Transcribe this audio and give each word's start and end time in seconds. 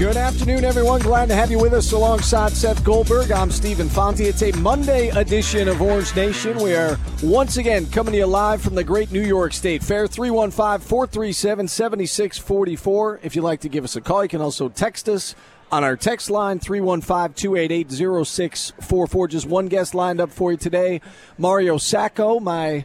Good 0.00 0.16
afternoon, 0.16 0.64
everyone. 0.64 1.02
Glad 1.02 1.28
to 1.28 1.34
have 1.34 1.50
you 1.50 1.58
with 1.58 1.74
us 1.74 1.92
alongside 1.92 2.52
Seth 2.52 2.82
Goldberg. 2.82 3.30
I'm 3.30 3.50
Stephen 3.50 3.86
Fonte. 3.86 4.20
It's 4.20 4.42
a 4.42 4.50
Monday 4.52 5.10
edition 5.10 5.68
of 5.68 5.82
Orange 5.82 6.16
Nation. 6.16 6.56
We 6.56 6.74
are 6.74 6.98
once 7.22 7.58
again 7.58 7.84
coming 7.84 8.12
to 8.12 8.18
you 8.20 8.24
live 8.24 8.62
from 8.62 8.76
the 8.76 8.82
great 8.82 9.12
New 9.12 9.20
York 9.20 9.52
State 9.52 9.82
Fair, 9.82 10.06
315 10.06 10.88
437 10.88 11.68
7644. 11.68 13.20
If 13.22 13.36
you'd 13.36 13.42
like 13.42 13.60
to 13.60 13.68
give 13.68 13.84
us 13.84 13.94
a 13.94 14.00
call, 14.00 14.22
you 14.22 14.30
can 14.30 14.40
also 14.40 14.70
text 14.70 15.06
us 15.06 15.34
on 15.70 15.84
our 15.84 15.98
text 15.98 16.30
line 16.30 16.60
315-288-0644 16.60 19.28
just 19.28 19.44
one 19.46 19.68
guest 19.68 19.94
lined 19.94 20.20
up 20.20 20.32
for 20.32 20.50
you 20.50 20.58
today 20.58 21.00
mario 21.38 21.78
sacco 21.78 22.40
my 22.40 22.84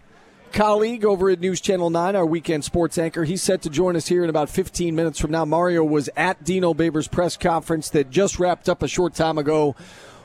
colleague 0.56 1.03
over 1.03 1.30
at 1.30 1.42
news 1.42 1.59
channel 1.59 1.89
9 1.89 2.16
our 2.16 2.25
weekend 2.25 2.64
sports 2.64 2.98
anchor 2.98 3.25
he's 3.25 3.44
set 3.44 3.61
to 3.61 3.70
join 3.70 3.94
us 3.98 4.08
here 4.08 4.23
in 4.23 4.30
about 4.30 4.50
15 4.50 4.95
minutes 4.95 5.20
from 5.20 5.30
now 5.30 5.44
mario 5.44 5.84
was 5.84 6.09
at 6.16 6.42
dino 6.45 6.73
babers 6.73 7.12
press 7.12 7.36
conference 7.36 7.89
that 7.89 8.09
just 8.09 8.39
wrapped 8.39 8.70
up 8.70 8.81
a 8.81 8.88
short 8.88 9.14
time 9.14 9.38
ago 9.38 9.75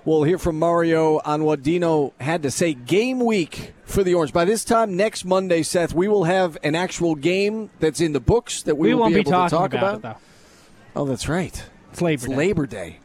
We'll 0.05 0.22
hear 0.22 0.39
from 0.39 0.59
Mario 0.59 1.20
on 1.27 1.45
what 1.45 1.62
Dino 1.62 2.14
had 2.19 2.45
to 2.45 2.50
say 2.50 2.72
game 2.72 3.20
week 3.20 3.75
for 3.84 4.03
the 4.03 4.14
Orange. 4.14 4.33
By 4.33 4.47
this 4.47 4.64
time 4.64 4.97
next 4.97 5.27
Monday, 5.27 5.62
Seth, 5.62 5.92
we 5.92 6.09
will 6.09 6.25
have 6.25 6.56
an 6.62 6.75
actual 6.75 7.15
game 7.15 7.69
that's 7.81 8.00
in 8.00 8.12
the 8.12 8.20
books 8.20 8.62
that 8.62 8.77
we, 8.77 8.89
we 8.89 8.94
will 8.94 9.03
won't 9.03 9.15
be 9.15 9.20
able 9.20 9.33
to 9.33 9.48
talk 9.50 9.75
about, 9.75 9.97
about. 9.97 10.17
it 10.17 10.22
Oh, 10.97 11.05
that's 11.05 11.28
right. 11.28 11.65
It's 11.92 12.00
Labor 12.00 12.15
It's 12.15 12.31
Day. 12.31 12.37
Labor 12.37 12.67
Day. 12.67 12.97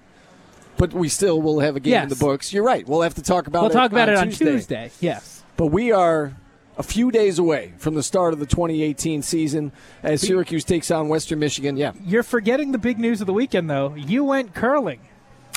But 0.77 0.93
we 0.93 1.09
still 1.09 1.41
will 1.41 1.59
have 1.59 1.75
a 1.75 1.81
game 1.81 2.03
in 2.03 2.09
the 2.09 2.15
books. 2.15 2.53
You're 2.53 2.63
right. 2.63 2.87
We'll 2.87 3.01
have 3.01 3.15
to 3.15 3.21
talk 3.21 3.47
about 3.47 3.63
We'll 3.63 3.71
it 3.71 3.73
talk 3.73 3.91
about 3.91 4.07
on 4.07 4.15
it 4.15 4.17
on 4.17 4.27
Tuesday. 4.29 4.45
Tuesday. 4.45 4.91
Yes. 5.01 5.43
But 5.57 5.67
we 5.67 5.91
are 5.91 6.33
a 6.77 6.83
few 6.83 7.11
days 7.11 7.39
away 7.39 7.73
from 7.77 7.95
the 7.95 8.03
start 8.03 8.33
of 8.33 8.39
the 8.39 8.45
2018 8.45 9.21
season 9.21 9.71
as 10.03 10.21
Syracuse 10.21 10.63
takes 10.63 10.91
on 10.91 11.07
Western 11.07 11.39
Michigan. 11.39 11.77
Yeah. 11.77 11.93
You're 12.03 12.23
forgetting 12.23 12.71
the 12.71 12.77
big 12.77 12.99
news 12.99 13.21
of 13.21 13.27
the 13.27 13.33
weekend, 13.33 13.69
though. 13.69 13.95
You 13.95 14.23
went 14.23 14.53
curling. 14.53 14.99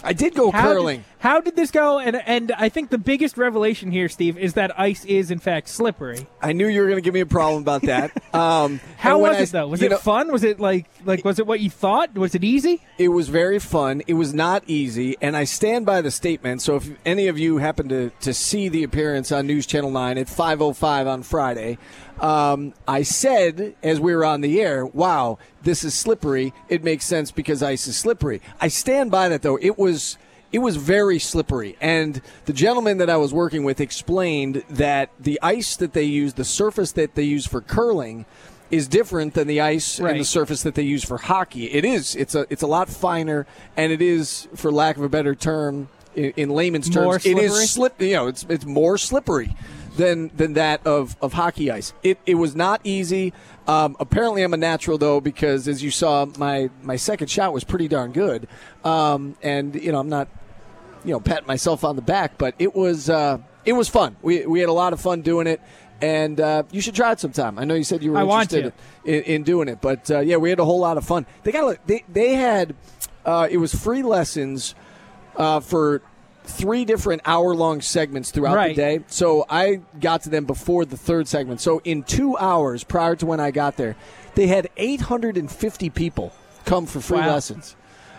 I 0.05 0.13
did 0.13 0.35
go 0.35 0.51
How 0.51 0.63
curling. 0.63 1.01
Did, 1.01 1.07
how 1.21 1.41
did 1.41 1.57
this 1.57 1.71
go? 1.71 1.99
And 1.99 2.17
and 2.27 2.53
I 2.53 2.69
think 2.69 2.91
the 2.91 2.99
biggest 2.99 3.37
revelation 3.37 3.91
here, 3.91 4.09
Steve, 4.09 4.39
is 4.39 4.55
that 4.55 4.79
ice 4.79 5.05
is 5.05 5.31
in 5.31 5.39
fact 5.39 5.69
slippery. 5.69 6.27
I 6.41 6.53
knew 6.53 6.67
you 6.69 6.81
were 6.81 6.87
going 6.87 6.99
to 6.99 7.03
give 7.03 7.15
me 7.15 7.21
a 7.21 7.27
problem 7.27 7.63
about 7.63 7.83
that. 7.83 8.13
Um, 8.39 8.79
How 8.99 9.19
was 9.19 9.37
I- 9.37 9.41
it 9.41 9.51
though? 9.51 9.67
Was 9.67 9.83
it 9.83 9.91
know, 9.91 9.97
fun? 9.97 10.31
Was 10.31 10.45
it 10.45 10.61
like 10.61 10.87
like 11.05 11.25
was 11.25 11.39
it 11.39 11.47
what 11.47 11.61
you 11.61 11.71
thought? 11.71 12.15
Was 12.15 12.35
it 12.35 12.45
easy? 12.45 12.83
It 12.99 13.09
was 13.09 13.29
very 13.29 13.59
fun. 13.59 14.03
It 14.07 14.15
was 14.15 14.33
not 14.33 14.63
easy, 14.67 15.17
and 15.21 15.37
I 15.37 15.45
stand 15.45 15.87
by 15.87 16.03
the 16.03 16.11
statement. 16.11 16.63
So, 16.63 16.77
if 16.77 16.89
any 17.05 17.27
of 17.27 17.39
you 17.39 17.57
happen 17.59 17.89
to, 17.89 18.11
to 18.21 18.35
see 18.35 18.69
the 18.69 18.85
appearance 18.85 19.33
on 19.33 19.47
News 19.47 19.67
Channel 19.67 19.91
9 19.91 20.19
at 20.19 20.27
5.05 20.27 21.07
on 21.07 21.23
Friday, 21.23 21.79
um, 22.21 22.75
I 22.87 23.03
said 23.03 23.75
as 23.83 23.99
we 23.99 24.15
were 24.15 24.25
on 24.25 24.41
the 24.43 24.61
air, 24.61 24.85
wow, 24.87 25.39
this 25.63 25.83
is 25.83 25.95
slippery. 25.95 26.53
It 26.69 26.85
makes 26.85 27.07
sense 27.07 27.31
because 27.33 27.63
ice 27.63 27.87
is 27.89 27.97
slippery. 27.97 28.41
I 28.61 28.69
stand 28.69 29.11
by 29.11 29.29
that, 29.31 29.43
though. 29.43 29.59
It 29.61 29.79
was. 29.79 30.17
It 30.51 30.61
was 30.61 30.77
very 30.77 31.19
slippery, 31.19 31.77
and 31.81 32.23
the 32.47 32.55
gentleman 32.55 32.99
that 32.99 33.11
I 33.11 33.19
was 33.19 33.35
working 33.35 33.65
with 33.65 33.81
explained 33.81 34.65
that 34.71 35.11
the 35.21 35.39
ice 35.43 35.77
that 35.77 35.93
they 35.93 36.05
use, 36.05 36.35
the 36.35 36.45
surface 36.45 36.93
that 36.93 37.15
they 37.15 37.23
use 37.25 37.47
for 37.47 37.61
curling, 37.61 38.25
is 38.71 38.89
different 38.89 39.35
than 39.35 39.47
the 39.47 39.61
ice 39.61 39.99
and 39.99 40.19
the 40.19 40.25
surface 40.25 40.63
that 40.63 40.75
they 40.75 40.83
use 40.83 41.05
for 41.05 41.19
hockey. 41.19 41.71
It 41.71 41.85
is. 41.85 42.15
It's 42.17 42.35
a. 42.35 42.47
It's 42.49 42.63
a 42.63 42.67
lot 42.67 42.89
finer, 42.89 43.47
and 43.77 43.93
it 43.93 44.01
is, 44.01 44.49
for 44.55 44.71
lack 44.73 44.97
of 44.97 45.03
a 45.03 45.09
better 45.09 45.35
term, 45.35 45.89
in, 46.15 46.33
in 46.37 46.51
layman's 46.51 46.89
terms, 46.89 47.05
More 47.05 47.17
it 47.17 47.23
slippery? 47.23 47.45
is 47.45 47.71
slip. 47.71 48.01
You 48.01 48.13
know, 48.15 48.27
it's 48.29 48.47
it's 48.49 48.65
more 48.65 48.97
slippery 48.97 49.55
than 49.97 50.31
than 50.37 50.55
that 50.55 50.87
of 50.87 51.17
of 51.21 51.35
hockey 51.35 51.71
ice. 51.71 51.93
It 52.03 52.19
it 52.27 52.35
was 52.37 52.55
not 52.57 52.81
easy. 52.85 53.33
Um, 53.69 53.97
apparently, 54.01 54.43
I'm 54.43 54.55
a 54.55 54.57
natural 54.57 54.97
though 54.97 55.21
because 55.21 55.69
as 55.69 55.83
you 55.83 55.91
saw, 55.91 56.27
my 56.39 56.71
my 56.83 56.97
second 56.97 57.29
shot 57.29 57.53
was 57.53 57.65
pretty 57.65 57.87
darn 57.87 58.13
good. 58.13 58.49
Um, 58.83 59.37
and 59.43 59.75
you 59.75 59.93
know, 59.93 60.01
I'm 60.01 60.09
not 60.09 60.29
you 61.05 61.13
know 61.13 61.21
patting 61.21 61.47
myself 61.47 61.85
on 61.85 61.95
the 61.95 62.03
back, 62.03 62.39
but 62.39 62.55
it 62.59 62.75
was 62.75 63.11
uh, 63.11 63.39
it 63.67 63.75
was 63.75 63.89
fun. 63.89 64.17
We 64.23 64.47
we 64.47 64.61
had 64.61 64.71
a 64.71 64.73
lot 64.73 64.93
of 64.93 65.01
fun 65.01 65.21
doing 65.21 65.47
it. 65.47 65.61
And 66.01 66.41
uh, 66.41 66.63
you 66.71 66.81
should 66.81 66.95
try 66.95 67.11
it 67.11 67.19
sometime. 67.19 67.59
I 67.59 67.65
know 67.65 67.75
you 67.75 67.83
said 67.83 68.05
you 68.05 68.13
were 68.13 68.19
I 68.19 68.23
interested 68.23 68.73
in, 69.05 69.23
in 69.25 69.43
doing 69.43 69.67
it, 69.67 69.81
but 69.81 70.09
uh, 70.13 70.21
yeah, 70.21 70.37
we 70.37 70.49
had 70.49 70.61
a 70.61 70.65
whole 70.65 70.79
lot 70.79 70.97
of 70.97 71.05
fun. 71.05 71.27
They 71.43 71.51
got 71.51 71.85
they 71.89 72.05
they 72.09 72.35
had 72.35 72.77
uh, 73.25 73.49
it 73.51 73.57
was 73.57 73.75
free 73.75 74.05
lessons 74.05 74.77
uh, 75.37 75.59
for 75.59 76.03
three 76.49 76.85
different 76.85 77.23
hour 77.25 77.55
long 77.55 77.81
segments 77.81 78.31
throughout 78.31 78.57
Right. 78.57 78.75
the 78.75 78.83
day. 78.83 79.01
So 79.09 79.45
I 79.49 79.81
got 80.01 80.23
to 80.23 80.31
them 80.31 80.45
before 80.45 80.85
the 80.85 80.97
third 80.97 81.29
segment. 81.29 81.61
So 81.61 81.81
in 81.85 82.03
two 82.03 82.37
hours 82.39 82.85
prior 82.85 83.15
to 83.17 83.27
when 83.27 83.39
I 83.41 83.51
got 83.51 83.77
there, 83.77 83.97
they 84.35 84.47
had 84.47 84.69
850 84.77 85.91
people 85.91 86.33
come 86.65 86.87
for 86.87 87.01
free 87.01 87.19
Wow. 87.19 87.29
lessons. 87.35 87.75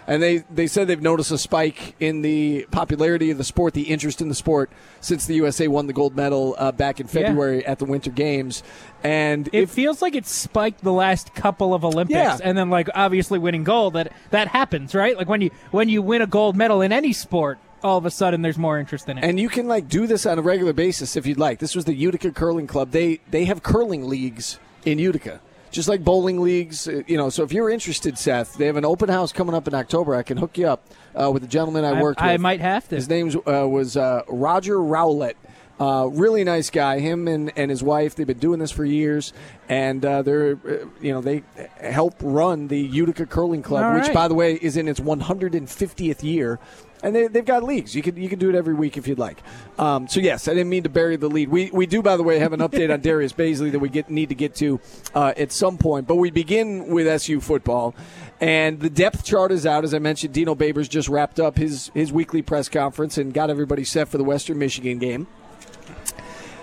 And 0.07 0.23
they, 0.23 0.37
they 0.51 0.65
said 0.65 0.87
they've 0.87 0.99
noticed 0.99 1.29
a 1.31 1.37
spike 1.37 1.93
in 1.99 2.23
the 2.23 2.65
popularity 2.71 3.29
of 3.29 3.37
the 3.37 3.43
sport, 3.43 3.75
the 3.75 3.83
interest 3.83 4.21
in 4.23 4.27
the 4.27 4.33
sport, 4.33 4.71
since 5.01 5.27
the 5.27 5.35
USA 5.35 5.67
won 5.67 5.85
the 5.85 5.93
gold 5.93 6.15
medal 6.15 6.55
uh, 6.57 6.71
back 6.71 6.99
in 6.99 7.05
February 7.05 7.63
at 7.63 7.77
the 7.77 7.85
Winter 7.85 8.09
Games. 8.09 8.63
And 9.03 9.47
It 9.49 9.63
if 9.63 9.69
feels 9.69 10.01
like 10.01 10.15
it 10.15 10.25
spiked 10.25 10.83
the 10.83 10.91
last 10.93 11.35
couple 11.35 11.75
of 11.75 11.85
Olympics, 11.85 12.15
Yeah. 12.15 12.39
and 12.43 12.57
then 12.57 12.71
like 12.71 12.89
obviously 12.95 13.37
winning 13.37 13.63
gold. 13.63 13.93
That 13.93 14.11
that 14.31 14.47
happens, 14.47 14.95
right? 14.95 15.15
Like 15.15 15.29
when 15.29 15.41
you 15.41 15.51
when 15.69 15.89
you 15.89 16.01
win 16.01 16.23
a 16.23 16.27
gold 16.27 16.55
medal 16.55 16.81
in 16.81 16.91
any 16.91 17.13
sport, 17.13 17.59
all 17.83 17.97
of 17.97 18.05
a 18.05 18.11
sudden 18.11 18.41
there's 18.41 18.57
more 18.57 18.77
interest 18.79 19.07
in 19.09 19.17
it. 19.17 19.23
And 19.23 19.39
you 19.39 19.49
can 19.49 19.67
like 19.67 19.87
do 19.87 20.07
this 20.07 20.25
on 20.25 20.37
a 20.39 20.41
regular 20.41 20.73
basis 20.73 21.15
if 21.15 21.25
you'd 21.25 21.37
like. 21.39 21.59
This 21.59 21.75
was 21.75 21.85
the 21.85 21.93
Utica 21.93 22.31
Curling 22.31 22.67
Club. 22.67 22.91
They 22.91 23.19
they 23.29 23.45
have 23.45 23.63
curling 23.63 24.07
leagues 24.07 24.59
in 24.85 24.99
Utica, 24.99 25.39
just 25.71 25.87
like 25.89 26.03
bowling 26.03 26.39
leagues. 26.41 26.87
uh, 26.87 27.03
You 27.07 27.17
know, 27.17 27.29
so 27.29 27.43
if 27.43 27.51
you're 27.53 27.69
interested, 27.69 28.17
Seth, 28.17 28.57
they 28.57 28.65
have 28.65 28.75
an 28.77 28.85
open 28.85 29.09
house 29.09 29.31
coming 29.31 29.55
up 29.55 29.67
in 29.67 29.73
October. 29.73 30.15
I 30.15 30.23
can 30.23 30.37
hook 30.37 30.57
you 30.57 30.67
up 30.67 30.83
uh, 31.15 31.29
with 31.31 31.43
a 31.43 31.47
gentleman 31.47 31.83
I 31.85 31.99
I- 31.99 32.01
worked 32.01 32.21
I 32.21 32.33
with. 32.33 32.41
might 32.41 32.61
have 32.61 32.87
to. 32.89 32.95
His 32.95 33.07
name 33.09 33.29
uh, 33.47 33.67
was 33.67 33.95
uh, 33.97 34.21
Roger 34.27 34.77
Rowlett. 34.81 35.35
Uh, 35.79 36.09
really 36.11 36.43
nice 36.43 36.69
guy. 36.69 36.99
Him 36.99 37.25
and, 37.29 37.53
and 37.55 37.71
his 37.71 37.81
wife. 37.81 38.13
They've 38.15 38.27
been 38.27 38.37
doing 38.37 38.59
this 38.59 38.69
for 38.69 38.83
years, 38.83 39.31
and 39.69 40.03
uh, 40.03 40.21
they're 40.23 40.57
uh, 40.67 40.85
you 40.99 41.13
know 41.13 41.21
they 41.21 41.43
help 41.79 42.15
run 42.21 42.67
the 42.67 42.77
Utica 42.81 43.25
Curling 43.25 43.61
Club, 43.61 43.95
which 43.95 44.13
by 44.13 44.27
the 44.27 44.33
way 44.35 44.55
is 44.55 44.75
in 44.75 44.89
its 44.89 44.99
150th 44.99 46.21
year. 46.21 46.59
And 47.01 47.15
they, 47.15 47.27
they've 47.27 47.45
got 47.45 47.63
leagues. 47.63 47.95
You 47.95 48.01
can 48.01 48.17
you 48.17 48.27
can 48.27 48.39
do 48.39 48.49
it 48.49 48.55
every 48.55 48.73
week 48.73 48.97
if 48.97 49.07
you'd 49.07 49.19
like. 49.19 49.41
Um, 49.77 50.07
so 50.07 50.19
yes, 50.19 50.47
I 50.47 50.53
didn't 50.53 50.69
mean 50.69 50.83
to 50.83 50.89
bury 50.89 51.15
the 51.15 51.29
lead. 51.29 51.49
We 51.49 51.71
we 51.71 51.85
do 51.85 52.01
by 52.01 52.17
the 52.17 52.23
way 52.23 52.39
have 52.39 52.53
an 52.53 52.59
update 52.59 52.91
on 52.93 52.99
Darius 53.01 53.31
Bazley 53.31 53.71
that 53.71 53.79
we 53.79 53.89
get 53.89 54.09
need 54.09 54.29
to 54.29 54.35
get 54.35 54.55
to 54.55 54.79
uh, 55.15 55.33
at 55.37 55.51
some 55.51 55.77
point. 55.77 56.07
But 56.07 56.15
we 56.15 56.29
begin 56.29 56.87
with 56.87 57.07
SU 57.07 57.39
football, 57.39 57.95
and 58.41 58.79
the 58.79 58.89
depth 58.89 59.23
chart 59.23 59.51
is 59.51 59.65
out. 59.65 59.83
As 59.83 59.93
I 59.93 59.99
mentioned, 59.99 60.33
Dino 60.33 60.55
Babers 60.55 60.89
just 60.89 61.07
wrapped 61.07 61.39
up 61.39 61.57
his 61.57 61.89
his 61.93 62.11
weekly 62.11 62.41
press 62.41 62.67
conference 62.67 63.17
and 63.17 63.33
got 63.33 63.49
everybody 63.49 63.85
set 63.85 64.09
for 64.09 64.17
the 64.17 64.23
Western 64.25 64.59
Michigan 64.59 64.99
game. 64.99 65.27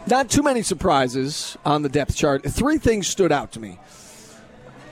Not 0.07 0.31
too 0.31 0.43
many 0.43 0.63
surprises 0.63 1.59
on 1.65 1.83
the 1.83 1.89
depth 1.89 2.15
chart. 2.15 2.45
Three 2.45 2.79
things 2.79 3.09
stood 3.09 3.33
out 3.33 3.51
to 3.53 3.61
me. 3.61 3.81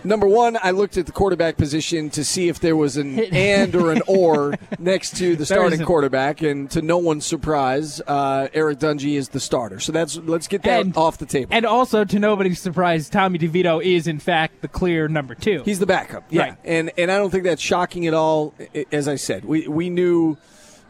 Number 0.04 0.26
one, 0.26 0.58
I 0.62 0.70
looked 0.72 0.96
at 0.98 1.06
the 1.06 1.12
quarterback 1.12 1.56
position 1.56 2.10
to 2.10 2.24
see 2.24 2.48
if 2.48 2.60
there 2.60 2.76
was 2.76 2.96
an 2.98 3.18
and 3.18 3.74
or 3.74 3.90
an 3.90 4.02
or 4.06 4.54
next 4.78 5.16
to 5.16 5.34
the 5.34 5.46
starting 5.46 5.82
quarterback, 5.82 6.42
and 6.42 6.70
to 6.72 6.82
no 6.82 6.98
one's 6.98 7.24
surprise, 7.24 8.02
uh, 8.06 8.48
Eric 8.52 8.80
Dungy 8.80 9.14
is 9.16 9.30
the 9.30 9.40
starter. 9.40 9.80
So 9.80 9.92
that's 9.92 10.16
let's 10.18 10.46
get 10.46 10.62
that 10.64 10.80
And- 10.82 10.96
off 10.96 11.16
the 11.18 11.26
table. 11.26 11.48
And 11.54 11.64
also, 11.64 12.04
to 12.04 12.18
nobody's 12.18 12.60
surprise, 12.60 13.08
Tommy 13.08 13.38
DeVito 13.38 13.82
is 13.82 14.06
in 14.06 14.18
fact 14.18 14.60
the 14.60 14.68
clear 14.68 15.08
number 15.08 15.34
two. 15.34 15.62
He's 15.64 15.78
the 15.78 15.86
backup, 15.86 16.24
yeah, 16.30 16.42
Right. 16.42 16.56
and 16.64 16.90
and 16.98 17.10
I 17.10 17.16
don't 17.16 17.30
think 17.30 17.44
that's 17.44 17.62
shocking 17.62 18.06
at 18.06 18.12
all. 18.14 18.54
As 18.92 19.08
I 19.08 19.14
said, 19.16 19.44
we 19.46 19.66
we 19.68 19.88
knew 19.88 20.36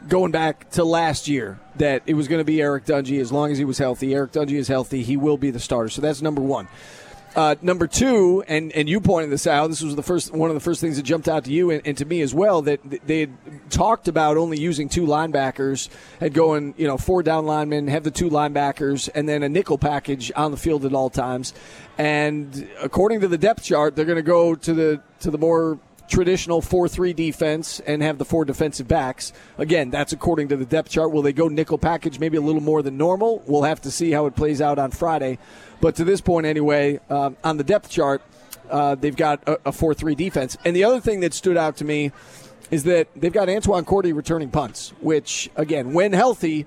going 0.08 0.32
back 0.32 0.68
to 0.72 0.84
last 0.84 1.28
year 1.28 1.58
that 1.76 2.02
it 2.06 2.14
was 2.14 2.28
going 2.28 2.40
to 2.40 2.44
be 2.44 2.60
Eric 2.60 2.84
Dungy 2.84 3.20
as 3.20 3.30
long 3.32 3.50
as 3.52 3.58
he 3.58 3.64
was 3.64 3.78
healthy. 3.78 4.12
Eric 4.14 4.32
Dungy 4.32 4.56
is 4.58 4.68
healthy; 4.68 5.02
he 5.02 5.16
will 5.16 5.36
be 5.36 5.50
the 5.50 5.60
starter. 5.60 5.88
So 5.88 6.02
that's 6.02 6.20
number 6.20 6.42
one. 6.42 6.66
Uh, 7.34 7.56
number 7.62 7.88
two, 7.88 8.44
and, 8.46 8.70
and 8.72 8.88
you 8.88 9.00
pointed 9.00 9.28
this 9.28 9.46
out. 9.46 9.66
This 9.68 9.82
was 9.82 9.96
the 9.96 10.04
first 10.04 10.32
one 10.32 10.50
of 10.50 10.54
the 10.54 10.60
first 10.60 10.80
things 10.80 10.96
that 10.96 11.02
jumped 11.02 11.28
out 11.28 11.44
to 11.46 11.50
you 11.50 11.70
and, 11.70 11.82
and 11.84 11.98
to 11.98 12.04
me 12.04 12.20
as 12.20 12.32
well. 12.32 12.62
That 12.62 12.80
they 13.06 13.20
had 13.20 13.70
talked 13.70 14.06
about 14.06 14.36
only 14.36 14.58
using 14.58 14.88
two 14.88 15.04
linebackers, 15.04 15.88
had 16.20 16.32
going 16.32 16.74
you 16.76 16.86
know 16.86 16.96
four 16.96 17.24
down 17.24 17.44
linemen, 17.44 17.88
have 17.88 18.04
the 18.04 18.12
two 18.12 18.30
linebackers, 18.30 19.08
and 19.14 19.28
then 19.28 19.42
a 19.42 19.48
nickel 19.48 19.78
package 19.78 20.30
on 20.36 20.52
the 20.52 20.56
field 20.56 20.84
at 20.84 20.94
all 20.94 21.10
times. 21.10 21.54
And 21.98 22.68
according 22.80 23.20
to 23.22 23.28
the 23.28 23.38
depth 23.38 23.64
chart, 23.64 23.96
they're 23.96 24.04
going 24.04 24.16
to 24.16 24.22
go 24.22 24.54
to 24.54 24.74
the 24.74 25.02
to 25.20 25.32
the 25.32 25.38
more 25.38 25.80
traditional 26.08 26.60
4-3 26.60 27.16
defense 27.16 27.80
and 27.80 28.02
have 28.02 28.18
the 28.18 28.24
four 28.24 28.44
defensive 28.44 28.86
backs. 28.86 29.32
Again, 29.58 29.90
that's 29.90 30.12
according 30.12 30.48
to 30.48 30.56
the 30.56 30.66
depth 30.66 30.90
chart. 30.90 31.10
Will 31.12 31.22
they 31.22 31.32
go 31.32 31.48
nickel 31.48 31.78
package 31.78 32.18
maybe 32.18 32.36
a 32.36 32.40
little 32.40 32.60
more 32.60 32.82
than 32.82 32.96
normal? 32.96 33.42
We'll 33.46 33.62
have 33.62 33.80
to 33.82 33.90
see 33.90 34.10
how 34.10 34.26
it 34.26 34.36
plays 34.36 34.60
out 34.60 34.78
on 34.78 34.90
Friday. 34.90 35.38
But 35.84 35.96
to 35.96 36.04
this 36.04 36.22
point, 36.22 36.46
anyway, 36.46 36.98
um, 37.10 37.36
on 37.44 37.58
the 37.58 37.62
depth 37.62 37.90
chart, 37.90 38.22
uh, 38.70 38.94
they've 38.94 39.14
got 39.14 39.46
a, 39.46 39.68
a 39.68 39.70
4-3 39.70 40.16
defense. 40.16 40.56
And 40.64 40.74
the 40.74 40.82
other 40.82 40.98
thing 40.98 41.20
that 41.20 41.34
stood 41.34 41.58
out 41.58 41.76
to 41.76 41.84
me 41.84 42.10
is 42.70 42.84
that 42.84 43.08
they've 43.14 43.30
got 43.30 43.50
Antoine 43.50 43.84
Cordy 43.84 44.14
returning 44.14 44.48
punts, 44.48 44.94
which, 45.02 45.50
again, 45.56 45.92
when 45.92 46.14
healthy, 46.14 46.64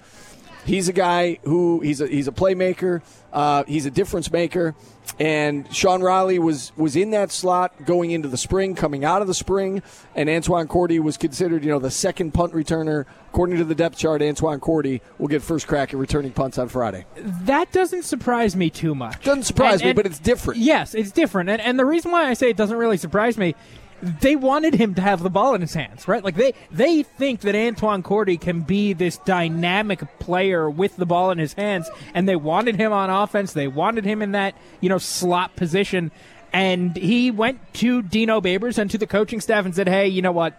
he's 0.68 0.88
a 0.88 0.94
guy 0.94 1.40
who 1.44 1.80
he's 1.80 2.00
a 2.02 2.08
he's 2.08 2.28
a 2.28 2.32
playmaker. 2.32 3.02
Uh, 3.34 3.64
he's 3.68 3.86
a 3.86 3.92
difference 3.92 4.32
maker. 4.32 4.76
And 5.20 5.74
Sean 5.74 6.02
Riley 6.02 6.38
was 6.38 6.72
was 6.78 6.96
in 6.96 7.12
that 7.12 7.32
slot 7.32 7.86
going 7.86 8.12
into 8.12 8.28
the 8.28 8.38
spring, 8.38 8.76
coming 8.76 9.04
out 9.06 9.22
of 9.22 9.28
the 9.28 9.34
spring, 9.34 9.82
and 10.16 10.30
Antoine 10.30 10.68
Cordy 10.68 11.00
was 11.00 11.18
considered, 11.18 11.64
you 11.64 11.70
know, 11.72 11.80
the 11.80 11.90
second 11.92 12.34
punt 12.34 12.54
returner. 12.54 13.06
According 13.30 13.58
to 13.58 13.64
the 13.64 13.76
depth 13.76 13.98
chart, 13.98 14.22
Antoine 14.22 14.60
Cordy 14.60 15.02
will 15.18 15.28
get 15.28 15.42
first 15.42 15.68
crack 15.68 15.94
at 15.94 16.00
returning 16.00 16.32
punts 16.32 16.58
on 16.58 16.68
Friday. 16.70 17.06
that 17.44 17.72
doesn't 17.72 18.04
surprise 18.04 18.56
me 18.56 18.70
too 18.70 18.94
much. 18.96 19.24
Doesn't 19.24 19.44
surprise 19.44 19.76
And- 19.76 19.84
me, 19.84 19.90
and- 19.92 19.96
but 19.96 20.06
it's 20.06 20.20
different. 20.20 20.60
Yes, 20.60 20.94
it's 20.96 21.12
different. 21.12 21.50
And, 21.50 21.62
and 21.62 21.80
the 21.80 21.86
reason 21.86 22.12
why 22.12 22.28
I 22.28 22.34
say 22.34 22.50
it 22.50 22.58
doesn't 22.58 22.78
really 22.78 22.98
surprise 22.98 23.38
me, 23.38 23.56
they 24.02 24.36
wanted 24.36 24.76
him 24.76 24.94
to 24.96 25.02
have 25.02 25.24
the 25.24 25.30
ball 25.30 25.56
in 25.56 25.62
his 25.62 25.74
hands, 25.74 26.08
right? 26.08 26.24
Like 26.24 26.36
they 26.36 26.54
they 26.72 27.04
think 27.04 27.42
that 27.42 27.56
Antoine 27.56 28.04
Cordy 28.04 28.38
can 28.38 28.62
be 28.62 28.94
this 28.94 29.18
dynamic 29.18 30.02
player 30.20 30.70
with 30.70 30.96
the 30.98 31.06
ball 31.06 31.32
in 31.32 31.38
his 31.38 31.54
hands, 31.54 31.90
and 32.14 32.30
they 32.30 32.36
wanted 32.36 32.76
him 32.76 32.94
on 32.94 33.10
offense. 33.10 33.54
They 33.54 33.68
wanted 33.68 34.06
him 34.06 34.22
in 34.22 34.34
that 34.34 34.56
you 34.82 34.90
know 34.90 35.00
slot 35.00 35.56
position, 35.56 36.12
and 36.54 36.96
he 36.96 37.32
went 37.32 37.60
to 37.76 38.02
Dino 38.04 38.40
Babers 38.40 38.78
and 38.78 38.90
to 38.92 38.98
the 38.98 39.08
coaching 39.08 39.42
staff 39.42 39.66
and 39.66 39.76
said, 39.76 39.88
"Hey, 39.88 40.08
you 40.08 40.22
know 40.22 40.32
what? 40.32 40.54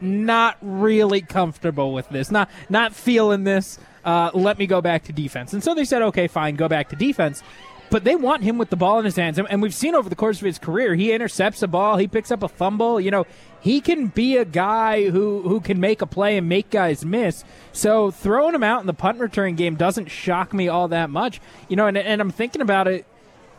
Not 0.00 0.58
really 0.60 1.22
comfortable 1.22 1.94
with 1.94 2.08
this. 2.10 2.30
Not 2.30 2.50
not 2.68 2.94
feeling 2.94 3.44
this. 3.44 3.78
Uh, 4.04 4.30
let 4.34 4.58
me 4.58 4.66
go 4.66 4.82
back 4.82 5.04
to 5.04 5.12
defense." 5.12 5.54
And 5.54 5.64
so 5.64 5.74
they 5.74 5.86
said, 5.86 6.02
"Okay, 6.02 6.28
fine, 6.28 6.56
go 6.56 6.68
back 6.68 6.90
to 6.90 6.96
defense." 6.96 7.42
But 7.94 8.02
they 8.02 8.16
want 8.16 8.42
him 8.42 8.58
with 8.58 8.70
the 8.70 8.76
ball 8.76 8.98
in 8.98 9.04
his 9.04 9.14
hands. 9.14 9.38
And- 9.38 9.62
we've 9.62 9.72
seen 9.72 9.94
over 9.94 10.08
the 10.08 10.16
course 10.16 10.40
of 10.40 10.46
his 10.46 10.58
career, 10.58 10.96
he 10.96 11.12
intercepts 11.12 11.62
a 11.62 11.68
ball, 11.68 11.96
he 11.96 12.08
picks 12.08 12.32
up 12.32 12.42
a 12.42 12.48
fumble. 12.48 13.00
You 13.00 13.12
know, 13.12 13.24
he 13.60 13.80
can 13.80 14.08
be 14.08 14.36
a 14.36 14.44
guy 14.44 15.10
who, 15.10 15.42
who 15.42 15.60
can 15.60 15.78
make 15.78 16.02
a 16.02 16.06
play 16.06 16.36
and 16.36 16.48
make 16.48 16.70
guys 16.70 17.04
miss. 17.04 17.44
So 17.70 18.10
throwing 18.10 18.52
him 18.52 18.64
out 18.64 18.80
in 18.80 18.88
the 18.88 18.94
punt 18.94 19.20
return 19.20 19.54
game 19.54 19.76
doesn't 19.76 20.10
shock 20.10 20.52
me 20.52 20.66
all 20.66 20.88
that 20.88 21.08
much. 21.08 21.40
You 21.68 21.76
know, 21.76 21.86
and, 21.86 21.96
and 21.96 22.20
I'm 22.20 22.32
thinking 22.32 22.62
about 22.62 22.88
it. 22.88 23.06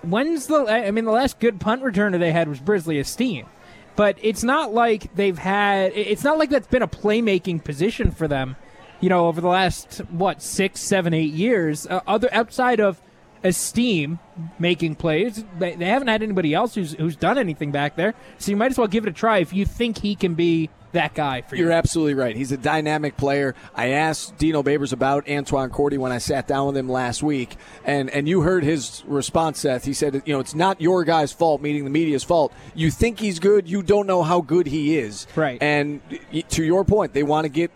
When's 0.01 0.47
the? 0.47 0.65
I 0.65 0.91
mean, 0.91 1.05
the 1.05 1.11
last 1.11 1.39
good 1.39 1.61
punt 1.61 1.81
returner 1.81 2.19
they 2.19 2.33
had 2.33 2.49
was 2.49 2.59
Brisly 2.59 2.99
Estime. 2.99 3.45
But 3.95 4.17
it's 4.21 4.43
not 4.43 4.73
like 4.73 5.15
they've 5.15 5.37
had. 5.37 5.93
It's 5.95 6.25
not 6.25 6.37
like 6.37 6.49
that's 6.49 6.67
been 6.67 6.81
a 6.81 6.89
playmaking 6.89 7.63
position 7.63 8.11
for 8.11 8.27
them. 8.27 8.57
You 8.99 9.07
know, 9.07 9.27
over 9.27 9.39
the 9.39 9.47
last 9.47 9.99
what 10.09 10.41
six, 10.41 10.81
seven, 10.81 11.13
eight 11.13 11.31
years, 11.31 11.87
uh, 11.87 12.01
other 12.05 12.27
outside 12.33 12.81
of 12.81 12.99
Estime 13.43 14.19
making 14.59 14.95
plays. 14.95 15.43
They, 15.59 15.75
they 15.75 15.85
haven't 15.85 16.07
had 16.07 16.23
anybody 16.23 16.53
else 16.53 16.75
who's 16.75 16.93
who's 16.93 17.15
done 17.15 17.37
anything 17.37 17.71
back 17.71 17.95
there. 17.95 18.13
So 18.37 18.51
you 18.51 18.57
might 18.57 18.71
as 18.71 18.77
well 18.77 18.87
give 18.87 19.05
it 19.05 19.09
a 19.09 19.13
try 19.13 19.39
if 19.39 19.53
you 19.53 19.65
think 19.65 19.99
he 19.99 20.15
can 20.15 20.33
be 20.35 20.69
that 20.95 21.13
guy 21.13 21.41
for 21.41 21.55
you. 21.55 21.63
You're 21.63 21.73
absolutely 21.73 22.15
right. 22.15 22.35
He's 22.35 22.51
a 22.51 22.57
dynamic 22.57 23.17
player. 23.17 23.53
I 23.75 23.89
asked 23.89 24.37
Dino 24.37 24.63
Babers 24.63 24.93
about 24.93 25.29
Antoine 25.29 25.69
Cordy 25.69 25.97
when 25.97 26.11
I 26.11 26.17
sat 26.17 26.47
down 26.47 26.67
with 26.67 26.77
him 26.77 26.89
last 26.89 27.21
week, 27.21 27.55
and 27.83 28.09
and 28.09 28.27
you 28.27 28.41
heard 28.41 28.63
his 28.63 29.03
response, 29.05 29.59
Seth. 29.59 29.85
He 29.85 29.93
said, 29.93 30.23
you 30.25 30.33
know, 30.33 30.39
it's 30.39 30.55
not 30.55 30.81
your 30.81 31.03
guy's 31.03 31.31
fault, 31.31 31.61
meaning 31.61 31.83
the 31.83 31.89
media's 31.89 32.23
fault. 32.23 32.51
You 32.73 32.89
think 32.89 33.19
he's 33.19 33.39
good, 33.39 33.69
you 33.69 33.83
don't 33.83 34.07
know 34.07 34.23
how 34.23 34.41
good 34.41 34.67
he 34.67 34.97
is. 34.97 35.27
Right. 35.35 35.61
And 35.61 36.01
to 36.49 36.63
your 36.63 36.83
point, 36.83 37.13
they 37.13 37.23
want 37.23 37.45
to 37.45 37.49
get 37.49 37.71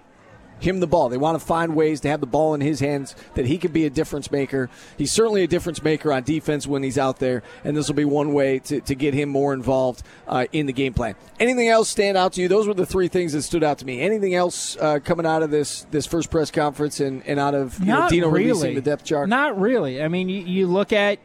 him 0.62 0.80
the 0.80 0.88
ball. 0.88 1.10
They 1.10 1.18
want 1.18 1.40
to 1.40 1.46
find 1.46 1.76
ways 1.76 2.02
to 2.02 2.10
have 2.10 2.20
the 2.20 2.28
ball 2.28 2.54
in 2.54 2.62
his 2.62 2.80
hands 2.80 3.16
that 3.36 3.46
he 3.46 3.58
could 3.58 3.74
be 3.74 3.86
a 3.86 3.90
difference 3.90 4.32
maker. 4.32 4.70
He's 4.98 5.12
certainly 5.12 5.44
a 5.44 5.48
difference 5.48 5.84
maker 5.84 6.12
on 6.12 6.24
defense 6.24 6.68
when 6.68 6.84
he's 6.84 6.98
out 6.98 7.20
there, 7.20 7.44
and 7.64 7.76
this 7.76 7.88
will 7.88 7.96
be 7.96 8.06
one 8.06 8.34
way 8.34 8.60
to, 8.60 8.82
to 8.82 8.96
get 8.96 9.14
him 9.14 9.30
more 9.30 9.54
involved 9.54 10.04
uh, 10.28 10.46
in 10.52 10.66
the 10.66 10.74
game 10.74 10.94
plan. 10.94 11.16
Anything 11.40 11.68
else 11.68 11.90
stand 11.90 12.18
out 12.18 12.34
to 12.34 12.42
you? 12.42 12.48
Those 12.48 12.68
were 12.68 12.74
the 12.74 12.86
three 12.86 13.08
things 13.08 13.34
that 13.34 13.42
stood 13.44 13.64
out 13.64 13.80
to 13.80 13.86
me. 13.86 14.02
Anything 14.02 14.36
else 14.36 14.78
uh, 14.78 15.00
coming 15.00 15.26
out 15.26 15.44
of 15.44 15.52
this 15.52 15.86
this 15.92 16.06
first 16.06 16.30
press 16.30 16.52
conference 16.52 17.00
and, 17.00 17.26
and 17.26 17.40
out 17.40 17.56
of 17.56 17.80
you 17.80 17.86
know, 17.86 18.10
Dino 18.10 18.30
really. 18.30 18.50
releasing 18.50 18.76
the 18.76 18.82
depth 18.82 19.06
chart? 19.06 19.30
Not 19.30 19.60
really. 19.60 20.02
I 20.02 20.08
mean, 20.08 20.30
you, 20.30 20.42
you 20.42 20.68
look 20.68 20.94
at 20.94 21.20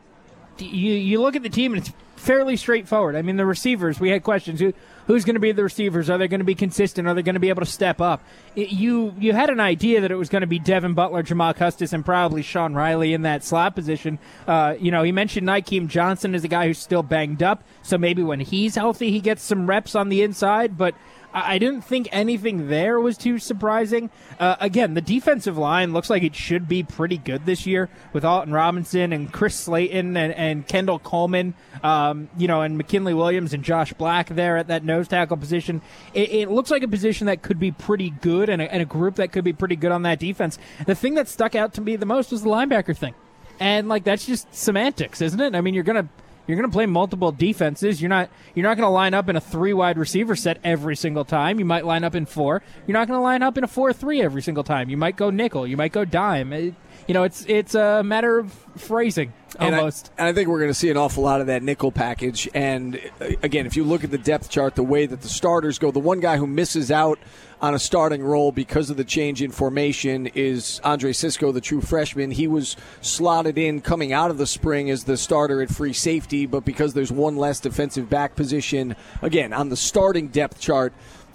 you 0.59 0.93
you 0.93 1.21
look 1.21 1.37
at 1.37 1.43
the 1.43 1.49
team 1.49 1.75
and 1.75 1.83
it's 1.83 1.93
fairly 2.25 2.57
straightforward. 2.57 3.17
I 3.17 3.23
mean, 3.23 3.37
the 3.37 3.47
receivers. 3.47 4.01
We 4.01 4.11
had 4.11 4.23
questions. 4.23 4.59
Who 4.61 4.73
who's 5.07 5.25
going 5.25 5.35
to 5.35 5.41
be 5.41 5.53
the 5.53 5.63
receivers? 5.63 6.09
Are 6.09 6.17
they 6.17 6.27
going 6.29 6.41
to 6.41 6.45
be 6.45 6.55
consistent? 6.55 7.07
Are 7.07 7.13
they 7.15 7.23
going 7.23 7.35
to 7.35 7.41
be 7.41 7.51
able 7.51 7.61
to 7.61 7.71
step 7.71 8.01
up? 8.01 8.23
It- 8.57 8.71
you 8.71 9.15
you 9.19 9.33
had 9.33 9.51
an 9.51 9.61
idea 9.61 10.01
that 10.01 10.11
it 10.11 10.17
was 10.17 10.29
going 10.29 10.41
to 10.41 10.47
be 10.47 10.59
Devin 10.59 10.95
Butler, 10.95 11.23
Jamal 11.23 11.53
Custis, 11.55 11.93
and 11.93 12.05
probably 12.05 12.43
Sean 12.43 12.75
Riley 12.75 13.13
in 13.13 13.23
that 13.23 13.45
slot 13.45 13.75
position. 13.75 14.19
Uh, 14.49 14.75
you 14.81 14.91
know, 14.91 15.03
he 15.03 15.13
mentioned 15.13 15.47
Nykeem 15.47 15.89
Johnson 15.89 16.35
as 16.35 16.43
a 16.45 16.49
guy 16.49 16.67
who's 16.67 16.79
still 16.79 17.03
banged 17.03 17.43
up, 17.43 17.63
so 17.83 17.99
maybe 17.99 18.23
when 18.23 18.41
he's 18.41 18.75
healthy, 18.75 19.11
he 19.11 19.21
gets 19.21 19.43
some 19.43 19.67
reps 19.67 19.95
on 19.95 20.09
the 20.09 20.23
inside, 20.23 20.77
but. 20.79 20.95
I 21.35 21.59
didn't 21.59 21.83
think 21.83 22.09
anything 22.13 22.69
there 22.69 23.01
was 23.01 23.19
too 23.19 23.41
surprising. 23.41 24.11
Uh, 24.39 24.55
again, 24.61 24.95
the 24.95 25.01
defensive 25.01 25.59
line 25.59 25.93
looks 25.93 26.09
like 26.09 26.23
it 26.23 26.37
should 26.37 26.69
be 26.69 26.85
pretty 26.85 27.19
good 27.19 27.45
this 27.45 27.67
year 27.67 27.89
with 28.13 28.25
Alton 28.25 28.53
Robinson 28.53 29.13
and 29.13 29.33
Chris 29.33 29.57
Slayton 29.57 30.17
and, 30.17 30.33
and 30.33 30.67
Kendall 30.69 31.01
Coleman, 31.01 31.55
um, 31.83 32.29
you 32.39 32.47
know, 32.47 32.63
and 32.63 32.79
McKinley 32.79 33.15
Williams 33.15 33.53
and 33.53 33.65
Josh 33.65 33.93
Black 33.95 34.29
there 34.29 34.57
at 34.57 34.69
that 34.69 34.85
nose 34.85 35.09
tackle 35.09 35.37
position. 35.37 35.83
It, 36.15 36.31
it 36.31 36.51
looks 36.51 36.71
like 36.71 36.85
a 36.85 36.89
position 36.89 37.27
that 37.27 37.43
could 37.43 37.59
be 37.59 37.73
pretty 37.73 38.11
good 38.11 38.49
and 38.49 38.63
a, 38.63 38.73
and 38.73 38.81
a 38.81 38.87
group 38.87 39.17
that 39.17 39.33
could 39.33 39.45
be 39.45 39.53
pretty 39.53 39.77
good 39.77 39.91
on 39.91 40.03
that 40.03 40.21
defense. 40.21 40.57
The 40.87 40.95
thing 40.95 41.15
that 41.15 41.29
stuck 41.29 41.57
out 41.57 41.75
to 41.75 41.81
me 41.81 41.97
the 41.97 42.07
most 42.07 42.31
was 42.31 42.43
the 42.43 42.51
linebacker 42.51 42.97
thing. 42.97 43.15
And 43.59 43.89
like 43.89 44.05
that's 44.05 44.27
just 44.27 44.55
semantics, 44.55 45.21
isn't 45.21 45.41
it? 45.41 45.55
I 45.55 45.61
mean, 45.61 45.75
you're 45.75 45.85
gonna 45.85 46.09
you're 46.47 46.57
going 46.57 46.69
to 46.69 46.73
play 46.73 46.87
multiple 46.87 47.33
defenses. 47.33 48.03
You're 48.03 48.09
not 48.11 48.31
you're 48.55 48.65
not 48.65 48.77
going 48.77 48.87
to 48.87 48.91
line 48.91 49.15
up 49.15 49.29
in 49.29 49.37
a 49.37 49.41
three 49.41 49.73
wide 49.73 49.99
receiver 49.99 50.37
set 50.37 50.59
every 50.65 50.97
single 50.97 51.25
time. 51.25 51.59
You 51.59 51.65
might 51.65 51.85
line 51.85 52.05
up 52.05 52.15
in 52.15 52.27
four. 52.27 52.63
You're 52.87 52.93
not 52.99 53.09
going 53.09 53.19
to 53.19 53.23
line 53.23 53.43
up 53.43 53.57
in 53.59 53.65
a 53.65 53.69
four 53.69 53.93
three 53.93 54.21
every 54.23 54.43
single 54.43 54.65
time. 54.65 54.91
You 54.91 54.97
might 54.97 55.17
go 55.17 55.31
nickel. 55.31 55.67
You 55.67 55.77
might 55.77 55.93
go 55.93 56.05
dime. 56.05 56.53
It- 56.53 56.75
you 57.07 57.15
know, 57.15 57.23
it's 57.23 57.45
it's 57.49 57.75
a 57.75 58.03
matter 58.03 58.39
of 58.39 58.53
phrasing 58.77 59.33
And 59.59 59.75
I- 59.75 59.79
almost. 59.79 60.11
And 60.19 60.27
I, 60.27 60.33
think 60.33 60.49
we're 60.49 60.59
going 60.59 60.71
to 60.71 60.75
see 60.75 60.91
an 60.91 60.97
awful 60.97 61.23
lot 61.23 61.41
of 61.41 61.47
that 61.47 61.63
nickel 61.63 61.93
package. 61.93 62.49
And 62.55 63.01
uh, 63.21 63.27
again, 63.43 63.67
if 63.67 63.77
you 63.77 63.85
look 63.85 64.05
at 64.05 64.11
the 64.11 64.19
depth 64.19 64.51
chart, 64.51 64.75
the 64.75 64.83
way 64.83 65.07
that 65.07 65.21
the 65.21 65.29
starters 65.29 65.79
go, 65.79 65.91
the 65.91 66.01
one 66.01 66.21
guy 66.21 66.37
who 66.37 66.47
misses 66.47 66.91
out 66.91 67.19
on 67.63 67.73
a 67.73 67.79
starting 67.79 68.23
role 68.23 68.53
because 68.53 68.91
of 68.91 68.97
the 68.97 69.05
change 69.05 69.41
in 69.41 69.51
formation 69.51 70.27
is 70.35 70.81
Andre 70.85 71.13
Cisco, 71.13 71.53
the 71.53 71.61
true 71.61 71.81
freshman. 71.81 72.31
He 72.33 72.47
was 72.47 72.77
slotted 73.01 73.57
in 73.57 73.81
coming 73.81 74.13
out 74.13 74.31
of 74.31 74.39
the 74.39 74.47
spring 74.47 74.91
as 74.91 75.05
the 75.05 75.17
starter 75.17 75.63
at 75.63 75.71
free 75.71 75.93
safety, 75.93 76.47
but 76.47 76.65
because 76.65 76.93
there's 76.95 77.13
one 77.13 77.37
less 77.37 77.61
defensive 77.61 78.11
back 78.11 78.35
position, 78.37 78.97
again, 79.23 79.53
on 79.53 79.69
the 79.69 79.77
starting 79.77 80.29
depth 80.29 80.61
chart, 80.61 80.93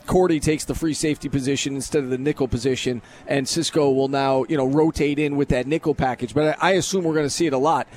Cordy 0.09 0.39
takes 0.39 0.65
the 0.65 0.73
free 0.73 0.95
safety 0.95 1.29
position 1.29 1.75
instead 1.75 2.03
of 2.03 2.09
the 2.09 2.17
nickel 2.17 2.47
position, 2.47 3.03
and 3.27 3.47
Cisco 3.47 3.91
will 3.91 4.07
now, 4.07 4.43
you 4.49 4.57
know, 4.57 4.65
rotate 4.65 5.19
in 5.19 5.35
with 5.35 5.49
that 5.49 5.67
nickel 5.67 5.93
package. 5.93 6.33
But 6.33 6.57
I, 6.59 6.69
I 6.69 6.71
assume 6.71 7.03
we're 7.03 7.13
going 7.13 7.27
to 7.27 7.29
see 7.29 7.45
it 7.45 7.53
a 7.53 7.59
lot. 7.59 7.87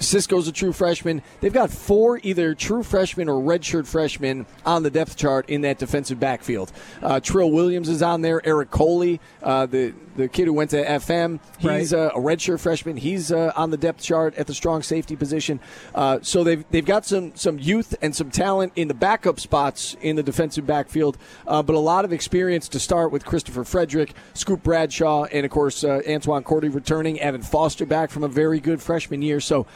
Cisco's 0.00 0.48
a 0.48 0.52
true 0.52 0.72
freshman. 0.72 1.22
They've 1.40 1.52
got 1.52 1.70
four 1.70 2.20
either 2.22 2.54
true 2.54 2.82
freshmen 2.82 3.28
or 3.28 3.42
redshirt 3.42 3.86
freshmen 3.86 4.46
on 4.64 4.82
the 4.82 4.90
depth 4.90 5.16
chart 5.16 5.48
in 5.48 5.62
that 5.62 5.78
defensive 5.78 6.20
backfield. 6.20 6.72
Uh, 7.02 7.20
Trill 7.20 7.50
Williams 7.50 7.88
is 7.88 8.02
on 8.02 8.22
there. 8.22 8.40
Eric 8.46 8.70
Coley, 8.70 9.20
uh, 9.42 9.66
the 9.66 9.92
the 10.16 10.26
kid 10.26 10.46
who 10.46 10.52
went 10.52 10.70
to 10.70 10.84
FM, 10.84 11.38
he's 11.58 11.92
Right. 11.92 11.92
uh, 11.92 12.10
a 12.12 12.18
redshirt 12.18 12.58
freshman. 12.58 12.96
He's 12.96 13.30
uh, 13.30 13.52
on 13.54 13.70
the 13.70 13.76
depth 13.76 14.02
chart 14.02 14.34
at 14.34 14.48
the 14.48 14.54
strong 14.54 14.82
safety 14.82 15.14
position. 15.14 15.60
Uh, 15.94 16.18
so 16.22 16.42
they've 16.42 16.64
they've 16.70 16.84
got 16.84 17.06
some 17.06 17.34
some 17.36 17.58
youth 17.58 17.94
and 18.02 18.14
some 18.16 18.30
talent 18.30 18.72
in 18.74 18.88
the 18.88 18.94
backup 18.94 19.38
spots 19.38 19.96
in 20.00 20.16
the 20.16 20.22
defensive 20.24 20.66
backfield, 20.66 21.16
uh, 21.46 21.62
but 21.62 21.76
a 21.76 21.78
lot 21.78 22.04
of 22.04 22.12
experience 22.12 22.68
to 22.70 22.80
start 22.80 23.12
with 23.12 23.24
Christopher 23.24 23.62
Frederick, 23.64 24.12
Scoop 24.34 24.62
Bradshaw, 24.64 25.24
and 25.26 25.44
of 25.46 25.52
course 25.52 25.84
uh, 25.84 26.00
Antoine 26.08 26.42
Cordy 26.42 26.68
returning, 26.68 27.20
Evan 27.20 27.42
Foster 27.42 27.86
back 27.86 28.10
from 28.10 28.24
a 28.24 28.28
very 28.28 28.58
good 28.58 28.82
freshman 28.82 29.22
year. 29.22 29.38
So 29.40 29.66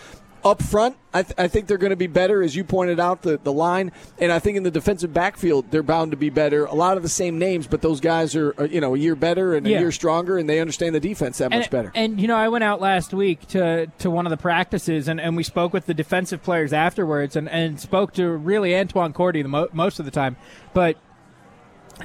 up 0.44 0.62
front, 0.62 0.96
I, 1.14 1.22
th- 1.22 1.34
I 1.38 1.48
think 1.48 1.66
they're 1.66 1.78
going 1.78 1.90
to 1.90 1.96
be 1.96 2.06
better, 2.06 2.42
as 2.42 2.56
you 2.56 2.64
pointed 2.64 2.98
out, 2.98 3.22
the, 3.22 3.38
the 3.42 3.52
line. 3.52 3.92
And 4.18 4.32
I 4.32 4.38
think 4.38 4.56
in 4.56 4.62
the 4.62 4.70
defensive 4.70 5.12
backfield, 5.12 5.70
they're 5.70 5.82
bound 5.82 6.10
to 6.10 6.16
be 6.16 6.30
better. 6.30 6.64
A 6.64 6.74
lot 6.74 6.96
of 6.96 7.02
the 7.02 7.08
same 7.08 7.38
names, 7.38 7.66
but 7.66 7.82
those 7.82 8.00
guys 8.00 8.34
are, 8.34 8.54
are, 8.58 8.66
you 8.66 8.80
know, 8.80 8.94
a 8.94 8.98
year 8.98 9.14
better 9.14 9.54
and 9.54 9.66
a 9.66 9.70
year 9.70 9.92
stronger, 9.92 10.38
and 10.38 10.48
they 10.48 10.60
understand 10.60 10.94
the 10.94 11.00
defense 11.00 11.38
that 11.38 11.52
and, 11.52 11.54
much 11.54 11.70
better. 11.70 11.92
And 11.94 12.20
you 12.20 12.28
know, 12.28 12.36
I 12.36 12.48
went 12.48 12.64
out 12.64 12.80
last 12.80 13.14
week 13.14 13.46
to 13.48 13.86
to 13.98 14.10
one 14.10 14.26
of 14.26 14.30
the 14.30 14.36
practices, 14.36 15.08
and, 15.08 15.20
and 15.20 15.36
we 15.36 15.42
spoke 15.42 15.72
with 15.72 15.86
the 15.86 15.94
defensive 15.94 16.42
players 16.42 16.72
afterwards, 16.72 17.36
and, 17.36 17.48
and 17.48 17.78
spoke 17.78 18.12
to 18.14 18.28
really 18.28 18.74
Antoine 18.76 19.12
Cordy 19.12 19.42
the 19.42 19.48
mo- 19.48 19.68
most 19.72 19.98
of 19.98 20.04
the 20.04 20.10
time, 20.10 20.36
but 20.74 20.96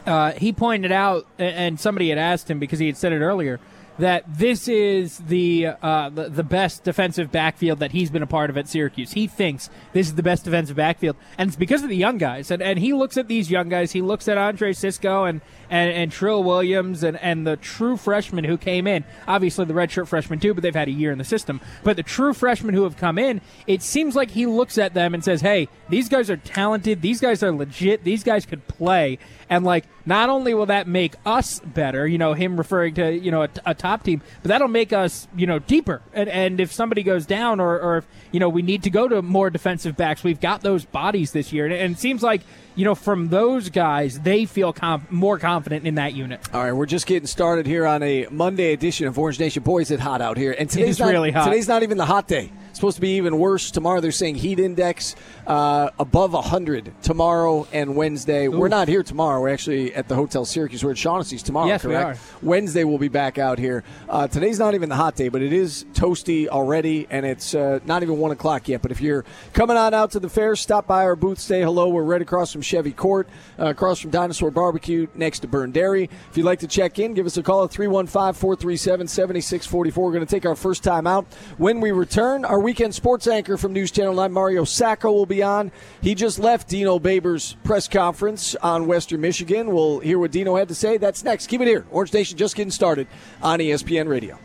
uh, 0.05 0.33
he 0.33 0.53
pointed 0.53 0.91
out, 0.91 1.25
and 1.39 1.79
somebody 1.79 2.09
had 2.09 2.17
asked 2.17 2.49
him 2.49 2.59
because 2.59 2.79
he 2.79 2.87
had 2.87 2.97
said 2.97 3.13
it 3.13 3.19
earlier. 3.19 3.59
That 3.99 4.25
this 4.27 4.67
is 4.67 5.17
the, 5.17 5.69
uh, 5.81 6.09
the 6.09 6.29
the 6.29 6.43
best 6.43 6.83
defensive 6.83 7.31
backfield 7.31 7.79
that 7.79 7.91
he's 7.91 8.11
been 8.11 8.21
a 8.21 8.27
part 8.27 8.49
of 8.49 8.57
at 8.57 8.67
Syracuse. 8.67 9.13
He 9.13 9.25
thinks 9.25 9.69
this 9.93 10.07
is 10.07 10.15
the 10.15 10.23
best 10.23 10.45
defensive 10.45 10.75
backfield, 10.75 11.15
and 11.37 11.47
it's 11.47 11.57
because 11.57 11.81
of 11.81 11.89
the 11.89 11.95
young 11.95 12.17
guys. 12.19 12.51
And, 12.51 12.61
and 12.61 12.77
he 12.77 12.93
looks 12.93 13.17
at 13.17 13.27
these 13.27 13.49
young 13.49 13.69
guys. 13.69 13.93
He 13.93 14.01
looks 14.01 14.27
at 14.27 14.37
Andre 14.37 14.73
Cisco 14.73 15.23
and, 15.25 15.41
and, 15.69 15.91
and 15.91 16.11
Trill 16.11 16.43
Williams 16.43 17.03
and, 17.03 17.17
and 17.17 17.47
the 17.47 17.57
true 17.57 17.97
freshmen 17.97 18.43
who 18.43 18.57
came 18.57 18.85
in. 18.85 19.03
Obviously, 19.27 19.65
the 19.65 19.73
redshirt 19.73 20.07
freshmen 20.07 20.39
too, 20.39 20.53
but 20.53 20.61
they've 20.61 20.75
had 20.75 20.87
a 20.87 20.91
year 20.91 21.11
in 21.11 21.17
the 21.17 21.23
system. 21.23 21.59
But 21.83 21.95
the 21.95 22.03
true 22.03 22.33
freshmen 22.33 22.75
who 22.75 22.83
have 22.83 22.97
come 22.97 23.17
in, 23.17 23.41
it 23.65 23.81
seems 23.81 24.15
like 24.15 24.31
he 24.31 24.45
looks 24.45 24.77
at 24.77 24.93
them 24.93 25.13
and 25.13 25.23
says, 25.23 25.41
"Hey, 25.41 25.69
these 25.89 26.07
guys 26.07 26.29
are 26.29 26.37
talented. 26.37 27.01
These 27.01 27.19
guys 27.19 27.41
are 27.41 27.51
legit. 27.51 28.03
These 28.03 28.23
guys 28.23 28.45
could 28.45 28.67
play." 28.67 29.17
And 29.49 29.65
like, 29.65 29.85
not 30.07 30.29
only 30.29 30.53
will 30.53 30.67
that 30.67 30.87
make 30.87 31.15
us 31.25 31.59
better, 31.59 32.07
you 32.07 32.17
know, 32.17 32.33
him 32.33 32.57
referring 32.57 32.95
to 32.95 33.11
you 33.11 33.29
know 33.29 33.43
a, 33.43 33.49
a 33.65 33.75
top 33.75 34.03
team, 34.03 34.21
but 34.41 34.49
that'll 34.49 34.69
make 34.69 34.93
us 34.93 35.27
you 35.35 35.45
know 35.45 35.59
deeper. 35.59 36.01
And 36.13 36.29
and 36.29 36.59
if 36.59 36.71
somebody 36.71 37.03
goes 37.03 37.25
down, 37.25 37.59
or 37.59 37.79
or 37.79 37.97
if 37.97 38.07
you 38.31 38.39
know 38.39 38.47
we 38.47 38.61
need 38.61 38.83
to 38.83 38.89
go 38.89 39.07
to 39.07 39.21
more 39.21 39.49
defensive 39.49 39.97
backs, 39.97 40.23
we've 40.23 40.39
got 40.39 40.61
those 40.61 40.85
bodies 40.85 41.33
this 41.33 41.51
year. 41.51 41.65
And, 41.65 41.73
and 41.73 41.95
it 41.95 41.99
seems 41.99 42.23
like 42.23 42.41
you 42.75 42.85
know 42.85 42.95
from 42.95 43.27
those 43.27 43.69
guys, 43.69 44.21
they 44.21 44.45
feel 44.45 44.71
com- 44.71 45.05
more 45.09 45.37
confident 45.37 45.85
in 45.85 45.95
that 45.95 46.13
unit. 46.13 46.39
All 46.53 46.63
right, 46.63 46.71
we're 46.71 46.85
just 46.85 47.05
getting 47.05 47.27
started 47.27 47.67
here 47.67 47.85
on 47.85 48.01
a 48.01 48.27
Monday 48.31 48.71
edition 48.71 49.07
of 49.07 49.19
Orange 49.19 49.39
Nation. 49.39 49.61
Boys. 49.61 49.87
is 49.87 49.91
it 49.91 49.99
hot 49.99 50.21
out 50.21 50.37
here! 50.37 50.55
And 50.57 50.69
today's 50.69 50.99
not, 50.99 51.09
really 51.09 51.31
hot. 51.31 51.45
Today's 51.45 51.67
not 51.67 51.83
even 51.83 51.97
the 51.97 52.05
hot 52.05 52.27
day. 52.27 52.51
Supposed 52.77 52.97
to 52.97 53.01
be 53.01 53.17
even 53.17 53.39
worse 53.39 53.71
tomorrow. 53.71 54.01
They're 54.01 54.11
saying 54.11 54.35
heat 54.35 54.59
index 54.59 55.15
uh, 55.47 55.89
above 55.97 56.33
100 56.33 56.93
tomorrow 57.01 57.67
and 57.73 57.95
Wednesday. 57.95 58.49
We're 58.49 58.67
not 58.67 58.87
here 58.87 59.01
tomorrow. 59.01 59.41
We're 59.41 59.49
actually 59.49 59.95
at 59.95 60.07
the 60.07 60.13
Hotel 60.13 60.45
Syracuse. 60.45 60.83
We're 60.83 60.91
at 60.91 60.97
Shaughnessy's 60.99 61.41
tomorrow. 61.41 61.65
Yes, 61.65 61.83
we 61.83 61.95
are. 61.95 62.15
Wednesday 62.43 62.83
we'll 62.83 62.99
be 62.99 63.07
back 63.07 63.39
out 63.39 63.57
here. 63.57 63.83
Uh, 64.07 64.27
today's 64.27 64.59
not 64.59 64.75
even 64.75 64.89
the 64.89 64.95
hot 64.95 65.15
day, 65.15 65.29
but 65.29 65.41
it 65.41 65.53
is 65.53 65.85
toasty 65.93 66.49
already, 66.49 67.07
and 67.09 67.25
it's 67.25 67.55
uh, 67.55 67.79
not 67.83 68.03
even 68.03 68.19
one 68.19 68.29
o'clock 68.29 68.67
yet. 68.67 68.83
But 68.83 68.91
if 68.91 69.01
you're 69.01 69.25
coming 69.53 69.75
on 69.75 69.95
out 69.95 70.11
to 70.11 70.19
the 70.19 70.29
fair, 70.29 70.55
stop 70.55 70.85
by 70.85 71.05
our 71.05 71.15
booth, 71.15 71.39
say 71.39 71.63
hello. 71.63 71.89
We're 71.89 72.03
right 72.03 72.21
across 72.21 72.51
from 72.51 72.61
Chevy 72.61 72.91
Court, 72.91 73.27
uh, 73.57 73.69
across 73.69 73.99
from 73.99 74.11
Dinosaur 74.11 74.51
Barbecue, 74.51 75.07
next 75.15 75.39
to 75.39 75.47
Byrne 75.47 75.71
Dairy. 75.71 76.11
If 76.29 76.37
you'd 76.37 76.45
like 76.45 76.59
to 76.59 76.67
check 76.67 76.99
in, 76.99 77.15
give 77.15 77.25
us 77.25 77.37
a 77.37 77.43
call 77.43 77.63
at 77.63 77.71
315-437-7644. 77.71 79.97
We're 79.97 80.11
going 80.11 80.23
to 80.23 80.29
take 80.29 80.45
our 80.45 80.55
first 80.55 80.83
time 80.83 81.07
out. 81.07 81.25
When 81.57 81.81
we 81.81 81.91
return, 81.91 82.45
our 82.45 82.66
weekend 82.67 82.93
sports 82.93 83.27
anchor 83.27 83.55
from 83.55 83.71
News 83.71 83.91
Channel 83.91 84.13
9, 84.13 84.29
Mario 84.29 84.65
Sacco, 84.65 85.09
will 85.09 85.25
be 85.25 85.41
on. 85.41 85.71
He 86.01 86.13
just 86.13 86.37
left 86.37 86.67
Dino 86.67 86.99
Babers' 86.99 87.55
press 87.63 87.87
conference 87.87 88.55
on 88.55 88.87
Western 88.87 89.21
Michigan. 89.21 89.71
We'll 89.71 89.99
hear 89.99 90.19
what 90.19 90.31
Dino 90.31 90.57
had 90.57 90.67
to 90.67 90.75
say. 90.75 90.97
That's 90.97 91.23
next. 91.23 91.47
Keep 91.47 91.61
it 91.61 91.69
here. 91.69 91.85
Orange 91.91 92.11
Nation 92.11 92.37
just 92.37 92.57
getting 92.57 92.71
started 92.71 93.07
on 93.41 93.59
ESPN 93.59 94.09
Radio. 94.09 94.37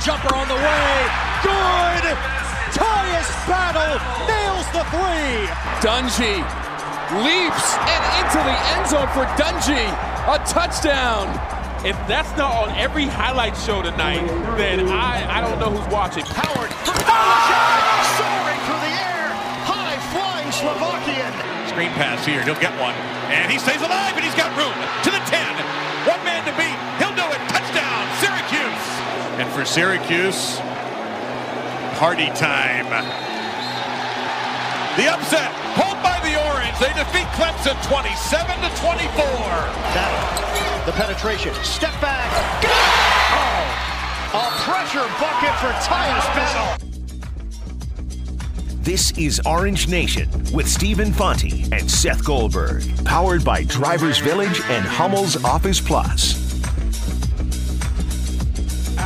Jumper 0.00 0.34
on 0.34 0.48
the 0.48 0.54
way. 0.54 1.06
Good. 1.44 2.16
Tyus 2.72 3.28
Battle 3.46 4.00
nails 4.32 4.66
the 4.72 4.82
three. 4.96 5.44
Dungy 5.84 6.40
leaps 7.20 7.76
and 7.84 8.02
into 8.16 8.38
the 8.38 8.56
end 8.72 8.88
zone 8.88 9.08
for 9.08 9.26
Dungy. 9.36 9.92
A 10.34 10.38
touchdown. 10.48 11.55
If 11.86 11.94
that's 12.10 12.34
not 12.34 12.50
on 12.50 12.74
every 12.74 13.06
highlight 13.06 13.54
show 13.54 13.78
tonight, 13.78 14.26
then 14.58 14.90
I, 14.90 15.22
I 15.22 15.40
don't 15.40 15.54
know 15.62 15.70
who's 15.70 15.86
watching. 15.86 16.26
Howard 16.26 16.74
for 16.82 16.98
soaring 16.98 18.58
through 18.66 18.82
the 18.82 18.94
air, 19.06 19.30
high 19.62 19.94
flying 20.10 20.50
Slovakian. 20.50 21.30
Screen 21.70 21.94
pass 21.94 22.26
here. 22.26 22.42
He'll 22.42 22.58
get 22.58 22.74
one. 22.82 22.90
And 23.30 23.54
he 23.54 23.62
stays 23.62 23.78
alive, 23.78 24.18
and 24.18 24.26
he's 24.26 24.34
got 24.34 24.50
room 24.58 24.74
to 24.74 25.14
the 25.14 25.22
10. 25.30 25.38
One 26.10 26.18
man 26.26 26.42
to 26.50 26.54
beat. 26.58 26.74
He'll 26.98 27.14
do 27.14 27.22
it. 27.22 27.38
Touchdown, 27.54 28.02
Syracuse. 28.18 28.86
And 29.38 29.46
for 29.54 29.62
Syracuse, 29.62 30.58
party 32.02 32.34
time. 32.34 32.90
The 34.98 35.06
upset, 35.06 35.54
pulled 35.78 36.02
by 36.02 36.15
the 36.78 36.84
They 36.84 36.92
defeat 36.92 37.26
Clemson 37.36 37.76
27 37.88 38.60
to 38.60 38.68
24. 38.80 39.24
Battle, 39.94 40.86
the 40.86 40.92
penetration, 40.92 41.54
step 41.64 41.98
back. 42.00 42.30
Oh, 43.32 44.38
a 44.38 44.50
pressure 44.62 45.06
bucket 45.20 45.54
for 45.60 45.72
Tyus 45.84 46.26
Battle. 46.34 46.86
This 48.82 49.10
is 49.18 49.40
Orange 49.44 49.88
Nation 49.88 50.28
with 50.52 50.68
Stephen 50.68 51.12
Fonte 51.12 51.72
and 51.72 51.90
Seth 51.90 52.24
Goldberg, 52.24 52.84
powered 53.04 53.44
by 53.44 53.64
Drivers 53.64 54.18
Village 54.18 54.60
and 54.68 54.84
Hummel's 54.84 55.42
Office 55.44 55.80
Plus. 55.80 56.45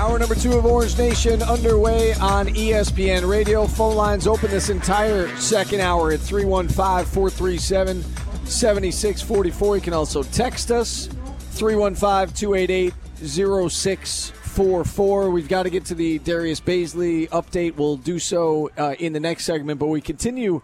Hour 0.00 0.19
number 0.19 0.35
two 0.35 0.54
of 0.54 0.64
Orange 0.64 0.97
Nation 0.97 1.42
underway 1.42 2.14
on 2.14 2.47
ESPN 2.47 3.28
Radio. 3.28 3.66
Phone 3.66 3.97
lines 3.97 4.26
open 4.26 4.50
this 4.50 4.71
entire 4.71 5.28
second 5.37 5.80
hour 5.80 6.11
at 6.11 6.21
315 6.21 7.04
437 7.04 8.02
7644. 8.47 9.76
You 9.76 9.83
can 9.83 9.92
also 9.92 10.23
text 10.23 10.71
us 10.71 11.11
315 11.50 12.35
288 12.35 12.95
0644. 13.19 15.28
We've 15.28 15.49
got 15.49 15.64
to 15.64 15.71
get 15.71 15.85
to 15.85 15.95
the 15.95 16.19
Darius 16.21 16.62
Bazley 16.62 17.28
update. 17.28 17.76
We'll 17.76 17.99
do 17.99 18.19
so 18.19 18.71
uh, 18.78 18.95
in 18.99 19.12
the 19.12 19.21
next 19.21 19.45
segment, 19.45 19.78
but 19.78 19.88
we 19.88 20.00
continue 20.00 20.62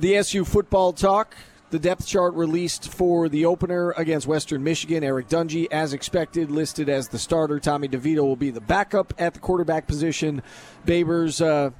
the 0.00 0.16
SU 0.16 0.44
football 0.44 0.92
talk. 0.92 1.36
The 1.72 1.78
depth 1.78 2.06
chart 2.06 2.34
released 2.34 2.92
for 2.92 3.30
the 3.30 3.46
opener 3.46 3.92
against 3.92 4.26
Western 4.26 4.62
Michigan. 4.62 5.02
Eric 5.02 5.28
Dungy, 5.28 5.68
as 5.70 5.94
expected, 5.94 6.50
listed 6.50 6.90
as 6.90 7.08
the 7.08 7.18
starter. 7.18 7.58
Tommy 7.58 7.88
DeVito 7.88 8.18
will 8.18 8.36
be 8.36 8.50
the 8.50 8.60
backup 8.60 9.14
at 9.16 9.32
the 9.32 9.40
quarterback 9.40 9.86
position. 9.86 10.42
Babers 10.86 11.42
uh, 11.42 11.70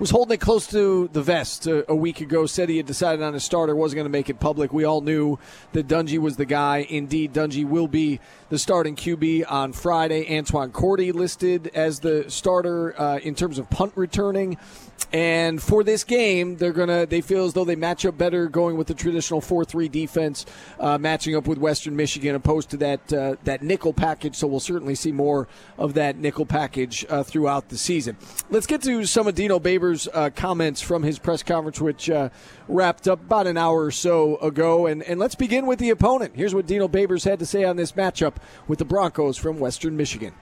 was 0.00 0.10
holding 0.10 0.34
it 0.34 0.40
close 0.40 0.66
to 0.66 1.08
the 1.12 1.22
vest 1.22 1.68
a, 1.68 1.88
a 1.88 1.94
week 1.94 2.20
ago. 2.20 2.46
Said 2.46 2.68
he 2.68 2.78
had 2.78 2.86
decided 2.86 3.22
on 3.22 3.32
his 3.32 3.44
starter, 3.44 3.76
wasn't 3.76 3.98
going 3.98 4.06
to 4.06 4.10
make 4.10 4.28
it 4.28 4.40
public. 4.40 4.72
We 4.72 4.82
all 4.82 5.02
knew 5.02 5.38
that 5.70 5.86
Dungy 5.86 6.18
was 6.18 6.36
the 6.36 6.44
guy. 6.44 6.78
Indeed, 6.78 7.32
Dungy 7.32 7.64
will 7.64 7.86
be 7.86 8.18
the 8.48 8.58
starting 8.58 8.96
QB 8.96 9.44
on 9.48 9.72
Friday. 9.72 10.36
Antoine 10.36 10.72
Cordy 10.72 11.12
listed 11.12 11.70
as 11.74 12.00
the 12.00 12.28
starter 12.28 13.00
uh, 13.00 13.18
in 13.18 13.36
terms 13.36 13.60
of 13.60 13.70
punt 13.70 13.92
returning. 13.94 14.58
And 15.12 15.62
for 15.62 15.84
this 15.84 16.04
game, 16.04 16.56
they're 16.56 16.72
gonna. 16.72 17.06
They 17.06 17.22
feel 17.22 17.46
as 17.46 17.54
though 17.54 17.64
they 17.64 17.76
match 17.76 18.04
up 18.04 18.18
better 18.18 18.46
going 18.46 18.76
with 18.76 18.88
the 18.88 18.94
traditional 18.94 19.40
four-three 19.40 19.88
defense, 19.88 20.44
uh, 20.78 20.98
matching 20.98 21.34
up 21.34 21.46
with 21.46 21.56
Western 21.56 21.96
Michigan, 21.96 22.34
opposed 22.34 22.68
to 22.70 22.76
that 22.78 23.12
uh, 23.12 23.36
that 23.44 23.62
nickel 23.62 23.94
package. 23.94 24.36
So 24.36 24.46
we'll 24.46 24.60
certainly 24.60 24.94
see 24.94 25.12
more 25.12 25.48
of 25.78 25.94
that 25.94 26.18
nickel 26.18 26.44
package 26.44 27.06
uh, 27.08 27.22
throughout 27.22 27.70
the 27.70 27.78
season. 27.78 28.18
Let's 28.50 28.66
get 28.66 28.82
to 28.82 29.06
some 29.06 29.26
of 29.26 29.34
Dino 29.34 29.58
Babers' 29.58 30.08
uh, 30.12 30.30
comments 30.30 30.82
from 30.82 31.02
his 31.02 31.18
press 31.18 31.42
conference, 31.42 31.80
which 31.80 32.10
uh, 32.10 32.28
wrapped 32.66 33.08
up 33.08 33.20
about 33.20 33.46
an 33.46 33.56
hour 33.56 33.84
or 33.84 33.90
so 33.90 34.36
ago. 34.38 34.86
And 34.86 35.02
and 35.04 35.18
let's 35.18 35.36
begin 35.36 35.64
with 35.66 35.78
the 35.78 35.90
opponent. 35.90 36.32
Here's 36.36 36.54
what 36.54 36.66
Dino 36.66 36.86
Babers 36.86 37.24
had 37.24 37.38
to 37.38 37.46
say 37.46 37.64
on 37.64 37.76
this 37.76 37.92
matchup 37.92 38.34
with 38.66 38.78
the 38.78 38.84
Broncos 38.84 39.38
from 39.38 39.58
Western 39.58 39.96
Michigan. 39.96 40.34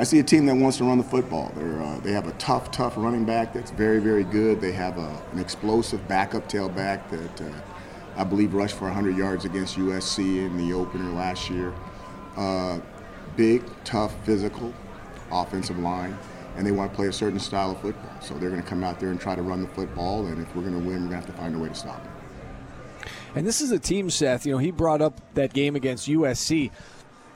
I 0.00 0.04
see 0.04 0.20
a 0.20 0.22
team 0.22 0.46
that 0.46 0.54
wants 0.54 0.76
to 0.76 0.84
run 0.84 0.96
the 0.96 1.04
football. 1.04 1.52
Uh, 1.56 1.98
they 2.00 2.12
have 2.12 2.28
a 2.28 2.32
tough, 2.34 2.70
tough 2.70 2.96
running 2.96 3.24
back 3.24 3.52
that's 3.52 3.72
very, 3.72 3.98
very 3.98 4.22
good. 4.22 4.60
They 4.60 4.70
have 4.70 4.96
a, 4.96 5.20
an 5.32 5.40
explosive 5.40 6.06
backup 6.06 6.48
tailback 6.48 7.10
that 7.10 7.40
uh, 7.40 7.60
I 8.16 8.22
believe 8.22 8.54
rushed 8.54 8.76
for 8.76 8.84
100 8.84 9.16
yards 9.16 9.44
against 9.44 9.76
USC 9.76 10.46
in 10.46 10.56
the 10.56 10.72
opener 10.72 11.10
last 11.10 11.50
year. 11.50 11.74
Uh, 12.36 12.78
big, 13.36 13.64
tough, 13.82 14.14
physical 14.24 14.72
offensive 15.32 15.80
line, 15.80 16.16
and 16.56 16.64
they 16.64 16.70
want 16.70 16.92
to 16.92 16.96
play 16.96 17.08
a 17.08 17.12
certain 17.12 17.40
style 17.40 17.72
of 17.72 17.80
football. 17.80 18.20
So 18.20 18.34
they're 18.34 18.50
going 18.50 18.62
to 18.62 18.68
come 18.68 18.84
out 18.84 19.00
there 19.00 19.10
and 19.10 19.20
try 19.20 19.34
to 19.34 19.42
run 19.42 19.62
the 19.62 19.68
football, 19.68 20.26
and 20.26 20.40
if 20.40 20.54
we're 20.54 20.62
going 20.62 20.74
to 20.74 20.78
win, 20.78 20.86
we're 20.86 20.96
going 20.98 21.10
to 21.10 21.16
have 21.16 21.26
to 21.26 21.32
find 21.32 21.56
a 21.56 21.58
way 21.58 21.70
to 21.70 21.74
stop 21.74 22.00
them. 22.04 22.12
And 23.34 23.44
this 23.44 23.60
is 23.60 23.72
a 23.72 23.80
team, 23.80 24.10
Seth. 24.10 24.46
You 24.46 24.52
know, 24.52 24.58
he 24.58 24.70
brought 24.70 25.02
up 25.02 25.20
that 25.34 25.52
game 25.52 25.74
against 25.74 26.08
USC. 26.08 26.70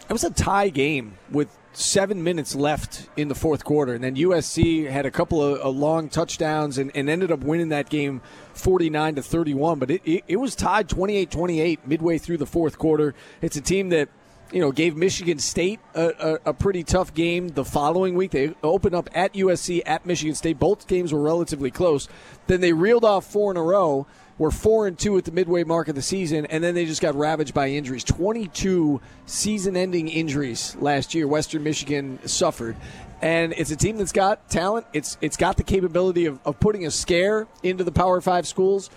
It 0.09 0.13
was 0.13 0.23
a 0.23 0.31
tie 0.31 0.69
game 0.69 1.17
with 1.31 1.49
seven 1.73 2.23
minutes 2.23 2.55
left 2.55 3.09
in 3.17 3.29
the 3.29 3.35
fourth 3.35 3.65
quarter. 3.65 3.95
And 3.95 4.05
then 4.05 4.17
USC 4.17 4.91
had 4.91 5.07
a 5.07 5.11
couple 5.11 5.43
of, 5.43 5.75
long 5.77 6.09
touchdowns 6.09 6.79
and, 6.79 6.91
and, 6.95 7.09
ended 7.09 7.33
up 7.33 7.41
winning 7.41 7.71
that 7.71 7.89
game 7.89 8.21
49 8.55 9.17
to 9.17 9.23
31. 9.23 9.79
But 9.79 9.91
it, 9.91 10.03
it, 10.05 10.25
it 10.29 10.37
was 10.37 10.55
tied 10.55 10.89
28 10.89 11.31
28 11.31 11.87
midway 11.87 12.19
through 12.19 12.39
the 12.39 12.47
fourth 12.47 12.79
quarter. 12.79 13.15
It's 13.41 13.57
a 13.57 13.61
team 13.61 13.89
that 13.89 14.09
you 14.53 14.61
know, 14.61 14.71
gave 14.71 14.97
Michigan 14.97 15.39
State 15.39 15.81
a, 15.95 16.13
a, 16.45 16.51
a, 16.51 16.55
pretty 16.55 16.85
tough 16.85 17.15
game 17.15 17.49
the 17.49 17.65
following 17.65 18.15
week. 18.15 18.33
They 18.33 18.55
opened 18.63 18.95
up 18.95 19.09
at 19.15 19.33
USC, 19.33 19.81
at 19.87 20.05
Michigan 20.05 20.35
State. 20.35 20.59
Both 20.59 20.87
games 20.87 21.13
were 21.13 21.23
relatively 21.23 21.71
close. 21.71 22.07
Then 22.49 22.61
they 22.61 22.75
reeled 22.75 23.05
off 23.05 23.25
four 23.25 23.51
in 23.51 23.57
a 23.57 23.63
row 23.63 24.07
were 24.39 24.51
four 24.51 24.87
and 24.87 24.99
two 24.99 25.17
at 25.19 25.25
the 25.25 25.33
midway 25.33 25.65
mark 25.65 25.89
of 25.89 25.95
the 25.95 26.03
season, 26.03 26.47
and 26.47 26.65
then 26.65 26.75
they 26.75 26.87
just 26.87 27.03
got 27.03 27.15
ravaged 27.15 27.55
by 27.55 27.69
injuries. 27.69 28.05
Twenty-two 28.05 29.01
season-ending 29.27 30.09
injuries 30.09 30.77
last 30.81 31.15
year. 31.15 31.29
Western 31.29 31.63
Michigan 31.63 32.19
suffered, 32.27 32.77
and 33.21 33.53
it's 33.57 33.71
a 33.71 33.77
team 33.77 33.99
that's 33.99 34.13
got 34.13 34.49
talent. 34.49 34.87
It's 34.93 35.17
it's 35.21 35.37
got 35.37 35.57
the 35.57 35.65
capability 35.65 36.27
of, 36.27 36.41
of 36.45 36.59
putting 36.59 36.87
a 36.87 36.91
scare 36.91 37.47
into 37.63 37.85
the 37.85 37.93
Power 37.93 38.21
Five 38.21 38.47
schools. 38.47 38.91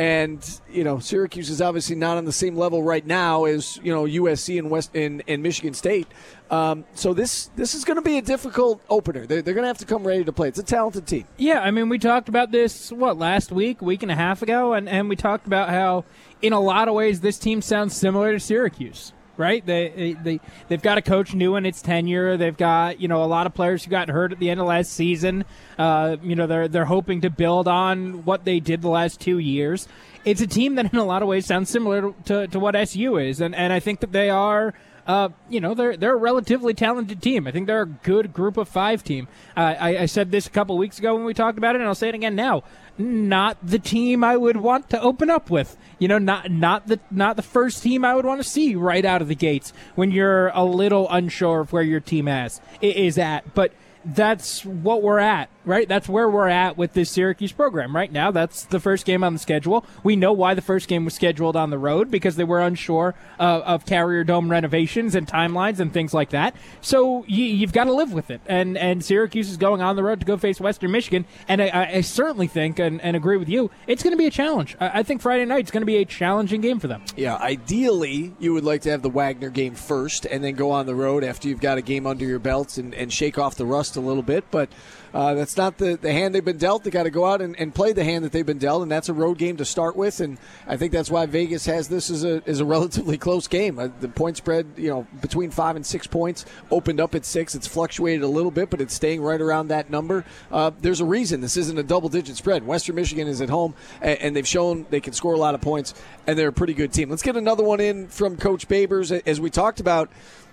And 0.00 0.60
you 0.72 0.82
know, 0.82 0.98
Syracuse 0.98 1.50
is 1.50 1.60
obviously 1.60 1.94
not 1.94 2.16
on 2.16 2.24
the 2.24 2.32
same 2.32 2.56
level 2.56 2.82
right 2.82 3.06
now 3.06 3.44
as 3.44 3.78
you 3.82 3.92
know 3.92 4.04
USC 4.04 4.58
and 4.58 4.70
West 4.70 4.96
and, 4.96 5.22
and 5.28 5.42
Michigan 5.42 5.74
State. 5.74 6.06
Um, 6.50 6.86
so 6.94 7.12
this 7.12 7.50
this 7.54 7.74
is 7.74 7.84
going 7.84 7.98
to 7.98 8.02
be 8.02 8.16
a 8.16 8.22
difficult 8.22 8.80
opener. 8.88 9.26
They're, 9.26 9.42
they're 9.42 9.52
going 9.52 9.64
to 9.64 9.68
have 9.68 9.76
to 9.76 9.84
come 9.84 10.06
ready 10.06 10.24
to 10.24 10.32
play. 10.32 10.48
It's 10.48 10.58
a 10.58 10.62
talented 10.62 11.06
team. 11.06 11.26
Yeah, 11.36 11.60
I 11.60 11.70
mean, 11.70 11.90
we 11.90 11.98
talked 11.98 12.30
about 12.30 12.50
this 12.50 12.90
what 12.90 13.18
last 13.18 13.52
week, 13.52 13.82
week 13.82 14.02
and 14.02 14.10
a 14.10 14.14
half 14.14 14.40
ago, 14.40 14.72
and 14.72 14.88
and 14.88 15.10
we 15.10 15.16
talked 15.16 15.46
about 15.46 15.68
how 15.68 16.06
in 16.40 16.54
a 16.54 16.60
lot 16.60 16.88
of 16.88 16.94
ways 16.94 17.20
this 17.20 17.38
team 17.38 17.60
sounds 17.60 17.94
similar 17.94 18.32
to 18.32 18.40
Syracuse 18.40 19.12
right? 19.40 19.64
They 19.64 20.16
they 20.22 20.38
they've 20.68 20.82
got 20.82 20.98
a 20.98 21.02
coach 21.02 21.34
new 21.34 21.56
in 21.56 21.66
its 21.66 21.82
tenure. 21.82 22.36
They've 22.36 22.56
got 22.56 23.00
you 23.00 23.08
know 23.08 23.24
a 23.24 23.26
lot 23.26 23.46
of 23.46 23.54
players 23.54 23.84
who 23.84 23.90
got 23.90 24.08
hurt 24.08 24.30
at 24.30 24.38
the 24.38 24.50
end 24.50 24.60
of 24.60 24.66
last 24.66 24.92
season. 24.92 25.44
Uh, 25.78 26.18
you 26.22 26.36
know 26.36 26.46
they're 26.46 26.68
they're 26.68 26.84
hoping 26.84 27.22
to 27.22 27.30
build 27.30 27.66
on 27.66 28.24
what 28.24 28.44
they 28.44 28.60
did 28.60 28.82
the 28.82 28.90
last 28.90 29.20
two 29.20 29.38
years. 29.38 29.88
It's 30.24 30.42
a 30.42 30.46
team 30.46 30.76
that 30.76 30.84
in 30.92 30.98
a 30.98 31.04
lot 31.04 31.22
of 31.22 31.28
ways 31.28 31.46
sounds 31.46 31.70
similar 31.70 32.12
to, 32.26 32.46
to 32.46 32.60
what 32.60 32.76
SU 32.76 33.16
is, 33.16 33.40
and 33.40 33.54
and 33.54 33.72
I 33.72 33.80
think 33.80 34.00
that 34.00 34.12
they 34.12 34.30
are. 34.30 34.74
Uh, 35.06 35.30
you 35.48 35.60
know 35.60 35.74
they're 35.74 35.96
they're 35.96 36.12
a 36.12 36.16
relatively 36.16 36.74
talented 36.74 37.20
team. 37.20 37.46
I 37.46 37.50
think 37.50 37.66
they're 37.66 37.82
a 37.82 37.86
good 37.86 38.32
group 38.32 38.56
of 38.56 38.68
five 38.68 39.02
team. 39.02 39.26
Uh, 39.56 39.74
I, 39.80 39.98
I, 40.02 40.06
said 40.06 40.30
this 40.30 40.46
a 40.46 40.50
couple 40.50 40.76
weeks 40.76 41.00
ago 41.00 41.16
when 41.16 41.24
we 41.24 41.34
talked 41.34 41.58
about 41.58 41.74
it, 41.74 41.80
and 41.80 41.88
I'll 41.88 41.96
say 41.96 42.10
it 42.10 42.14
again 42.14 42.36
now 42.36 42.62
not 43.00 43.56
the 43.62 43.78
team 43.78 44.22
I 44.22 44.36
would 44.36 44.58
want 44.58 44.90
to 44.90 45.00
open 45.00 45.30
up 45.30 45.50
with. 45.50 45.76
You 45.98 46.08
know, 46.08 46.18
not 46.18 46.50
not 46.50 46.86
the 46.86 47.00
not 47.10 47.36
the 47.36 47.42
first 47.42 47.82
team 47.82 48.04
I 48.04 48.14
would 48.14 48.24
want 48.24 48.42
to 48.42 48.48
see 48.48 48.74
right 48.74 49.04
out 49.04 49.22
of 49.22 49.28
the 49.28 49.34
gates 49.34 49.72
when 49.94 50.10
you're 50.10 50.48
a 50.48 50.64
little 50.64 51.08
unsure 51.10 51.60
of 51.60 51.72
where 51.72 51.82
your 51.82 52.00
team 52.00 52.26
has 52.26 52.60
is 52.80 53.18
at. 53.18 53.54
But 53.54 53.72
that's 54.04 54.64
what 54.64 55.02
we're 55.02 55.18
at, 55.18 55.50
right? 55.64 55.86
That's 55.86 56.08
where 56.08 56.28
we're 56.28 56.48
at 56.48 56.78
with 56.78 56.94
this 56.94 57.10
Syracuse 57.10 57.52
program 57.52 57.94
right 57.94 58.10
now. 58.10 58.30
That's 58.30 58.64
the 58.64 58.80
first 58.80 59.04
game 59.04 59.22
on 59.22 59.34
the 59.34 59.38
schedule. 59.38 59.84
We 60.02 60.16
know 60.16 60.32
why 60.32 60.54
the 60.54 60.62
first 60.62 60.88
game 60.88 61.04
was 61.04 61.14
scheduled 61.14 61.54
on 61.54 61.70
the 61.70 61.78
road 61.78 62.10
because 62.10 62.36
they 62.36 62.44
were 62.44 62.60
unsure 62.60 63.14
uh, 63.38 63.60
of 63.64 63.84
Carrier 63.84 64.24
Dome 64.24 64.50
renovations 64.50 65.14
and 65.14 65.26
timelines 65.26 65.80
and 65.80 65.92
things 65.92 66.14
like 66.14 66.30
that. 66.30 66.54
So 66.80 67.24
you, 67.26 67.58
have 67.60 67.72
got 67.72 67.84
to 67.84 67.92
live 67.92 68.12
with 68.12 68.30
it. 68.30 68.40
And 68.46 68.78
and 68.78 69.04
Syracuse 69.04 69.50
is 69.50 69.56
going 69.56 69.82
on 69.82 69.96
the 69.96 70.02
road 70.02 70.20
to 70.20 70.26
go 70.26 70.36
face 70.36 70.60
Western 70.60 70.92
Michigan. 70.92 71.26
And 71.46 71.60
I, 71.60 71.90
I 71.94 72.00
certainly 72.00 72.46
think 72.46 72.78
and, 72.78 73.00
and, 73.02 73.16
agree 73.16 73.36
with 73.36 73.48
you, 73.48 73.70
it's 73.86 74.02
going 74.02 74.12
to 74.12 74.16
be 74.16 74.26
a 74.26 74.30
challenge. 74.30 74.76
I, 74.80 75.00
I 75.00 75.02
think 75.02 75.20
Friday 75.20 75.44
night 75.44 75.64
is 75.64 75.70
going 75.70 75.82
to 75.82 75.86
be 75.86 75.96
a 75.96 76.04
challenging 76.04 76.62
game 76.62 76.78
for 76.78 76.88
them. 76.88 77.02
Yeah, 77.16 77.36
ideally, 77.36 78.32
you 78.38 78.54
would 78.54 78.64
like 78.64 78.82
to 78.82 78.90
have 78.90 79.02
the 79.02 79.10
Wagner 79.10 79.50
game 79.50 79.74
first 79.74 80.24
and 80.24 80.42
then 80.42 80.54
go 80.54 80.70
on 80.70 80.86
the 80.86 80.94
road 80.94 81.22
after 81.22 81.48
you've 81.48 81.60
got 81.60 81.76
a 81.76 81.82
game 81.82 82.06
under 82.06 82.24
your 82.24 82.38
belts 82.38 82.78
and, 82.78 82.94
and 82.94 83.12
shake 83.12 83.38
off 83.38 83.56
the 83.56 83.66
rust 83.66 83.89
a 83.96 84.00
little 84.00 84.22
bit, 84.22 84.44
but 84.50 84.68
uh, 85.12 85.34
that's 85.34 85.56
not 85.56 85.78
the, 85.78 85.96
the 86.00 86.12
hand 86.12 86.34
they've 86.34 86.44
been 86.44 86.58
dealt. 86.58 86.84
They 86.84 86.90
got 86.90 87.02
to 87.04 87.10
go 87.10 87.26
out 87.26 87.42
and, 87.42 87.58
and 87.58 87.74
play 87.74 87.92
the 87.92 88.04
hand 88.04 88.24
that 88.24 88.32
they've 88.32 88.46
been 88.46 88.58
dealt, 88.58 88.82
and 88.82 88.90
that's 88.90 89.08
a 89.08 89.12
road 89.12 89.38
game 89.38 89.56
to 89.56 89.64
start 89.64 89.96
with. 89.96 90.20
And 90.20 90.38
I 90.66 90.76
think 90.76 90.92
that's 90.92 91.10
why 91.10 91.26
Vegas 91.26 91.66
has 91.66 91.88
this 91.88 92.10
as 92.10 92.24
a, 92.24 92.42
as 92.46 92.60
a 92.60 92.64
relatively 92.70 93.18
close 93.18 93.48
game. 93.48 93.78
Uh, 93.78 93.88
the 94.00 94.08
point 94.08 94.36
spread, 94.36 94.66
you 94.76 94.90
know, 94.90 95.06
between 95.20 95.50
five 95.50 95.76
and 95.76 95.84
six 95.84 96.06
points, 96.06 96.44
opened 96.70 97.00
up 97.00 97.14
at 97.14 97.24
six. 97.24 97.54
It's 97.54 97.66
fluctuated 97.66 98.22
a 98.22 98.28
little 98.28 98.50
bit, 98.50 98.70
but 98.70 98.80
it's 98.80 98.94
staying 98.94 99.22
right 99.22 99.40
around 99.40 99.68
that 99.68 99.90
number. 99.90 100.24
Uh, 100.50 100.70
there's 100.80 101.00
a 101.00 101.04
reason 101.04 101.40
this 101.40 101.56
isn't 101.56 101.78
a 101.78 101.82
double 101.82 102.08
digit 102.08 102.36
spread. 102.36 102.66
Western 102.66 102.94
Michigan 102.94 103.26
is 103.26 103.40
at 103.40 103.50
home, 103.50 103.74
and, 104.00 104.18
and 104.20 104.36
they've 104.36 104.48
shown 104.48 104.86
they 104.90 105.00
can 105.00 105.12
score 105.12 105.34
a 105.34 105.38
lot 105.38 105.54
of 105.54 105.60
points, 105.60 105.94
and 106.26 106.38
they're 106.38 106.48
a 106.48 106.52
pretty 106.52 106.74
good 106.74 106.92
team. 106.92 107.10
Let's 107.10 107.22
get 107.22 107.36
another 107.36 107.64
one 107.64 107.80
in 107.80 108.08
from 108.08 108.36
Coach 108.36 108.68
Babers. 108.68 109.10
As 109.26 109.40
we 109.40 109.50
talked 109.50 109.80
about, 109.80 110.10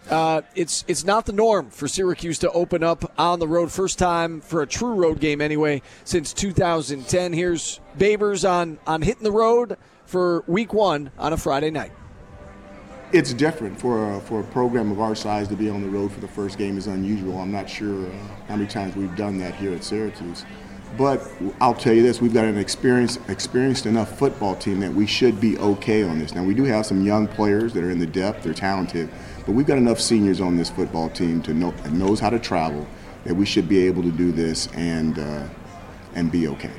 uh, 0.09 0.41
it's 0.55 0.85
it's 0.87 1.03
not 1.03 1.25
the 1.25 1.33
norm 1.33 1.69
for 1.69 1.87
Syracuse 1.87 2.39
to 2.39 2.51
open 2.51 2.83
up 2.83 3.11
on 3.17 3.39
the 3.39 3.47
road. 3.47 3.71
First 3.71 3.99
time 3.99 4.41
for 4.41 4.61
a 4.61 4.67
true 4.67 4.93
road 4.93 5.19
game 5.19 5.41
anyway 5.41 5.81
since 6.03 6.33
2010. 6.33 7.33
Here's 7.33 7.79
Babers 7.97 8.49
on 8.49 8.79
on 8.87 9.01
hitting 9.01 9.23
the 9.23 9.31
road 9.31 9.77
for 10.05 10.43
Week 10.47 10.73
One 10.73 11.11
on 11.17 11.33
a 11.33 11.37
Friday 11.37 11.71
night. 11.71 11.91
It's 13.13 13.33
different 13.33 13.79
for 13.79 14.15
a, 14.15 14.19
for 14.19 14.41
a 14.41 14.43
program 14.43 14.91
of 14.91 14.99
our 14.99 15.15
size 15.15 15.47
to 15.47 15.55
be 15.55 15.69
on 15.69 15.81
the 15.81 15.87
road 15.87 16.11
for 16.11 16.19
the 16.19 16.27
first 16.27 16.57
game 16.57 16.77
is 16.77 16.87
unusual. 16.87 17.39
I'm 17.39 17.53
not 17.53 17.69
sure 17.69 18.05
uh, 18.05 18.11
how 18.49 18.57
many 18.57 18.67
times 18.67 18.97
we've 18.97 19.15
done 19.15 19.37
that 19.37 19.55
here 19.55 19.73
at 19.73 19.83
Syracuse. 19.83 20.43
But 20.95 21.27
I'll 21.59 21.73
tell 21.73 21.93
you 21.93 22.01
this: 22.01 22.21
we've 22.21 22.33
got 22.33 22.45
an 22.45 22.57
experienced, 22.57 23.19
experienced 23.27 23.85
enough 23.85 24.17
football 24.17 24.55
team 24.55 24.79
that 24.79 24.93
we 24.93 25.05
should 25.05 25.41
be 25.41 25.57
okay 25.57 26.03
on 26.03 26.19
this. 26.19 26.33
Now 26.33 26.43
we 26.43 26.53
do 26.53 26.63
have 26.63 26.85
some 26.85 27.05
young 27.05 27.27
players 27.27 27.73
that 27.73 27.83
are 27.83 27.91
in 27.91 27.99
the 27.99 28.07
depth; 28.07 28.43
they're 28.43 28.53
talented, 28.53 29.09
but 29.45 29.53
we've 29.53 29.67
got 29.67 29.77
enough 29.77 29.99
seniors 29.99 30.39
on 30.39 30.55
this 30.55 30.69
football 30.69 31.09
team 31.09 31.41
to 31.43 31.53
know 31.53 31.71
that 31.71 31.91
knows 31.91 32.19
how 32.19 32.29
to 32.29 32.39
travel 32.39 32.87
that 33.25 33.35
we 33.35 33.45
should 33.45 33.67
be 33.67 33.85
able 33.85 34.01
to 34.03 34.11
do 34.11 34.31
this 34.31 34.67
and 34.73 35.19
uh, 35.19 35.47
and 36.15 36.31
be 36.31 36.47
okay. 36.47 36.71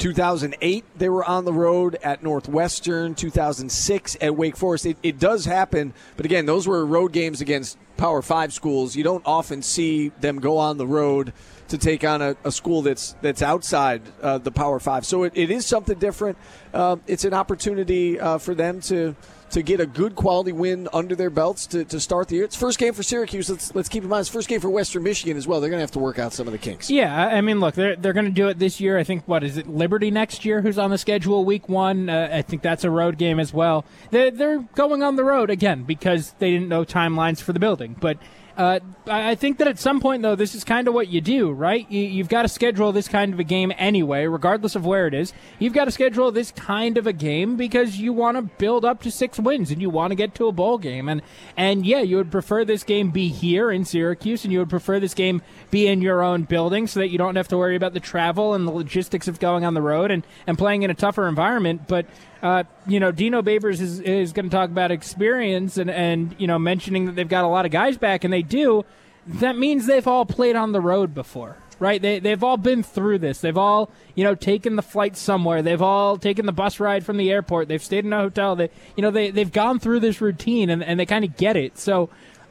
2008, 0.00 0.82
they 0.96 1.10
were 1.10 1.24
on 1.24 1.44
the 1.44 1.52
road 1.52 1.98
at 2.02 2.22
Northwestern. 2.22 3.14
2006 3.14 4.16
at 4.22 4.34
Wake 4.34 4.56
Forest. 4.56 4.86
It, 4.86 4.96
it, 5.02 5.18
does 5.18 5.44
happen, 5.44 5.92
but 6.16 6.24
again, 6.24 6.46
those 6.46 6.66
were 6.66 6.86
road 6.86 7.12
games 7.12 7.42
against 7.42 7.76
Power 7.98 8.22
Five 8.22 8.54
schools. 8.54 8.96
You 8.96 9.04
don't 9.04 9.22
often 9.26 9.60
see 9.60 10.08
them 10.20 10.40
go 10.40 10.56
on 10.56 10.78
the 10.78 10.86
road 10.86 11.34
to 11.70 11.78
take 11.78 12.04
on 12.04 12.20
a, 12.20 12.36
a 12.44 12.52
school 12.52 12.82
that's 12.82 13.16
that's 13.22 13.42
outside 13.42 14.02
uh, 14.22 14.38
the 14.38 14.50
Power 14.50 14.78
Five. 14.78 15.06
So 15.06 15.24
it, 15.24 15.32
it 15.34 15.50
is 15.50 15.64
something 15.66 15.98
different. 15.98 16.36
Uh, 16.74 16.96
it's 17.06 17.24
an 17.24 17.34
opportunity 17.34 18.20
uh, 18.20 18.38
for 18.38 18.54
them 18.54 18.80
to 18.82 19.16
to 19.50 19.62
get 19.62 19.80
a 19.80 19.86
good 19.86 20.14
quality 20.14 20.52
win 20.52 20.88
under 20.92 21.16
their 21.16 21.30
belts 21.30 21.66
to, 21.66 21.84
to 21.84 21.98
start 21.98 22.28
the 22.28 22.36
year. 22.36 22.44
It's 22.44 22.54
first 22.54 22.78
game 22.78 22.94
for 22.94 23.02
Syracuse. 23.02 23.50
Let's 23.50 23.74
let's 23.74 23.88
keep 23.88 24.02
in 24.02 24.08
mind 24.08 24.22
it's 24.22 24.28
first 24.28 24.48
game 24.48 24.60
for 24.60 24.70
Western 24.70 25.02
Michigan 25.02 25.36
as 25.36 25.46
well. 25.46 25.60
They're 25.60 25.70
going 25.70 25.78
to 25.78 25.82
have 25.82 25.90
to 25.92 25.98
work 25.98 26.18
out 26.18 26.32
some 26.32 26.46
of 26.46 26.52
the 26.52 26.58
kinks. 26.58 26.90
Yeah, 26.90 27.26
I 27.26 27.40
mean, 27.40 27.60
look, 27.60 27.74
they're 27.74 27.96
they're 27.96 28.12
going 28.12 28.26
to 28.26 28.32
do 28.32 28.48
it 28.48 28.58
this 28.58 28.80
year. 28.80 28.98
I 28.98 29.04
think 29.04 29.26
what 29.26 29.42
is 29.44 29.56
it 29.56 29.68
Liberty 29.68 30.10
next 30.10 30.44
year? 30.44 30.62
Who's 30.62 30.78
on 30.78 30.90
the 30.90 30.98
schedule 30.98 31.44
week 31.44 31.68
one? 31.68 32.08
Uh, 32.08 32.30
I 32.32 32.42
think 32.42 32.62
that's 32.62 32.84
a 32.84 32.90
road 32.90 33.18
game 33.18 33.38
as 33.40 33.52
well. 33.52 33.84
They're 34.10 34.30
they're 34.30 34.60
going 34.74 35.02
on 35.02 35.16
the 35.16 35.24
road 35.24 35.50
again 35.50 35.84
because 35.84 36.32
they 36.38 36.50
didn't 36.50 36.68
know 36.68 36.84
timelines 36.84 37.40
for 37.40 37.52
the 37.52 37.60
building, 37.60 37.96
but 38.00 38.18
uh, 38.60 38.78
I 39.06 39.36
think 39.36 39.56
that 39.56 39.68
at 39.68 39.78
some 39.78 40.00
point, 40.00 40.20
though, 40.20 40.36
this 40.36 40.54
is 40.54 40.64
kind 40.64 40.86
of 40.86 40.92
what 40.92 41.08
you 41.08 41.22
do, 41.22 41.50
right? 41.50 41.90
You, 41.90 42.22
have 42.22 42.28
got 42.28 42.42
to 42.42 42.48
schedule 42.48 42.92
this 42.92 43.08
kind 43.08 43.32
of 43.32 43.40
a 43.40 43.44
game 43.44 43.72
anyway, 43.78 44.26
regardless 44.26 44.74
of 44.74 44.84
where 44.84 45.06
it 45.06 45.14
is. 45.14 45.32
You've 45.58 45.72
got 45.72 45.86
to 45.86 45.90
schedule 45.90 46.30
this 46.30 46.50
kind 46.50 46.98
of 46.98 47.06
a 47.06 47.14
game 47.14 47.56
because 47.56 47.96
you 47.96 48.12
want 48.12 48.36
to 48.36 48.42
build 48.42 48.84
up 48.84 49.00
to 49.04 49.10
six 49.10 49.38
wins 49.38 49.70
and 49.70 49.80
you 49.80 49.88
want 49.88 50.10
to 50.10 50.14
get 50.14 50.34
to 50.34 50.46
a 50.46 50.52
bowl 50.52 50.76
game. 50.76 51.08
And 51.08 51.22
and 51.56 51.86
yeah, 51.86 52.02
you 52.02 52.16
would 52.16 52.30
prefer 52.30 52.66
this 52.66 52.84
game 52.84 53.10
be 53.10 53.28
here 53.28 53.70
in 53.70 53.86
Syracuse, 53.86 54.44
and 54.44 54.52
you 54.52 54.58
would 54.58 54.68
prefer 54.68 55.00
this 55.00 55.14
game 55.14 55.40
be 55.70 55.86
in 55.86 56.02
your 56.02 56.22
own 56.22 56.42
building 56.42 56.86
so 56.86 57.00
that 57.00 57.08
you 57.08 57.16
don't 57.16 57.36
have 57.36 57.48
to 57.48 57.56
worry 57.56 57.76
about 57.76 57.94
the 57.94 58.00
travel 58.00 58.52
and 58.52 58.68
the 58.68 58.72
logistics 58.72 59.26
of 59.26 59.40
going 59.40 59.64
on 59.64 59.72
the 59.72 59.80
road 59.80 60.10
and, 60.10 60.22
and 60.46 60.58
playing 60.58 60.82
in 60.82 60.90
a 60.90 60.94
tougher 60.94 61.26
environment. 61.26 61.88
But 61.88 62.04
uh, 62.42 62.64
you 62.86 63.00
know, 63.00 63.12
Dino 63.12 63.42
Babers 63.42 63.80
is, 63.80 64.00
is 64.00 64.32
going 64.32 64.48
to 64.48 64.54
talk 64.54 64.70
about 64.70 64.90
experience 64.90 65.76
and, 65.76 65.90
and, 65.90 66.34
you 66.38 66.46
know, 66.46 66.58
mentioning 66.58 67.06
that 67.06 67.14
they've 67.14 67.28
got 67.28 67.44
a 67.44 67.48
lot 67.48 67.66
of 67.66 67.70
guys 67.70 67.98
back, 67.98 68.24
and 68.24 68.32
they 68.32 68.42
do. 68.42 68.84
That 69.26 69.58
means 69.58 69.86
they've 69.86 70.06
all 70.06 70.24
played 70.24 70.56
on 70.56 70.72
the 70.72 70.80
road 70.80 71.14
before, 71.14 71.56
right? 71.78 72.00
They, 72.00 72.18
they've 72.18 72.42
all 72.42 72.56
been 72.56 72.82
through 72.82 73.18
this. 73.18 73.40
They've 73.40 73.56
all, 73.56 73.90
you 74.14 74.24
know, 74.24 74.34
taken 74.34 74.76
the 74.76 74.82
flight 74.82 75.16
somewhere. 75.16 75.60
They've 75.60 75.82
all 75.82 76.16
taken 76.16 76.46
the 76.46 76.52
bus 76.52 76.80
ride 76.80 77.04
from 77.04 77.18
the 77.18 77.30
airport. 77.30 77.68
They've 77.68 77.82
stayed 77.82 78.06
in 78.06 78.12
a 78.12 78.20
hotel. 78.20 78.56
They, 78.56 78.70
you 78.96 79.02
know, 79.02 79.10
they, 79.10 79.30
they've 79.30 79.52
gone 79.52 79.78
through 79.78 80.00
this 80.00 80.22
routine 80.22 80.70
and, 80.70 80.82
and 80.82 80.98
they 80.98 81.06
kind 81.06 81.24
of 81.24 81.36
get 81.36 81.56
it. 81.56 81.78
So 81.78 82.08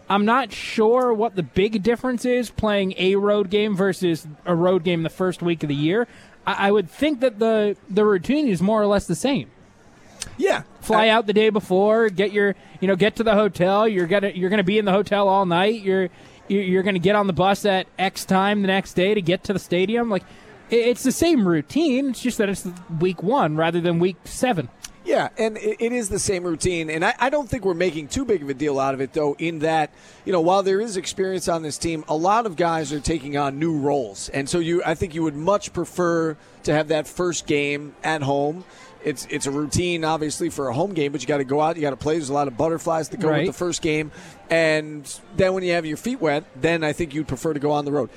I'm 0.07 0.25
not 0.25 0.51
sure 0.51 1.11
what 1.11 1.35
the 1.35 1.43
big 1.43 1.81
difference 1.81 2.23
is 2.25 2.51
playing 2.51 2.93
a 2.97 3.15
road 3.15 3.49
game 3.49 3.75
versus 3.75 4.27
a 4.45 4.53
road 4.55 4.83
game 4.83 5.01
the 5.01 5.09
first 5.09 5.41
week 5.41 5.63
of 5.63 5.69
the 5.69 5.75
year. 5.75 6.07
I, 6.45 6.67
I 6.67 6.71
would 6.71 6.89
think 6.89 7.19
that 7.21 7.39
the, 7.39 7.75
the 7.89 8.05
routine 8.05 8.47
is 8.47 8.61
more 8.61 8.81
or 8.81 8.87
less 8.87 9.07
the 9.07 9.15
same. 9.15 9.49
Yeah, 10.37 10.63
fly 10.81 11.09
uh, 11.09 11.17
out 11.17 11.27
the 11.27 11.33
day 11.33 11.49
before, 11.49 12.09
get 12.09 12.31
your 12.31 12.55
you 12.79 12.87
know 12.87 12.95
get 12.95 13.15
to 13.17 13.23
the 13.23 13.35
hotel. 13.35 13.87
You're 13.87 14.07
gonna 14.07 14.29
you're 14.29 14.49
gonna 14.49 14.63
be 14.63 14.77
in 14.77 14.85
the 14.85 14.91
hotel 14.91 15.27
all 15.27 15.45
night. 15.45 15.81
You're 15.81 16.09
you're 16.47 16.83
gonna 16.83 16.99
get 16.99 17.15
on 17.15 17.27
the 17.27 17.33
bus 17.33 17.65
at 17.65 17.87
X 17.97 18.25
time 18.25 18.61
the 18.61 18.67
next 18.67 18.93
day 18.93 19.13
to 19.13 19.21
get 19.21 19.43
to 19.45 19.53
the 19.53 19.59
stadium. 19.59 20.09
Like 20.09 20.23
it's 20.69 21.03
the 21.03 21.11
same 21.11 21.47
routine. 21.47 22.09
It's 22.09 22.21
just 22.21 22.37
that 22.37 22.49
it's 22.49 22.67
week 22.99 23.23
one 23.23 23.55
rather 23.55 23.81
than 23.81 23.99
week 23.99 24.17
seven. 24.25 24.69
Yeah, 25.05 25.29
and 25.39 25.57
it 25.57 25.91
is 25.91 26.09
the 26.09 26.19
same 26.19 26.43
routine, 26.43 26.87
and 26.91 27.03
I, 27.03 27.15
I, 27.17 27.29
don't 27.31 27.49
think 27.49 27.65
we're 27.65 27.73
making 27.73 28.09
too 28.09 28.25
big 28.25 28.43
of 28.43 28.49
a 28.49 28.53
deal 28.53 28.79
out 28.79 28.93
of 28.93 29.01
it, 29.01 29.13
though. 29.13 29.35
In 29.39 29.57
that, 29.59 29.91
you 30.23 30.31
know, 30.31 30.41
while 30.41 30.61
there 30.61 30.79
is 30.79 30.97
experience 30.97 31.47
on 31.47 31.63
this 31.63 31.79
team, 31.79 32.03
a 32.07 32.15
lot 32.15 32.45
of 32.45 32.55
guys 32.55 32.93
are 32.93 32.99
taking 32.99 33.35
on 33.35 33.57
new 33.57 33.75
roles, 33.75 34.29
and 34.29 34.47
so 34.47 34.59
you, 34.59 34.83
I 34.85 34.93
think 34.93 35.15
you 35.15 35.23
would 35.23 35.35
much 35.35 35.73
prefer 35.73 36.37
to 36.61 36.73
have 36.73 36.89
that 36.89 37.07
first 37.07 37.47
game 37.47 37.95
at 38.03 38.21
home 38.21 38.65
it's 39.03 39.25
it's 39.29 39.45
a 39.45 39.51
routine, 39.51 40.03
obviously, 40.03 40.49
for 40.49 40.69
a 40.69 40.73
home 40.73 40.93
game, 40.93 41.11
but 41.11 41.21
you 41.21 41.27
got 41.27 41.37
to 41.37 41.43
go 41.43 41.61
out, 41.61 41.75
you 41.75 41.81
got 41.81 41.91
to 41.91 41.97
play. 41.97 42.15
There's 42.15 42.29
a 42.29 42.33
lot 42.33 42.47
of 42.47 42.57
butterflies 42.57 43.09
that 43.09 43.19
go 43.19 43.29
right. 43.29 43.39
with 43.39 43.47
the 43.47 43.57
first 43.57 43.81
game, 43.81 44.11
and 44.49 45.19
then 45.37 45.53
when 45.53 45.63
you 45.63 45.73
have 45.73 45.85
your 45.85 45.97
feet 45.97 46.19
wet, 46.19 46.43
then 46.59 46.83
I 46.83 46.93
think 46.93 47.13
you'd 47.13 47.27
prefer 47.27 47.53
to 47.53 47.59
go 47.59 47.71
on 47.71 47.85
the 47.85 47.91
road. 47.91 48.09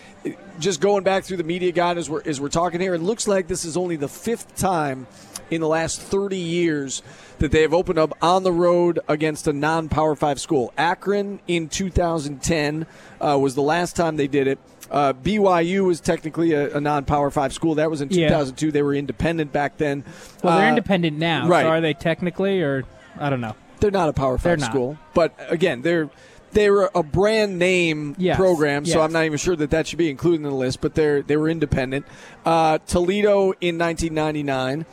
Just 0.59 0.81
going 0.81 1.05
back 1.05 1.25
through 1.25 1.37
the 1.37 1.45
media 1.45 1.73
guide 1.73 1.99
as 1.99 2.11
we're 2.11 2.23
as 2.25 2.41
we're 2.41 2.49
talking 2.49 2.81
here, 2.81 2.95
it 2.95 3.01
looks 3.01 3.29
like 3.29 3.49
this 3.49 3.65
is 3.65 3.77
only 3.77 3.97
the 3.97 4.09
fifth 4.09 4.57
time 4.57 5.07
in 5.51 5.61
the 5.61 5.69
last 5.69 6.01
30 6.01 6.37
years 6.37 7.03
that 7.39 7.53
they 7.53 7.63
have 7.63 7.75
opened 7.75 7.99
up 7.99 8.17
on 8.23 8.43
the 8.43 8.53
road 8.53 8.99
against 9.09 9.47
a 9.47 9.53
non-power 9.53 10.17
five 10.17 10.41
school. 10.41 10.73
Akron 10.79 11.41
in 11.47 11.69
2010 11.69 12.87
uh, 13.21 13.39
was 13.39 13.55
the 13.55 13.63
last 13.63 13.95
time 13.95 14.17
they 14.17 14.29
did 14.29 14.47
it. 14.47 14.59
Uh, 14.93 15.15
BYU 15.15 15.87
was 15.87 16.01
technically 16.01 16.53
a, 16.53 16.77
a, 16.77 16.81
non-power 16.81 17.31
five 17.31 17.55
school. 17.55 17.77
That 17.77 17.91
was 17.91 18.03
in 18.03 18.11
2002. 18.11 18.67
Yeah. 18.67 18.73
They 18.73 18.83
were 18.83 18.95
independent 18.95 19.51
back 19.51 19.79
then. 19.79 20.05
Well, 20.43 20.59
they're 20.59 20.67
uh, 20.67 20.69
independent 20.69 21.17
now. 21.17 21.49
Right? 21.49 21.63
So 21.63 21.69
are 21.69 21.81
they 21.81 21.95
technically, 21.95 22.61
or 22.61 22.85
I 23.19 23.31
don't 23.31 23.41
know? 23.41 23.57
They're 23.81 23.91
not 23.91 24.11
a 24.11 24.13
power 24.13 24.37
five 24.37 24.61
school, 24.61 24.99
but 25.15 25.35
again, 25.49 25.81
they're 25.81 26.11
they're 26.53 26.91
a 26.95 27.03
brand 27.03 27.59
name 27.59 28.15
yes. 28.19 28.37
program, 28.37 28.85
so 28.85 28.99
yes. 28.99 29.05
I'm 29.05 29.13
not 29.13 29.25
even 29.25 29.39
sure 29.39 29.57
that 29.57 29.71
that 29.71 29.87
should 29.87 29.99
be 29.99 30.11
included 30.11 30.37
in 30.37 30.43
the 30.43 30.51
list. 30.51 30.81
But 30.81 30.95
they're 30.95 31.23
they 31.23 31.37
were 31.37 31.49
independent. 31.49 32.07
Uh, 32.45 32.79
Toledo 32.87 33.53
in 33.61 33.79
1999, 33.79 34.87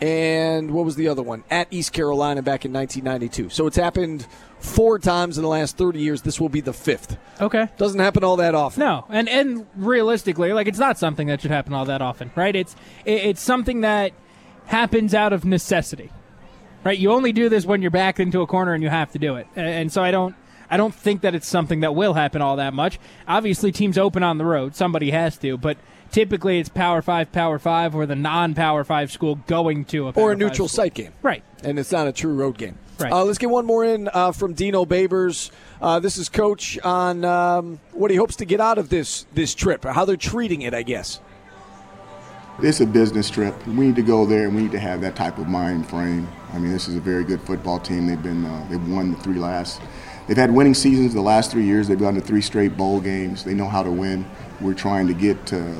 and 0.00 0.70
what 0.70 0.84
was 0.84 0.96
the 0.96 1.08
other 1.08 1.22
one? 1.22 1.44
At 1.50 1.68
East 1.70 1.92
Carolina 1.92 2.42
back 2.42 2.64
in 2.64 2.72
1992. 2.72 3.50
So 3.50 3.66
it's 3.66 3.76
happened 3.76 4.26
four 4.60 4.98
times 4.98 5.38
in 5.38 5.42
the 5.42 5.48
last 5.48 5.76
30 5.76 6.00
years. 6.00 6.22
This 6.22 6.40
will 6.40 6.48
be 6.48 6.60
the 6.60 6.72
fifth. 6.72 7.16
Okay. 7.40 7.68
Doesn't 7.76 8.00
happen 8.00 8.22
all 8.22 8.36
that 8.36 8.54
often. 8.54 8.80
No, 8.80 9.06
and 9.08 9.28
and 9.28 9.66
realistically, 9.74 10.52
like 10.52 10.68
it's 10.68 10.78
not 10.78 10.98
something 10.98 11.26
that 11.28 11.40
should 11.40 11.50
happen 11.50 11.72
all 11.72 11.86
that 11.86 12.02
often, 12.02 12.30
right? 12.36 12.54
It's 12.54 12.76
it's 13.04 13.40
something 13.40 13.80
that 13.80 14.12
happens 14.66 15.14
out 15.14 15.32
of 15.32 15.44
necessity, 15.44 16.10
right? 16.84 16.98
You 16.98 17.12
only 17.12 17.32
do 17.32 17.48
this 17.48 17.64
when 17.66 17.82
you're 17.82 17.90
backed 17.90 18.20
into 18.20 18.42
a 18.42 18.46
corner 18.46 18.74
and 18.74 18.82
you 18.82 18.90
have 18.90 19.10
to 19.12 19.18
do 19.18 19.36
it, 19.36 19.46
and 19.56 19.92
so 19.92 20.02
I 20.02 20.10
don't. 20.10 20.34
I 20.72 20.76
don't 20.76 20.94
think 20.94 21.22
that 21.22 21.34
it's 21.34 21.48
something 21.48 21.80
that 21.80 21.96
will 21.96 22.14
happen 22.14 22.42
all 22.42 22.54
that 22.56 22.72
much. 22.72 23.00
Obviously, 23.26 23.72
teams 23.72 23.98
open 23.98 24.22
on 24.22 24.38
the 24.38 24.44
road. 24.44 24.76
Somebody 24.76 25.10
has 25.10 25.36
to, 25.38 25.58
but 25.58 25.76
typically 26.12 26.60
it's 26.60 26.68
Power 26.68 27.02
Five, 27.02 27.32
Power 27.32 27.58
Five, 27.58 27.96
or 27.96 28.06
the 28.06 28.14
non-Power 28.14 28.84
Five 28.84 29.10
school 29.10 29.34
going 29.48 29.84
to 29.86 30.06
a 30.06 30.10
or 30.12 30.30
a 30.30 30.36
neutral 30.36 30.68
site 30.68 30.94
game, 30.94 31.12
right? 31.22 31.42
And 31.64 31.76
it's 31.76 31.90
not 31.90 32.06
a 32.06 32.12
true 32.12 32.34
road 32.34 32.56
game. 32.56 32.78
Right. 33.00 33.12
Uh, 33.12 33.24
let's 33.24 33.38
get 33.38 33.48
one 33.48 33.64
more 33.64 33.84
in 33.84 34.08
uh, 34.12 34.32
from 34.32 34.52
Dino 34.52 34.84
Babers. 34.84 35.50
Uh, 35.80 36.00
this 36.00 36.18
is 36.18 36.28
Coach 36.28 36.78
on 36.80 37.24
um, 37.24 37.80
what 37.92 38.10
he 38.10 38.16
hopes 38.16 38.36
to 38.36 38.44
get 38.44 38.60
out 38.60 38.76
of 38.76 38.90
this 38.90 39.26
this 39.32 39.54
trip, 39.54 39.84
how 39.84 40.04
they're 40.04 40.16
treating 40.16 40.62
it, 40.62 40.74
I 40.74 40.82
guess. 40.82 41.20
It's 42.62 42.80
a 42.80 42.86
business 42.86 43.30
trip. 43.30 43.54
We 43.66 43.86
need 43.86 43.96
to 43.96 44.02
go 44.02 44.26
there, 44.26 44.44
and 44.44 44.54
we 44.54 44.62
need 44.62 44.72
to 44.72 44.78
have 44.78 45.00
that 45.00 45.16
type 45.16 45.38
of 45.38 45.48
mind 45.48 45.88
frame. 45.88 46.28
I 46.52 46.58
mean, 46.58 46.72
this 46.72 46.88
is 46.88 46.94
a 46.94 47.00
very 47.00 47.24
good 47.24 47.40
football 47.40 47.80
team. 47.80 48.06
They've 48.06 48.22
been 48.22 48.44
uh, 48.44 48.66
they've 48.68 48.88
won 48.88 49.12
the 49.12 49.18
three 49.18 49.38
last. 49.38 49.80
They've 50.26 50.36
had 50.36 50.52
winning 50.52 50.74
seasons 50.74 51.14
the 51.14 51.22
last 51.22 51.50
three 51.50 51.64
years. 51.64 51.88
They've 51.88 51.98
gone 51.98 52.14
to 52.14 52.20
three 52.20 52.42
straight 52.42 52.76
bowl 52.76 53.00
games. 53.00 53.44
They 53.44 53.54
know 53.54 53.68
how 53.68 53.82
to 53.82 53.90
win. 53.90 54.26
We're 54.60 54.74
trying 54.74 55.06
to 55.06 55.14
get 55.14 55.46
to 55.46 55.74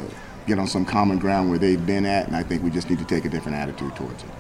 get 0.47 0.59
on 0.59 0.67
some 0.67 0.87
common 0.87 1.19
ground 1.19 1.51
where 1.51 1.59
they've 1.59 1.85
been 1.85 2.07
at, 2.07 2.27
and 2.27 2.35
I 2.35 2.43
think 2.43 2.63
we 2.63 2.71
just 2.71 2.89
need 2.89 2.99
to 2.99 3.05
take 3.05 3.27
a 3.27 3.29
different 3.29 3.59
attitude 3.59 3.95
towards 3.95 4.23
it. 4.23 4.31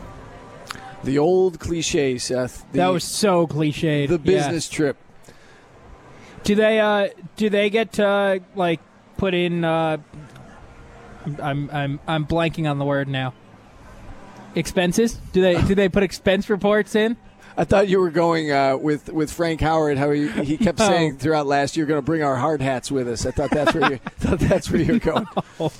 The 1.04 1.18
old 1.18 1.58
cliche, 1.58 2.18
Seth. 2.18 2.64
The, 2.72 2.78
that 2.78 2.88
was 2.88 3.04
so 3.04 3.46
cliched. 3.46 4.08
The 4.08 4.18
business 4.18 4.66
yes. 4.66 4.68
trip. 4.68 4.96
Do 6.44 6.54
they? 6.54 6.80
Uh, 6.80 7.08
do 7.36 7.48
they 7.48 7.70
get 7.70 7.92
to 7.94 8.42
like 8.54 8.80
put 9.16 9.34
in? 9.34 9.64
Uh, 9.64 9.98
I'm 11.42 11.70
I'm 11.70 12.00
I'm 12.06 12.26
blanking 12.26 12.70
on 12.70 12.78
the 12.78 12.84
word 12.84 13.08
now. 13.08 13.34
Expenses? 14.54 15.14
Do 15.32 15.40
they 15.42 15.60
do 15.62 15.74
they 15.74 15.88
put 15.88 16.02
expense 16.02 16.50
reports 16.50 16.94
in? 16.94 17.16
I 17.56 17.64
thought 17.64 17.88
you 17.88 18.00
were 18.00 18.10
going 18.10 18.50
uh, 18.50 18.76
with 18.76 19.12
with 19.12 19.32
Frank 19.32 19.60
Howard. 19.60 19.98
How 19.98 20.10
he, 20.10 20.28
he 20.28 20.56
kept 20.56 20.78
no. 20.80 20.86
saying 20.86 21.18
throughout 21.18 21.46
last 21.46 21.76
year, 21.76 21.84
we're 21.84 21.90
"Going 21.90 21.98
to 21.98 22.06
bring 22.06 22.22
our 22.22 22.36
hard 22.36 22.62
hats 22.62 22.90
with 22.90 23.08
us." 23.08 23.26
I 23.26 23.32
thought 23.32 23.50
that's 23.50 23.74
where 23.74 23.92
you 23.92 23.98
thought 24.18 24.38
that's 24.40 24.70
where 24.70 24.80
you're 24.80 24.98
going. 24.98 25.26
No. 25.58 25.72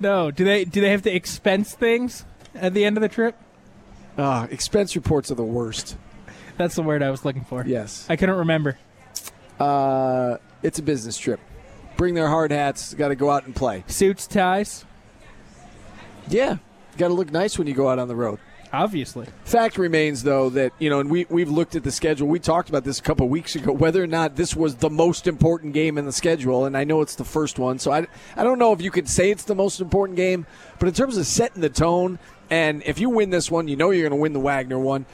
no. 0.00 0.30
Do 0.30 0.44
they 0.44 0.64
do 0.64 0.80
they 0.80 0.90
have 0.90 1.02
to 1.02 1.14
expense 1.14 1.74
things 1.74 2.24
at 2.54 2.74
the 2.74 2.84
end 2.84 2.96
of 2.96 3.00
the 3.00 3.08
trip? 3.08 3.36
Uh, 4.16 4.46
expense 4.50 4.96
reports 4.96 5.30
are 5.30 5.34
the 5.34 5.44
worst. 5.44 5.96
That's 6.56 6.74
the 6.74 6.82
word 6.82 7.02
I 7.02 7.10
was 7.10 7.24
looking 7.24 7.44
for. 7.44 7.64
Yes. 7.66 8.06
I 8.08 8.16
couldn't 8.16 8.36
remember. 8.36 8.78
Uh, 9.60 10.38
it's 10.62 10.78
a 10.78 10.82
business 10.82 11.18
trip. 11.18 11.40
Bring 11.96 12.14
their 12.14 12.28
hard 12.28 12.50
hats. 12.50 12.94
Got 12.94 13.08
to 13.08 13.14
go 13.14 13.30
out 13.30 13.46
and 13.46 13.54
play. 13.54 13.84
Suits, 13.86 14.26
ties. 14.26 14.84
Yeah. 16.28 16.58
Got 16.96 17.08
to 17.08 17.14
look 17.14 17.30
nice 17.30 17.58
when 17.58 17.66
you 17.66 17.74
go 17.74 17.88
out 17.88 17.98
on 17.98 18.08
the 18.08 18.16
road. 18.16 18.38
Obviously. 18.72 19.26
Fact 19.44 19.78
remains, 19.78 20.22
though, 20.22 20.50
that, 20.50 20.72
you 20.78 20.90
know, 20.90 21.00
and 21.00 21.10
we, 21.10 21.26
we've 21.28 21.50
looked 21.50 21.76
at 21.76 21.84
the 21.84 21.90
schedule. 21.90 22.28
We 22.28 22.38
talked 22.38 22.68
about 22.68 22.84
this 22.84 22.98
a 22.98 23.02
couple 23.02 23.28
weeks 23.28 23.54
ago, 23.54 23.72
whether 23.72 24.02
or 24.02 24.06
not 24.06 24.36
this 24.36 24.56
was 24.56 24.76
the 24.76 24.90
most 24.90 25.26
important 25.26 25.72
game 25.72 25.98
in 25.98 26.04
the 26.04 26.12
schedule. 26.12 26.64
And 26.64 26.76
I 26.76 26.84
know 26.84 27.00
it's 27.00 27.14
the 27.14 27.24
first 27.24 27.58
one. 27.58 27.78
So 27.78 27.92
I, 27.92 28.06
I 28.36 28.44
don't 28.44 28.58
know 28.58 28.72
if 28.72 28.80
you 28.80 28.90
could 28.90 29.08
say 29.08 29.30
it's 29.30 29.44
the 29.44 29.54
most 29.54 29.80
important 29.80 30.16
game. 30.16 30.46
But 30.78 30.88
in 30.88 30.94
terms 30.94 31.16
of 31.16 31.26
setting 31.26 31.62
the 31.62 31.70
tone, 31.70 32.18
and 32.50 32.82
if 32.84 32.98
you 32.98 33.10
win 33.10 33.30
this 33.30 33.50
one, 33.50 33.68
you 33.68 33.76
know 33.76 33.90
you're 33.90 34.08
going 34.08 34.18
to 34.18 34.22
win 34.22 34.32
the 34.32 34.40
Wagner 34.40 34.78
one. 34.78 35.06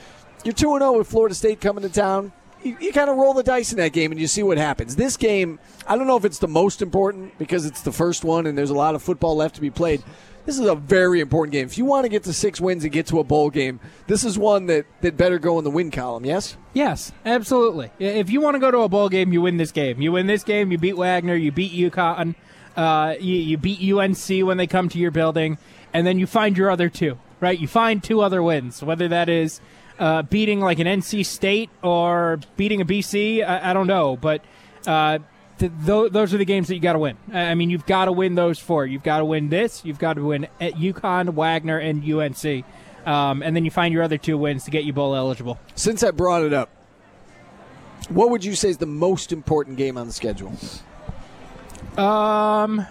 You're 0.45 0.55
2 0.55 0.79
0 0.79 0.99
with 0.99 1.09
Florida 1.09 1.35
State 1.35 1.61
coming 1.61 1.83
to 1.83 1.88
town. 1.88 2.33
You, 2.62 2.77
you 2.81 2.93
kind 2.93 3.11
of 3.11 3.17
roll 3.17 3.35
the 3.35 3.43
dice 3.43 3.73
in 3.73 3.79
that 3.79 3.93
game 3.93 4.12
and 4.12 4.21
you 4.21 4.27
see 4.27 4.43
what 4.43 4.59
happens. 4.59 4.97
This 4.97 5.17
game, 5.17 5.59
I 5.87 5.97
don't 5.97 6.07
know 6.07 6.17
if 6.17 6.25
it's 6.25 6.38
the 6.38 6.49
most 6.49 6.83
important 6.83 7.37
because 7.38 7.65
it's 7.65 7.81
the 7.83 7.93
first 7.93 8.25
one 8.25 8.47
and 8.47 8.57
there's 8.57 8.71
a 8.71 8.75
lot 8.75 8.95
of 8.95 9.03
football 9.03 9.37
left 9.37 9.57
to 9.57 9.61
be 9.61 9.71
played. 9.71 10.03
This 10.44 10.59
is 10.59 10.66
a 10.66 10.74
very 10.74 11.20
important 11.20 11.52
game. 11.52 11.66
If 11.66 11.78
you 11.78 11.85
want 11.85 12.05
to 12.05 12.09
get 12.09 12.24
to 12.24 12.33
six 12.33 12.61
wins 12.61 12.83
and 12.83 12.92
get 12.92 13.07
to 13.09 13.20
a 13.20 13.24
bowl 13.24 13.48
game, 13.48 13.78
this 14.09 14.24
is 14.24 14.37
one 14.37 14.66
that, 14.66 14.87
that 15.00 15.16
better 15.16 15.38
go 15.38 15.59
in 15.59 15.64
the 15.64 15.70
win 15.70 15.90
column, 15.92 16.24
yes? 16.24 16.57
Yes, 16.72 17.12
absolutely. 17.24 17.90
If 18.00 18.28
you 18.28 18.40
want 18.40 18.57
to 18.57 18.59
go 18.59 18.70
to 18.70 18.81
a 18.81 18.88
bowl 18.88 19.09
game, 19.09 19.33
you 19.33 19.40
win 19.40 19.57
this 19.57 19.70
game. 19.70 20.00
You 20.00 20.11
win 20.12 20.26
this 20.26 20.42
game, 20.42 20.72
you 20.72 20.78
beat 20.78 20.96
Wagner, 20.96 21.37
you 21.37 21.52
beat 21.52 21.72
UConn, 21.72 22.35
uh, 22.76 23.14
you, 23.20 23.35
you 23.37 23.57
beat 23.57 23.92
UNC 23.92 24.46
when 24.46 24.57
they 24.57 24.66
come 24.66 24.88
to 24.88 24.98
your 24.98 25.12
building 25.12 25.59
and 25.92 26.07
then 26.07 26.18
you 26.18 26.26
find 26.26 26.57
your 26.57 26.70
other 26.70 26.88
two, 26.88 27.18
right? 27.40 27.59
You 27.59 27.68
find 27.68 28.02
two 28.02 28.20
other 28.20 28.42
wins, 28.42 28.83
whether 28.83 29.09
that 29.09 29.28
is 29.28 29.61
uh, 29.98 30.22
beating 30.22 30.61
like 30.61 30.78
an 30.78 30.87
NC 30.87 31.24
State 31.24 31.70
or 31.83 32.40
beating 32.57 32.81
a 32.81 32.85
BC. 32.85 33.46
I, 33.46 33.70
I 33.70 33.72
don't 33.72 33.87
know, 33.87 34.16
but 34.16 34.42
uh, 34.87 35.18
those 35.59 36.35
are 36.35 36.38
the 36.38 36.45
games 36.45 36.69
that 36.69 36.75
you 36.75 36.81
got 36.81 36.95
to 36.95 36.99
win. 36.99 37.17
I 37.33 37.55
mean, 37.55 37.71
you've 37.71 37.87
got 37.87 38.07
to 38.07 38.12
win 38.12 38.35
those 38.35 38.59
four. 38.59 38.87
You've 38.87 39.03
got 39.03 39.19
to 39.19 39.25
win 39.25 39.49
this. 39.49 39.85
You've 39.85 39.99
got 39.99 40.15
to 40.15 40.25
win 40.25 40.49
at 40.61 40.75
UConn, 40.75 41.31
Wagner, 41.31 41.79
and 41.79 42.03
UNC, 42.03 42.65
um, 43.07 43.43
and 43.43 43.55
then 43.55 43.65
you 43.65 43.71
find 43.71 43.95
your 43.95 44.03
other 44.03 44.19
two 44.19 44.37
wins 44.37 44.65
to 44.65 44.71
get 44.71 44.85
you 44.85 44.93
bowl 44.93 45.15
eligible. 45.15 45.59
Since 45.75 46.03
I 46.03 46.11
brought 46.11 46.43
it 46.43 46.53
up, 46.53 46.69
what 48.09 48.31
would 48.31 48.45
you 48.45 48.55
say 48.55 48.69
is 48.69 48.79
the 48.79 48.87
most 48.87 49.33
important 49.33 49.77
game 49.77 49.97
on 49.97 50.07
the 50.07 50.12
schedule? 50.12 50.53
Um. 51.97 52.87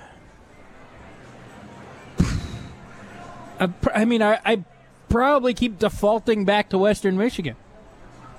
I 3.93 4.05
mean, 4.05 4.23
I, 4.23 4.39
I 4.43 4.63
probably 5.09 5.53
keep 5.53 5.77
defaulting 5.77 6.45
back 6.45 6.69
to 6.69 6.77
Western 6.77 7.17
Michigan. 7.17 7.55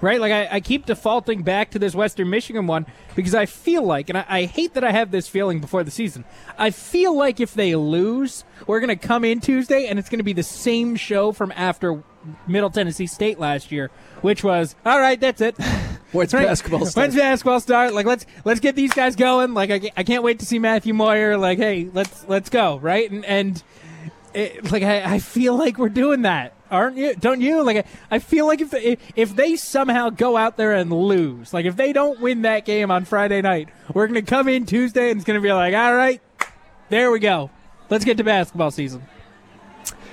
Right? 0.03 0.21
Like, 0.21 0.33
I, 0.33 0.57
I, 0.57 0.61
keep 0.61 0.85
defaulting 0.85 1.43
back 1.43 1.71
to 1.71 1.79
this 1.79 1.95
Western 1.95 2.29
Michigan 2.29 2.67
one 2.67 2.87
because 3.17 3.35
I 3.35 3.47
feel 3.47 3.83
like, 3.85 4.11
and 4.11 4.19
I, 4.19 4.25
I 4.29 4.45
hate 4.45 4.75
that 4.75 4.85
I 4.85 4.91
have 4.91 5.13
this 5.13 5.29
feeling 5.29 5.61
before 5.61 5.85
the 5.85 5.91
season, 5.91 6.25
I 6.59 6.71
feel 6.71 7.17
like 7.17 7.39
if 7.39 7.55
they 7.55 7.75
lose, 7.77 8.45
we're 8.67 8.81
going 8.81 8.89
to 8.89 8.97
come 8.97 9.25
in 9.25 9.41
Tuesday 9.41 9.87
and 9.87 9.99
it's 9.99 10.09
going 10.09 10.19
to 10.19 10.25
be 10.25 10.33
the 10.33 10.43
same 10.43 10.97
show 10.97 11.31
from 11.33 11.53
after 11.55 12.03
Middle 12.47 12.69
Tennessee 12.69 13.07
State 13.07 13.39
last 13.39 13.71
year, 13.71 13.91
which 14.23 14.43
was, 14.43 14.75
all 14.85 14.99
right, 14.99 15.21
that's 15.21 15.41
it. 15.41 15.57
When's 16.13 16.35
right. 16.35 16.47
basketball 16.47 16.85
start? 16.87 17.05
When's 17.05 17.17
basketball 17.17 17.61
start? 17.61 17.95
Like 17.95 18.07
let's 18.07 18.27
let's 18.45 18.61
get 18.61 18.77
these 18.77 18.93
guys 18.93 19.17
going. 19.17 19.55
Like 19.55 19.71
I, 19.71 19.91
I 19.97 20.03
can't 20.05 20.23
wait 20.23 20.39
to 20.41 20.47
see 20.47 20.59
Matthew 20.59 20.95
Moyer. 20.95 21.39
Like 21.39 21.59
hey, 21.59 21.89
let's 21.93 22.27
let's 22.29 22.51
go 22.51 22.79
right 22.79 23.11
and 23.11 23.25
and 23.25 23.63
it, 24.35 24.71
like 24.71 24.83
I, 24.83 25.15
I, 25.15 25.19
feel 25.19 25.57
like 25.57 25.79
we're 25.79 25.91
doing 25.91 26.23
that, 26.23 26.55
aren't 26.73 26.97
you? 26.97 27.15
Don't 27.15 27.41
you? 27.41 27.63
Like 27.63 27.87
I, 28.11 28.19
feel 28.19 28.47
like 28.47 28.61
if 28.61 28.71
they, 28.71 28.99
if 29.15 29.37
they 29.37 29.57
somehow 29.57 30.11
go 30.11 30.37
out 30.37 30.57
there 30.57 30.73
and 30.73 30.91
lose, 30.91 31.53
like 31.53 31.67
if 31.67 31.77
they 31.77 31.93
don't 31.93 32.21
win 32.21 32.43
that 32.43 32.65
game 32.65 32.91
on 32.91 33.05
Friday 33.05 33.43
night, 33.43 33.69
we're 33.93 34.07
gonna 34.07 34.23
come 34.23 34.49
in 34.49 34.67
Tuesday 34.67 35.11
and 35.11 35.21
it's 35.21 35.27
gonna 35.27 35.41
be 35.41 35.53
like, 35.53 35.75
all 35.75 35.95
right, 35.95 36.21
there 36.89 37.11
we 37.11 37.21
go, 37.21 37.51
let's 37.91 38.05
get 38.05 38.17
to 38.17 38.25
basketball 38.25 38.71
season. 38.71 39.03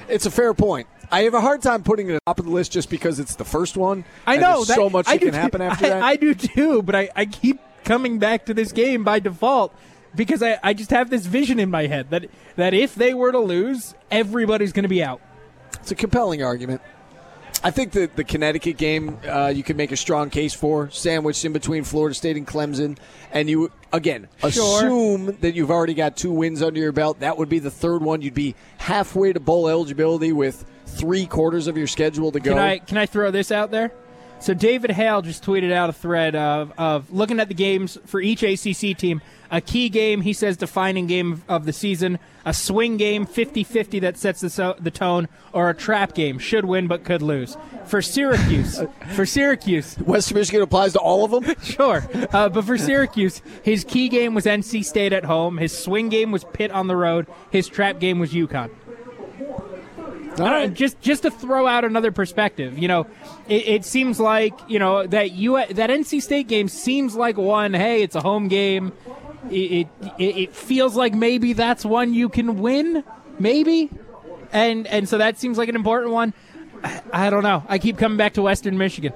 It's 0.07 0.25
a 0.25 0.31
fair 0.31 0.53
point. 0.53 0.87
I 1.11 1.23
have 1.23 1.33
a 1.33 1.41
hard 1.41 1.61
time 1.61 1.81
putting 1.83 2.09
it 2.09 2.13
at 2.13 2.25
the 2.25 2.31
top 2.31 2.39
of 2.39 2.45
the 2.45 2.51
list 2.51 2.71
just 2.71 2.89
because 2.89 3.19
it's 3.19 3.35
the 3.35 3.45
first 3.45 3.77
one. 3.77 4.05
I 4.27 4.37
know 4.37 4.63
that, 4.63 4.75
so 4.75 4.89
much 4.89 5.07
I 5.07 5.13
that 5.13 5.19
can 5.19 5.31
too. 5.31 5.37
happen 5.37 5.61
after 5.61 5.85
I, 5.85 5.89
that. 5.89 6.03
I 6.03 6.15
do 6.17 6.35
too, 6.35 6.83
but 6.83 6.93
I, 6.95 7.09
I 7.15 7.25
keep 7.25 7.59
coming 7.83 8.19
back 8.19 8.45
to 8.45 8.53
this 8.53 8.71
game 8.71 9.03
by 9.03 9.19
default 9.19 9.73
because 10.15 10.43
I, 10.43 10.59
I 10.61 10.73
just 10.73 10.91
have 10.91 11.09
this 11.09 11.25
vision 11.25 11.59
in 11.59 11.69
my 11.69 11.87
head 11.87 12.09
that 12.11 12.29
that 12.55 12.73
if 12.73 12.95
they 12.95 13.13
were 13.13 13.31
to 13.31 13.39
lose, 13.39 13.95
everybody's 14.11 14.71
going 14.71 14.83
to 14.83 14.89
be 14.89 15.03
out. 15.03 15.21
It's 15.81 15.91
a 15.91 15.95
compelling 15.95 16.43
argument. 16.43 16.81
I 17.61 17.71
think 17.71 17.91
that 17.93 18.15
the 18.15 18.23
Connecticut 18.23 18.77
game 18.77 19.19
uh, 19.27 19.47
you 19.53 19.63
can 19.63 19.75
make 19.75 19.91
a 19.91 19.97
strong 19.97 20.29
case 20.29 20.53
for, 20.53 20.89
sandwiched 20.91 21.43
in 21.43 21.51
between 21.51 21.83
Florida 21.83 22.15
State 22.15 22.37
and 22.37 22.47
Clemson, 22.47 22.97
and 23.33 23.49
you 23.49 23.69
again 23.91 24.29
Sure. 24.47 24.49
assume 24.49 25.37
that 25.41 25.55
you've 25.55 25.71
already 25.71 25.93
got 25.93 26.15
two 26.15 26.31
wins 26.31 26.61
under 26.61 26.79
your 26.79 26.93
belt. 26.93 27.19
That 27.19 27.37
would 27.37 27.49
be 27.49 27.59
the 27.59 27.71
third 27.71 28.01
one. 28.01 28.21
You'd 28.21 28.33
be 28.33 28.55
halfway 28.77 29.33
to 29.33 29.41
bowl 29.41 29.67
eligibility 29.67 30.31
with 30.31 30.63
three 30.85 31.25
quarters 31.25 31.67
of 31.67 31.77
your 31.77 31.87
schedule 31.87 32.31
to 32.31 32.39
go. 32.39 32.51
Can 32.51 32.59
I 32.59 32.77
can 32.77 32.97
I 32.97 33.05
throw 33.05 33.29
this 33.29 33.51
out 33.51 33.71
there? 33.71 33.91
So 34.39 34.53
David 34.53 34.91
Hale 34.91 35.21
just 35.21 35.43
tweeted 35.43 35.73
out 35.73 35.89
a 35.89 35.93
thread 35.93 36.33
of, 36.33 36.71
of 36.77 37.11
looking 37.11 37.41
at 37.41 37.49
the 37.49 37.53
games 37.53 37.97
for 38.05 38.21
each 38.21 38.41
ACC 38.41 38.97
team. 38.97 39.21
A 39.51 39.61
key 39.61 39.89
game, 39.89 40.21
he 40.21 40.33
says, 40.33 40.57
defining 40.57 41.07
game 41.07 41.41
of 41.49 41.65
the 41.65 41.73
season. 41.73 42.19
A 42.45 42.53
swing 42.53 42.97
game, 42.97 43.25
50-50 43.25 44.01
that 44.01 44.17
sets 44.17 44.41
the, 44.41 44.49
so, 44.49 44.75
the 44.79 44.91
tone, 44.91 45.27
or 45.53 45.69
a 45.69 45.73
trap 45.73 46.13
game, 46.13 46.37
should 46.37 46.65
win 46.65 46.87
but 46.87 47.03
could 47.03 47.21
lose. 47.23 47.57
For 47.85 48.01
Syracuse, 48.01 48.79
for 49.15 49.25
Syracuse, 49.25 49.95
Western 49.97 50.37
Michigan 50.37 50.61
applies 50.61 50.93
to 50.93 50.99
all 50.99 51.25
of 51.25 51.31
them. 51.31 51.55
Sure, 51.63 52.07
uh, 52.31 52.49
but 52.49 52.63
for 52.63 52.77
Syracuse, 52.77 53.41
his 53.63 53.83
key 53.83 54.07
game 54.09 54.33
was 54.35 54.45
NC 54.45 54.85
State 54.85 55.13
at 55.13 55.25
home. 55.25 55.57
His 55.57 55.77
swing 55.77 56.09
game 56.09 56.31
was 56.31 56.43
Pitt 56.43 56.69
on 56.71 56.87
the 56.87 56.95
road. 56.95 57.25
His 57.51 57.67
trap 57.67 57.99
game 57.99 58.19
was 58.19 58.31
UConn. 58.31 58.69
All 60.39 60.45
Uh, 60.45 60.51
right. 60.51 60.73
just 60.73 61.01
just 61.01 61.23
to 61.23 61.31
throw 61.31 61.67
out 61.67 61.83
another 61.83 62.11
perspective, 62.11 62.77
you 62.77 62.87
know, 62.87 63.07
it, 63.49 63.67
it 63.67 63.85
seems 63.85 64.19
like 64.19 64.53
you 64.69 64.79
know 64.79 65.05
that 65.07 65.31
you 65.31 65.53
that 65.57 65.89
NC 65.89 66.21
State 66.21 66.47
game 66.47 66.67
seems 66.69 67.15
like 67.15 67.37
one. 67.37 67.73
Hey, 67.73 68.03
it's 68.03 68.15
a 68.15 68.21
home 68.21 68.47
game. 68.47 68.93
It, 69.49 69.87
it 70.17 70.23
it 70.37 70.55
feels 70.55 70.95
like 70.95 71.13
maybe 71.13 71.53
that's 71.53 71.85
one 71.85 72.13
you 72.13 72.29
can 72.29 72.59
win, 72.59 73.03
maybe, 73.39 73.89
and 74.51 74.85
and 74.87 75.07
so 75.07 75.17
that 75.17 75.37
seems 75.37 75.57
like 75.57 75.69
an 75.69 75.75
important 75.75 76.11
one. 76.13 76.33
I, 76.83 77.01
I 77.13 77.29
don't 77.29 77.43
know. 77.43 77.63
I 77.67 77.79
keep 77.79 77.97
coming 77.97 78.17
back 78.17 78.33
to 78.33 78.41
Western 78.41 78.77
Michigan. 78.77 79.13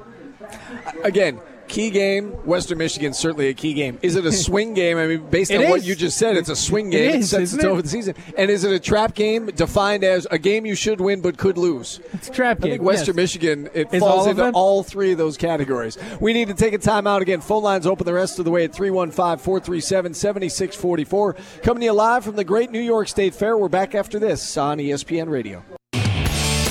Again, 1.04 1.40
key 1.68 1.90
game. 1.90 2.32
Western 2.46 2.78
Michigan's 2.78 3.18
certainly 3.18 3.48
a 3.50 3.54
key 3.54 3.74
game. 3.74 3.98
Is 4.02 4.16
it 4.16 4.26
a 4.26 4.32
swing 4.32 4.74
game? 4.74 4.98
I 4.98 5.08
mean, 5.08 5.30
based 5.30 5.52
It 5.52 5.64
on 5.64 5.70
what 5.70 5.84
you 5.84 5.96
just 5.96 6.18
said, 6.18 6.38
it's 6.38 6.50
a 6.50 6.56
swing 6.56 6.88
It 6.88 6.92
game. 6.98 7.20
is, 7.22 7.30
sets 7.32 7.44
isn't 7.44 7.58
the 7.58 7.64
tone 7.64 7.74
it? 7.74 7.76
for 7.78 7.82
the 7.84 7.90
season. 7.90 8.16
And 8.38 8.50
is 8.52 8.64
it 8.64 8.72
a 8.72 8.80
trap 8.80 9.14
game 9.16 9.48
defined 9.48 10.04
as 10.04 10.28
a 10.32 10.38
game 10.38 10.66
you 10.66 10.76
should 10.76 11.02
win 11.02 11.22
but 11.22 11.38
could 11.38 11.58
lose? 11.58 12.00
It's 12.14 12.30
a 12.30 12.32
trap 12.32 12.60
game. 12.60 12.66
I 12.66 12.70
game. 12.70 12.78
think 12.80 12.88
Western 12.88 13.14
yes. 13.14 13.24
Michigan 13.24 13.70
it 13.74 13.94
Is 13.94 14.00
falls 14.02 14.26
all 14.26 14.30
into 14.30 14.44
them? 14.44 14.56
all 14.56 14.84
three 14.84 15.12
of 15.14 15.18
those 15.18 15.38
categories. 15.38 15.98
We 16.20 16.34
need 16.34 16.48
to 16.50 16.54
take 16.54 16.74
a 16.74 16.80
timeout 16.80 17.22
again. 17.22 17.42
Phone 17.42 17.64
lines 17.64 17.88
open 17.88 18.06
the 18.06 18.14
rest 18.14 18.40
of 18.40 18.46
the 18.46 18.52
way 18.52 18.64
at 18.66 18.74
315-437-7644. 18.74 21.62
Coming 21.64 21.82
to 21.82 21.86
you 21.86 21.94
live 21.94 22.24
from 22.24 22.36
the 22.36 22.44
Great 22.44 22.72
New 22.72 22.80
York 22.82 23.08
State 23.08 23.34
Fair. 23.36 23.58
We're 23.58 23.70
back 23.70 23.96
after 23.96 24.20
this 24.20 24.58
on 24.58 24.78
ESPN 24.78 25.30
Radio. 25.30 25.64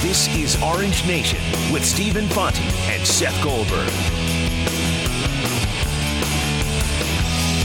This 0.02 0.28
is 0.36 0.60
Orange 0.62 1.04
Nation 1.06 1.38
with 1.72 1.84
Stephen 1.84 2.28
Fonte 2.28 2.58
and 2.90 3.06
Seth 3.06 3.40
Goldberg. 3.42 3.88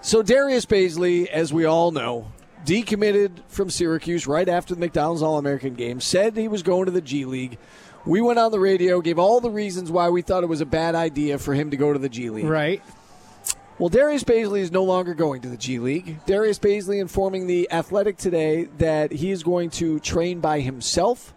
So, 0.00 0.22
Darius 0.22 0.64
Bazley, 0.64 1.26
as 1.26 1.52
we 1.52 1.64
all 1.64 1.90
know, 1.90 2.28
decommitted 2.68 3.40
from 3.48 3.70
Syracuse 3.70 4.26
right 4.26 4.46
after 4.46 4.74
the 4.74 4.80
McDonald's 4.80 5.22
All 5.22 5.38
American 5.38 5.74
game, 5.74 6.02
said 6.02 6.36
he 6.36 6.48
was 6.48 6.62
going 6.62 6.84
to 6.84 6.90
the 6.90 7.00
G 7.00 7.24
League. 7.24 7.56
We 8.04 8.20
went 8.20 8.38
on 8.38 8.52
the 8.52 8.60
radio, 8.60 9.00
gave 9.00 9.18
all 9.18 9.40
the 9.40 9.50
reasons 9.50 9.90
why 9.90 10.10
we 10.10 10.20
thought 10.20 10.42
it 10.42 10.48
was 10.48 10.60
a 10.60 10.66
bad 10.66 10.94
idea 10.94 11.38
for 11.38 11.54
him 11.54 11.70
to 11.70 11.78
go 11.78 11.94
to 11.94 11.98
the 11.98 12.10
G 12.10 12.28
League. 12.28 12.44
Right. 12.44 12.82
Well, 13.78 13.88
Darius 13.88 14.22
Bazley 14.22 14.60
is 14.60 14.70
no 14.70 14.84
longer 14.84 15.14
going 15.14 15.40
to 15.42 15.48
the 15.48 15.56
G 15.56 15.78
League. 15.78 16.18
Darius 16.26 16.58
Bazley 16.58 17.00
informing 17.00 17.46
the 17.46 17.70
Athletic 17.70 18.18
today 18.18 18.64
that 18.76 19.12
he 19.12 19.30
is 19.30 19.42
going 19.42 19.70
to 19.70 19.98
train 20.00 20.40
by 20.40 20.60
himself. 20.60 21.32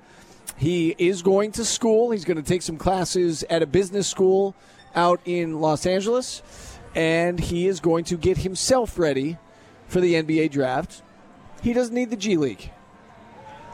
He 0.57 0.95
is 0.97 1.21
going 1.21 1.53
to 1.53 1.63
school. 1.63 2.11
He's 2.11 2.25
going 2.25 2.37
to 2.37 2.43
take 2.43 2.61
some 2.61 2.77
classes 2.77 3.43
at 3.49 3.61
a 3.61 3.65
business 3.65 4.07
school 4.07 4.53
out 4.95 5.21
in 5.23 5.61
Los 5.61 5.85
Angeles, 5.85 6.41
and 6.93 7.39
he 7.39 7.67
is 7.67 7.79
going 7.79 8.03
to 8.05 8.17
get 8.17 8.39
himself 8.39 8.99
ready 8.99 9.37
for 9.87 10.01
the 10.01 10.15
NBA 10.15 10.51
draft. 10.51 11.03
He 11.61 11.73
doesn't 11.73 11.93
need 11.93 12.09
the 12.09 12.15
G 12.17 12.37
League. 12.37 12.71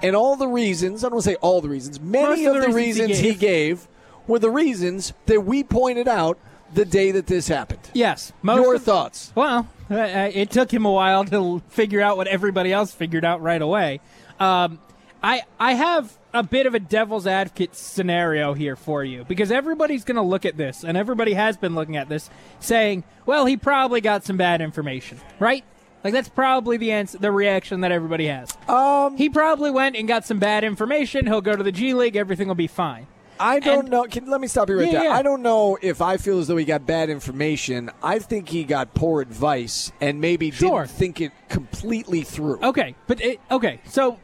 And 0.03 0.15
all 0.15 0.35
the 0.35 0.47
reasons, 0.47 1.03
I 1.03 1.07
don't 1.07 1.13
want 1.15 1.23
to 1.23 1.29
say 1.31 1.35
all 1.37 1.59
the 1.61 1.69
reasons, 1.69 1.99
many 1.99 2.45
Most 2.45 2.55
of 2.55 2.61
the, 2.69 2.75
reasons, 2.75 3.17
he, 3.17 3.29
gave. 3.31 3.39
gave 3.39 3.87
were 4.27 4.39
the 4.39 4.51
reasons 4.51 5.13
that 5.25 5.43
we 5.45 5.63
pointed 5.63 6.07
out 6.07 6.37
the 6.73 6.85
day 6.85 7.11
that 7.11 7.27
this 7.27 7.47
happened. 7.47 7.79
Yes. 7.93 8.31
Most 8.43 8.61
Your 8.61 8.75
of- 8.75 8.83
thoughts? 8.83 9.31
Well, 9.33 9.67
it 9.89 10.51
took 10.51 10.71
him 10.71 10.85
a 10.85 10.91
while 10.91 11.23
to 11.25 11.61
figure 11.69 12.01
out 12.01 12.17
what 12.17 12.27
everybody 12.27 12.71
else 12.73 12.93
figured 12.93 13.23
out 13.25 13.41
right 13.41 13.61
away. 13.61 14.01
Um, 14.39 14.79
I 15.23 15.41
I 15.59 15.73
have 15.73 16.15
a 16.33 16.43
bit 16.43 16.67
of 16.67 16.75
a 16.75 16.79
devil's 16.79 17.25
advocate 17.25 17.73
scenario 17.75 18.53
here 18.53 18.75
for 18.75 19.03
you 19.03 19.23
because 19.27 19.51
everybody's 19.51 20.03
going 20.03 20.17
to 20.17 20.21
look 20.21 20.45
at 20.45 20.57
this, 20.57 20.83
and 20.83 20.95
everybody 20.95 21.33
has 21.33 21.57
been 21.57 21.73
looking 21.73 21.95
at 21.97 22.07
this, 22.09 22.29
saying, 22.59 23.03
"Well, 23.25 23.45
he 23.47 23.57
probably 23.57 23.99
got 24.01 24.25
some 24.25 24.37
bad 24.37 24.61
information, 24.61 25.19
right?" 25.39 25.63
Like 26.07 26.13
that's 26.13 26.29
probably 26.29 26.77
the 26.77 26.93
answer, 26.93 27.17
the 27.17 27.33
reaction 27.33 27.81
that 27.81 27.91
everybody 27.91 28.27
has. 28.27 28.57
Um, 28.69 29.17
he 29.17 29.27
probably 29.27 29.71
went 29.71 29.97
and 29.97 30.07
got 30.07 30.23
some 30.25 30.39
bad 30.39 30.63
information. 30.63 31.25
He'll 31.25 31.41
go 31.41 31.53
to 31.53 31.61
the 31.63 31.71
G 31.73 31.93
League. 31.93 32.15
Everything 32.15 32.47
will 32.47 32.55
be 32.55 32.67
fine. 32.67 33.07
I 33.37 33.59
don't 33.59 33.79
And- 33.81 33.89
know. 33.89 34.03
Can, 34.05 34.29
let 34.29 34.39
me 34.39 34.47
stop 34.47 34.69
you 34.69 34.77
right 34.79 34.85
Yeah, 34.85 34.91
there. 34.93 35.03
yeah. 35.09 35.17
I 35.17 35.21
don't 35.21 35.41
know 35.41 35.77
if 35.81 36.01
I 36.01 36.15
feel 36.15 36.39
as 36.39 36.47
though 36.47 36.55
he 36.55 36.63
got 36.63 36.85
bad 36.85 37.09
information. 37.09 37.91
I 38.01 38.19
think 38.19 38.47
he 38.47 38.63
got 38.63 38.93
poor 38.93 39.19
advice 39.19 39.91
and 39.99 40.21
maybe 40.21 40.49
Sure. 40.49 40.83
didn't 40.85 40.91
think 40.91 41.19
it 41.19 41.33
completely 41.49 42.21
through. 42.21 42.61
Okay, 42.63 42.95
but 43.07 43.19
it, 43.19 43.41
okay, 43.51 43.81
so 43.83 44.17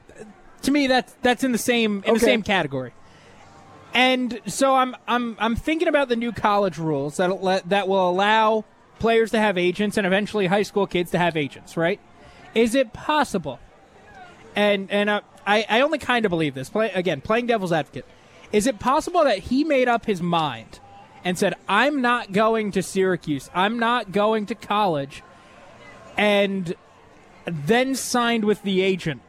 to 0.61 0.71
me 0.71 0.87
that's 0.87 1.13
that's 1.21 1.43
in 1.43 1.51
the 1.51 1.57
same 1.57 2.01
in 2.07 2.13
the 2.13 2.19
same 2.21 2.43
category. 2.43 2.93
And 3.93 4.39
so 4.45 4.73
I'm 4.73 4.95
I'm 5.05 5.35
I'm 5.37 5.57
thinking 5.57 5.89
about 5.89 6.07
the 6.07 6.15
new 6.15 6.31
college 6.31 6.77
rules 6.77 7.17
that 7.17 7.43
let, 7.43 7.67
that 7.67 7.89
will 7.89 8.09
allow 8.09 8.63
players 9.03 9.31
to 9.31 9.37
have 9.37 9.57
agents 9.57 9.97
and 9.97 10.07
eventually 10.07 10.47
high 10.47 10.63
school 10.63 10.87
kids 10.87 11.11
to 11.11 11.17
have 11.17 11.35
agents, 11.35 11.75
right? 11.75 11.99
Is 12.55 12.73
it 12.73 12.93
possible? 12.93 13.59
And 14.55 14.89
and 14.89 15.09
uh, 15.09 15.21
I 15.45 15.65
I 15.69 15.81
only 15.81 15.99
kind 15.99 16.23
of 16.25 16.29
believe 16.29 16.55
this. 16.55 16.69
Play, 16.69 16.89
again, 16.91 17.19
playing 17.19 17.47
devil's 17.47 17.73
advocate. 17.73 18.05
Is 18.53 18.65
it 18.65 18.79
possible 18.79 19.25
that 19.25 19.39
he 19.39 19.65
made 19.65 19.89
up 19.89 20.05
his 20.05 20.21
mind 20.21 20.79
and 21.25 21.37
said, 21.37 21.55
"I'm 21.67 22.01
not 22.01 22.31
going 22.31 22.71
to 22.71 22.81
Syracuse. 22.81 23.49
I'm 23.53 23.77
not 23.77 24.13
going 24.13 24.45
to 24.45 24.55
college," 24.55 25.21
and 26.15 26.73
then 27.45 27.95
signed 27.95 28.45
with 28.45 28.63
the 28.63 28.81
agent 28.81 29.21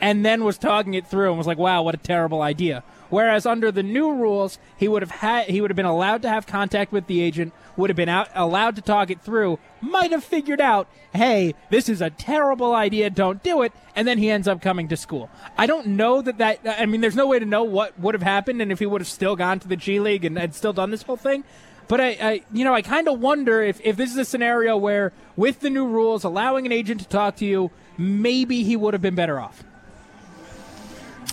and 0.00 0.26
then 0.26 0.42
was 0.42 0.58
talking 0.58 0.94
it 0.94 1.06
through 1.06 1.28
and 1.28 1.38
was 1.38 1.46
like, 1.46 1.58
"Wow, 1.58 1.82
what 1.84 1.94
a 1.94 1.98
terrible 1.98 2.42
idea." 2.42 2.82
Whereas 3.10 3.46
under 3.46 3.70
the 3.70 3.84
new 3.84 4.12
rules, 4.12 4.58
he 4.76 4.88
would 4.88 5.02
have 5.02 5.12
had 5.12 5.46
he 5.46 5.60
would 5.60 5.70
have 5.70 5.76
been 5.76 5.86
allowed 5.86 6.22
to 6.22 6.28
have 6.28 6.48
contact 6.48 6.90
with 6.90 7.06
the 7.06 7.20
agent, 7.20 7.52
would 7.78 7.88
have 7.88 7.96
been 7.96 8.08
out, 8.08 8.28
allowed 8.34 8.76
to 8.76 8.82
talk 8.82 9.10
it 9.10 9.22
through, 9.22 9.58
might 9.80 10.10
have 10.10 10.24
figured 10.24 10.60
out, 10.60 10.88
"Hey, 11.14 11.54
this 11.70 11.88
is 11.88 12.02
a 12.02 12.10
terrible 12.10 12.74
idea, 12.74 13.08
don't 13.08 13.42
do 13.42 13.62
it," 13.62 13.72
and 13.96 14.06
then 14.06 14.18
he 14.18 14.30
ends 14.30 14.46
up 14.46 14.60
coming 14.60 14.88
to 14.88 14.96
school. 14.96 15.30
I 15.56 15.66
don't 15.66 15.86
know 15.86 16.20
that 16.20 16.38
that 16.38 16.58
I 16.66 16.84
mean, 16.86 17.00
there's 17.00 17.16
no 17.16 17.26
way 17.26 17.38
to 17.38 17.46
know 17.46 17.64
what 17.64 17.98
would 17.98 18.14
have 18.14 18.22
happened 18.22 18.60
and 18.60 18.70
if 18.70 18.80
he 18.80 18.86
would 18.86 19.00
have 19.00 19.08
still 19.08 19.36
gone 19.36 19.60
to 19.60 19.68
the 19.68 19.76
G 19.76 20.00
League 20.00 20.24
and 20.24 20.36
had 20.38 20.54
still 20.54 20.72
done 20.72 20.90
this 20.90 21.02
whole 21.02 21.16
thing. 21.16 21.44
But 21.86 22.02
I, 22.02 22.08
I 22.20 22.42
you 22.52 22.64
know, 22.64 22.74
I 22.74 22.82
kind 22.82 23.08
of 23.08 23.18
wonder 23.18 23.62
if, 23.62 23.80
if 23.82 23.96
this 23.96 24.10
is 24.10 24.18
a 24.18 24.24
scenario 24.24 24.76
where, 24.76 25.12
with 25.36 25.60
the 25.60 25.70
new 25.70 25.86
rules, 25.86 26.22
allowing 26.22 26.66
an 26.66 26.72
agent 26.72 27.00
to 27.00 27.08
talk 27.08 27.36
to 27.36 27.46
you, 27.46 27.70
maybe 27.96 28.62
he 28.62 28.76
would 28.76 28.92
have 28.92 29.00
been 29.02 29.14
better 29.14 29.40
off. 29.40 29.64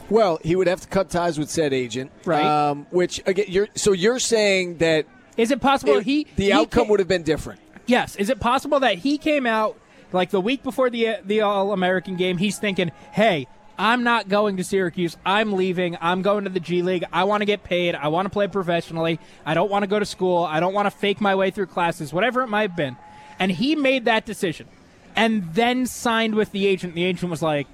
Well, 0.09 0.39
he 0.43 0.55
would 0.55 0.67
have 0.67 0.81
to 0.81 0.87
cut 0.87 1.09
ties 1.09 1.39
with 1.39 1.49
said 1.49 1.73
agent, 1.73 2.11
Right. 2.25 2.45
Um, 2.45 2.85
which 2.91 3.21
again, 3.25 3.45
you're 3.49 3.67
so 3.75 3.91
you're 3.91 4.19
saying 4.19 4.77
that 4.77 5.05
Is 5.37 5.51
it 5.51 5.61
possible 5.61 5.97
it- 5.97 6.03
he 6.03 6.27
the 6.35 6.45
he 6.45 6.51
outcome 6.51 6.87
would 6.87 6.99
have 6.99 7.07
been 7.07 7.23
different. 7.23 7.59
Yes. 7.85 8.15
Is 8.15 8.29
it 8.29 8.39
possible 8.39 8.79
that 8.79 8.99
he 8.99 9.17
came 9.17 9.45
out 9.45 9.77
like 10.11 10.31
the 10.31 10.41
week 10.41 10.63
before 10.63 10.89
the 10.89 11.17
the 11.23 11.41
All 11.41 11.71
American 11.71 12.15
game? 12.15 12.37
He's 12.37 12.57
thinking, 12.57 12.91
"Hey, 13.11 13.47
I'm 13.77 14.03
not 14.03 14.29
going 14.29 14.57
to 14.57 14.63
Syracuse. 14.63 15.17
I'm 15.25 15.53
leaving. 15.53 15.97
I'm 16.01 16.21
going 16.21 16.45
to 16.45 16.49
the 16.49 16.59
G 16.59 16.81
League. 16.81 17.03
I 17.11 17.25
want 17.25 17.41
to 17.41 17.45
get 17.45 17.63
paid. 17.63 17.93
I 17.93 18.07
want 18.07 18.25
to 18.25 18.29
play 18.29 18.47
professionally. 18.47 19.19
I 19.45 19.53
don't 19.53 19.69
want 19.69 19.83
to 19.83 19.87
go 19.87 19.99
to 19.99 20.05
school. 20.05 20.43
I 20.43 20.59
don't 20.59 20.73
want 20.73 20.85
to 20.85 20.91
fake 20.91 21.19
my 21.21 21.35
way 21.35 21.51
through 21.51 21.67
classes. 21.67 22.13
Whatever 22.13 22.41
it 22.41 22.47
might 22.47 22.69
have 22.69 22.77
been." 22.77 22.95
And 23.37 23.51
he 23.51 23.75
made 23.75 24.05
that 24.05 24.25
decision 24.25 24.67
and 25.15 25.53
then 25.53 25.85
signed 25.85 26.35
with 26.35 26.51
the 26.53 26.65
agent. 26.65 26.95
The 26.95 27.03
agent 27.03 27.29
was 27.29 27.41
like, 27.41 27.67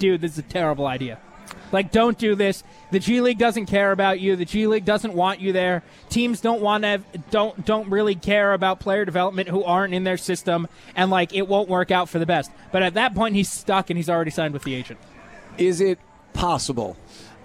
dude, 0.00 0.20
this 0.20 0.32
is 0.32 0.38
a 0.38 0.42
terrible 0.42 0.86
idea. 0.86 1.18
Like, 1.72 1.92
don't 1.92 2.16
do 2.18 2.34
this. 2.34 2.62
The 2.90 2.98
G 2.98 3.20
League 3.20 3.38
doesn't 3.38 3.66
care 3.66 3.92
about 3.92 4.20
you. 4.20 4.36
The 4.36 4.44
G 4.44 4.66
League 4.66 4.84
doesn't 4.84 5.12
want 5.14 5.40
you 5.40 5.52
there. 5.52 5.82
Teams 6.08 6.40
don't 6.40 6.62
want 6.62 6.84
to 6.84 7.02
don't 7.30 7.64
don't 7.66 7.90
really 7.90 8.14
care 8.14 8.52
about 8.54 8.80
player 8.80 9.04
development 9.04 9.48
who 9.48 9.62
aren't 9.64 9.92
in 9.94 10.04
their 10.04 10.16
system, 10.16 10.66
and 10.96 11.10
like 11.10 11.34
it 11.34 11.46
won't 11.48 11.68
work 11.68 11.90
out 11.90 12.08
for 12.08 12.18
the 12.18 12.26
best. 12.26 12.50
But 12.72 12.82
at 12.82 12.94
that 12.94 13.14
point, 13.14 13.34
he's 13.34 13.50
stuck, 13.50 13.90
and 13.90 13.96
he's 13.98 14.08
already 14.08 14.30
signed 14.30 14.54
with 14.54 14.62
the 14.62 14.74
agent. 14.74 14.98
Is 15.58 15.80
it 15.80 15.98
possible? 16.32 16.96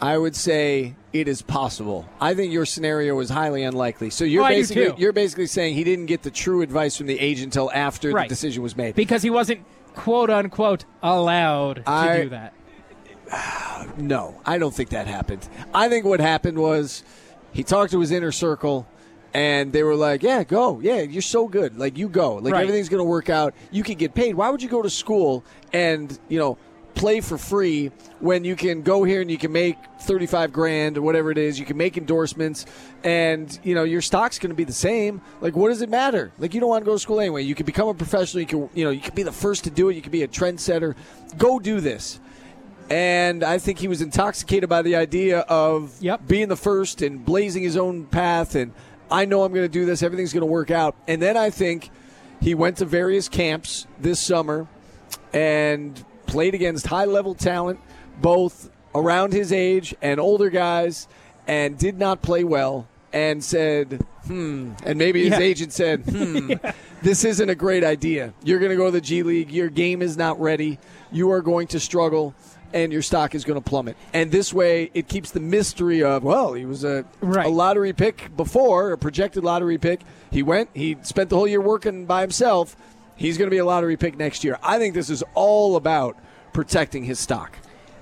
I 0.02 0.18
would 0.18 0.36
say 0.36 0.96
it 1.14 1.28
is 1.28 1.42
possible. 1.42 2.08
I 2.20 2.34
think 2.34 2.52
your 2.52 2.66
scenario 2.66 3.18
is 3.20 3.30
highly 3.30 3.64
unlikely. 3.64 4.10
So 4.10 4.26
you're 4.26 4.44
Oh, 4.44 4.48
basically 4.50 4.94
you're 4.98 5.14
basically 5.14 5.48
saying 5.48 5.76
he 5.76 5.84
didn't 5.84 6.08
get 6.08 6.24
the 6.24 6.32
true 6.32 6.62
advice 6.62 6.98
from 6.98 7.08
the 7.08 7.20
agent 7.20 7.46
until 7.48 7.72
after 7.74 8.12
Right. 8.12 8.28
the 8.28 8.34
decision 8.36 8.64
was 8.64 8.76
made. 8.76 8.96
because 8.96 9.22
he 9.24 9.30
wasn't 9.30 9.62
quote 9.96 10.30
unquote 10.30 10.86
allowed 11.02 11.78
to 11.86 11.90
I- 11.90 12.22
do 12.24 12.30
that. 12.30 12.54
No, 13.98 14.42
I 14.46 14.58
don't 14.58 14.74
think 14.74 14.90
that 14.90 15.06
happened. 15.08 15.48
I 15.74 15.88
think 15.88 16.06
what 16.06 16.20
happened 16.20 16.58
was 16.58 17.04
he 17.52 17.64
talked 17.64 17.92
to 17.92 18.00
his 18.00 18.12
inner 18.12 18.32
circle 18.32 18.88
and 19.34 19.72
they 19.72 19.84
were 19.84 19.96
like, 19.96 20.24
"Yeah, 20.24 20.44
go. 20.44 20.80
Yeah, 20.80 21.02
you're 21.02 21.22
so 21.22 21.48
good. 21.48 21.78
Like 21.78 21.98
you 21.98 22.10
go. 22.10 22.36
Like 22.36 22.54
Right. 22.54 22.62
everything's 22.62 22.90
going 22.90 23.00
to 23.00 23.10
work 23.10 23.30
out. 23.30 23.54
You 23.72 23.84
can 23.84 23.96
get 23.96 24.14
paid. 24.14 24.36
Why 24.36 24.50
would 24.50 24.62
you 24.62 24.70
go 24.70 24.82
to 24.82 24.90
school 24.90 25.44
and, 25.72 26.18
you 26.30 26.40
know, 26.40 26.58
play 26.96 27.20
for 27.22 27.38
free 27.38 27.92
when 28.20 28.44
you 28.46 28.56
can 28.56 28.82
go 28.84 29.04
here 29.04 29.22
and 29.22 29.30
you 29.32 29.38
can 29.38 29.52
make 29.52 29.78
35 30.02 30.54
grand 30.54 30.98
or 30.98 31.02
whatever 31.02 31.32
it 31.32 31.38
is. 31.40 31.60
You 31.60 31.66
can 31.66 31.76
make 31.78 31.98
endorsements 31.98 32.66
and, 33.04 33.60
you 33.64 33.74
know, 33.74 33.84
your 33.84 34.02
stock's 34.02 34.38
going 34.38 34.52
to 34.52 34.56
be 34.56 34.64
the 34.64 34.72
same. 34.72 35.22
Like 35.42 35.56
what 35.56 35.70
does 35.70 35.82
it 35.82 35.90
matter? 35.90 36.32
Like 36.38 36.54
you 36.54 36.60
don't 36.60 36.70
want 36.70 36.84
to 36.84 36.86
go 36.86 36.94
to 36.94 37.00
school 37.00 37.20
anyway. 37.20 37.42
You 37.44 37.56
can 37.56 37.66
become 37.66 37.88
a 37.88 37.94
professional. 37.96 38.42
You 38.42 38.48
can, 38.48 38.70
you 38.76 38.86
know, 38.86 38.92
you 38.92 39.02
can 39.02 39.16
be 39.16 39.24
the 39.24 39.32
first 39.32 39.64
to 39.64 39.72
do 39.72 39.90
it. 39.90 39.96
You 39.96 40.02
can 40.04 40.12
be 40.12 40.24
a 40.24 40.28
trendsetter. 40.28 40.96
Go 41.38 41.60
do 41.60 41.80
this 41.80 42.20
and 42.90 43.44
I 43.44 43.58
think 43.60 43.80
he 43.80 43.88
was 43.88 44.02
intoxicated 44.02 44.70
by 44.70 44.82
the 44.82 44.96
idea 44.96 45.40
of 45.42 45.94
Yep. 46.02 46.28
being 46.28 46.48
the 46.50 46.56
first 46.56 47.02
and 47.02 47.24
blazing 47.24 47.64
his 47.64 47.78
own 47.78 48.06
path. 48.06 48.56
And 48.56 48.72
I 49.10 49.26
know 49.26 49.44
I'm 49.44 49.54
going 49.54 49.66
to 49.66 49.72
do 49.72 49.86
this. 49.86 50.04
Everything's 50.04 50.34
going 50.34 50.42
to 50.42 50.46
work 50.52 50.72
out. 50.72 50.96
And 51.08 51.22
then 51.22 51.38
I 51.38 51.50
think 51.50 51.90
he 52.42 52.54
went 52.56 52.78
to 52.78 52.86
various 52.86 53.30
camps 53.30 53.88
this 54.00 54.20
summer 54.20 54.68
and 55.32 56.04
played 56.28 56.54
against 56.54 56.88
high 56.88 57.06
level 57.06 57.34
talent, 57.36 57.80
both 58.22 58.70
around 58.96 59.34
his 59.34 59.52
age 59.52 59.96
and 60.02 60.20
older 60.20 60.50
guys, 60.50 61.08
and 61.48 61.78
did 61.78 61.98
not 61.98 62.22
play 62.22 62.44
well. 62.44 62.88
And 63.12 63.44
said, 63.44 64.04
hmm. 64.26 64.72
And 64.84 64.98
maybe 64.98 65.22
his 65.30 65.34
Yeah. 65.34 65.40
agent 65.40 65.72
said, 65.72 66.00
hmm, 66.10 66.54
this 67.04 67.24
isn't 67.24 67.48
a 67.48 67.54
great 67.54 67.84
idea. 67.84 68.34
You're 68.44 68.58
going 68.58 68.72
to 68.72 68.76
go 68.76 68.86
to 68.86 68.92
the 68.92 69.02
G 69.02 69.22
League. 69.22 69.52
Your 69.52 69.70
game 69.70 70.02
is 70.02 70.18
not 70.18 70.42
ready. 70.42 70.80
You 71.12 71.30
are 71.32 71.44
going 71.44 71.68
to 71.68 71.80
struggle, 71.80 72.34
and 72.74 72.92
your 72.92 73.02
stock 73.02 73.36
is 73.36 73.44
going 73.44 73.62
to 73.62 73.70
plummet. 73.70 73.96
And 74.14 74.32
this 74.32 74.54
way, 74.54 74.90
it 74.94 75.08
keeps 75.08 75.32
the 75.32 75.40
mystery 75.40 76.04
of, 76.04 76.24
well, 76.24 76.54
he 76.54 76.66
was 76.66 76.84
a, 76.84 77.06
Right. 77.22 77.46
a 77.46 77.50
lottery 77.50 77.94
pick 77.94 78.36
before, 78.36 78.92
a 78.92 78.98
projected 78.98 79.44
lottery 79.44 79.78
pick. 79.78 80.02
He 80.32 80.44
went, 80.44 80.70
he 80.74 80.98
spent 81.04 81.30
the 81.30 81.36
whole 81.38 81.48
year 81.48 81.62
working 81.62 82.06
by 82.06 82.22
himself. 82.22 82.76
He's 83.16 83.38
going 83.38 83.48
to 83.48 83.52
be 83.54 83.60
a 83.60 83.66
lottery 83.66 83.96
pick 83.96 84.18
next 84.18 84.44
year. 84.44 84.58
I 84.64 84.80
think 84.80 84.96
this 84.96 85.10
is 85.10 85.24
all 85.36 85.76
about 85.76 86.18
protecting 86.52 87.04
his 87.04 87.20
stock. 87.20 87.58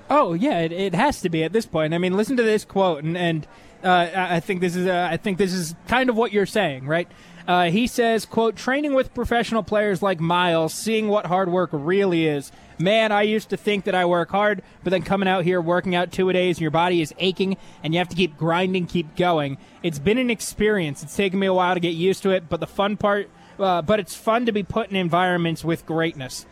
Oh 0.10 0.34
yeah, 0.34 0.60
it, 0.60 0.72
it 0.72 0.94
has 0.96 1.22
to 1.22 1.30
be 1.30 1.44
at 1.44 1.54
this 1.54 1.66
point. 1.66 1.94
I 1.94 1.98
mean, 1.98 2.18
listen 2.18 2.36
to 2.38 2.44
this 2.44 2.66
quote, 2.66 3.04
and, 3.04 3.18
and 3.18 3.48
uh, 3.84 4.10
I 4.14 4.40
think 4.42 4.60
this 4.60 4.76
is 4.76 4.86
uh, 4.86 5.08
I 5.10 5.16
think 5.18 5.38
this 5.38 5.54
is 5.54 5.74
kind 5.88 6.10
of 6.10 6.18
what 6.18 6.34
you're 6.34 6.46
saying, 6.46 6.86
right? 6.86 7.08
Uh, 7.52 7.70
he 7.70 7.86
says, 7.86 8.26
"quote 8.26 8.56
Training 8.56 8.94
with 8.94 9.14
professional 9.14 9.62
players 9.62 10.02
like 10.02 10.22
Miles, 10.22 10.74
seeing 10.74 11.10
what 11.10 11.26
hard 11.26 11.52
work 11.52 11.70
really 11.74 12.26
is. 12.26 12.50
Man, 12.80 13.12
I 13.12 13.24
used 13.24 13.50
to 13.50 13.58
think 13.58 13.84
that 13.84 13.94
I 13.94 14.06
work 14.06 14.32
hard, 14.32 14.62
but 14.86 14.92
then 14.92 15.02
coming 15.02 15.28
out 15.28 15.44
here 15.44 15.60
working 15.60 15.94
out 15.94 16.14
two 16.14 16.30
a 16.30 16.34
days, 16.34 16.56
and 16.56 16.62
your 16.62 16.72
body 16.72 17.02
is 17.02 17.14
aching, 17.20 17.58
and 17.84 17.94
you 17.94 17.98
have 17.98 18.08
to 18.08 18.16
keep 18.16 18.38
grinding, 18.38 18.86
keep 18.86 19.18
going. 19.18 19.58
It's 19.84 20.00
been 20.00 20.18
an 20.18 20.30
experience. 20.30 21.04
It's 21.04 21.14
taken 21.14 21.40
me 21.40 21.48
a 21.48 21.54
while 21.54 21.74
to 21.74 21.82
get 21.82 21.90
used 21.90 22.24
to 22.24 22.30
it, 22.30 22.48
but 22.48 22.62
the 22.62 22.68
fun 22.68 22.96
part, 22.96 23.30
uh, 23.60 23.82
but 23.82 24.00
it's 24.00 24.16
fun 24.16 24.46
to 24.46 24.54
be 24.54 24.64
put 24.64 24.90
in 24.90 24.96
environments 24.96 25.62
with 25.62 25.86
greatness. 25.86 26.46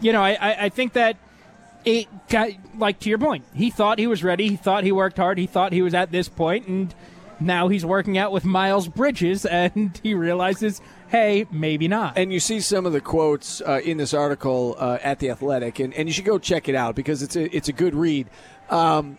You 0.00 0.12
know, 0.12 0.22
I, 0.22 0.32
I, 0.32 0.64
I 0.64 0.68
think 0.70 0.94
that 0.94 1.18
it 1.84 2.08
got 2.28 2.50
like 2.76 2.98
to 3.00 3.08
your 3.08 3.18
point. 3.18 3.44
He 3.54 3.70
thought 3.70 4.00
he 4.00 4.08
was 4.08 4.24
ready. 4.24 4.48
He 4.48 4.56
thought 4.56 4.82
he 4.82 4.90
worked 4.90 5.18
hard. 5.18 5.38
He 5.38 5.46
thought 5.46 5.72
he 5.72 5.82
was 5.82 5.94
at 5.94 6.10
this 6.10 6.28
point, 6.28 6.66
and 6.66 6.92
now 7.40 7.68
he's 7.68 7.84
working 7.84 8.16
out 8.18 8.32
with 8.32 8.44
Miles 8.44 8.88
Bridges, 8.88 9.44
and 9.44 9.98
he 10.02 10.14
realizes, 10.14 10.80
hey, 11.08 11.46
maybe 11.50 11.88
not. 11.88 12.16
And 12.16 12.32
you 12.32 12.40
see 12.40 12.60
some 12.60 12.86
of 12.86 12.92
the 12.92 13.00
quotes 13.00 13.60
uh, 13.60 13.80
in 13.84 13.98
this 13.98 14.14
article 14.14 14.76
uh, 14.78 14.98
at 15.02 15.18
the 15.18 15.30
Athletic, 15.30 15.78
and, 15.78 15.92
and 15.94 16.08
you 16.08 16.12
should 16.12 16.24
go 16.24 16.38
check 16.38 16.68
it 16.68 16.74
out 16.74 16.94
because 16.94 17.22
it's 17.22 17.36
a 17.36 17.54
it's 17.54 17.68
a 17.68 17.72
good 17.72 17.94
read. 17.94 18.28
Um, 18.70 19.18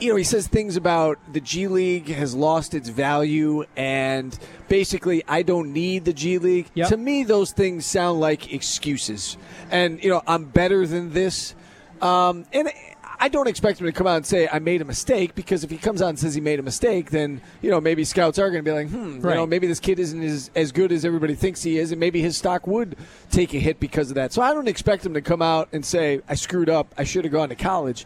you 0.00 0.10
know, 0.10 0.16
he 0.16 0.24
says 0.24 0.48
things 0.48 0.76
about 0.76 1.18
the 1.32 1.40
G 1.40 1.68
League 1.68 2.08
has 2.08 2.34
lost 2.34 2.74
its 2.74 2.88
value, 2.88 3.64
and 3.76 4.36
basically, 4.68 5.24
I 5.26 5.42
don't 5.42 5.72
need 5.72 6.04
the 6.04 6.12
G 6.12 6.38
League. 6.38 6.70
Yep. 6.74 6.88
To 6.88 6.96
me, 6.96 7.24
those 7.24 7.52
things 7.52 7.86
sound 7.86 8.20
like 8.20 8.52
excuses. 8.52 9.36
And 9.70 10.02
you 10.02 10.10
know, 10.10 10.22
I'm 10.26 10.44
better 10.44 10.86
than 10.86 11.12
this. 11.12 11.54
Um, 12.02 12.44
and 12.52 12.70
I 13.24 13.28
don't 13.28 13.48
expect 13.48 13.80
him 13.80 13.86
to 13.86 13.92
come 13.92 14.06
out 14.06 14.16
and 14.16 14.26
say 14.26 14.50
I 14.52 14.58
made 14.58 14.82
a 14.82 14.84
mistake 14.84 15.34
because 15.34 15.64
if 15.64 15.70
he 15.70 15.78
comes 15.78 16.02
out 16.02 16.10
and 16.10 16.18
says 16.18 16.34
he 16.34 16.42
made 16.42 16.58
a 16.58 16.62
mistake, 16.62 17.10
then 17.10 17.40
you 17.62 17.70
know 17.70 17.80
maybe 17.80 18.04
scouts 18.04 18.38
are 18.38 18.50
going 18.50 18.62
to 18.62 18.70
be 18.70 18.76
like, 18.76 18.90
hmm, 18.90 19.26
you 19.26 19.34
know, 19.34 19.46
maybe 19.46 19.66
this 19.66 19.80
kid 19.80 19.98
isn't 19.98 20.22
as, 20.22 20.50
as 20.54 20.72
good 20.72 20.92
as 20.92 21.06
everybody 21.06 21.34
thinks 21.34 21.62
he 21.62 21.78
is, 21.78 21.90
and 21.90 21.98
maybe 21.98 22.20
his 22.20 22.36
stock 22.36 22.66
would 22.66 22.96
take 23.30 23.54
a 23.54 23.58
hit 23.58 23.80
because 23.80 24.10
of 24.10 24.16
that. 24.16 24.34
So 24.34 24.42
I 24.42 24.52
don't 24.52 24.68
expect 24.68 25.06
him 25.06 25.14
to 25.14 25.22
come 25.22 25.40
out 25.40 25.70
and 25.72 25.86
say 25.86 26.20
I 26.28 26.34
screwed 26.34 26.68
up. 26.68 26.94
I 26.98 27.04
should 27.04 27.24
have 27.24 27.32
gone 27.32 27.48
to 27.48 27.54
college. 27.54 28.04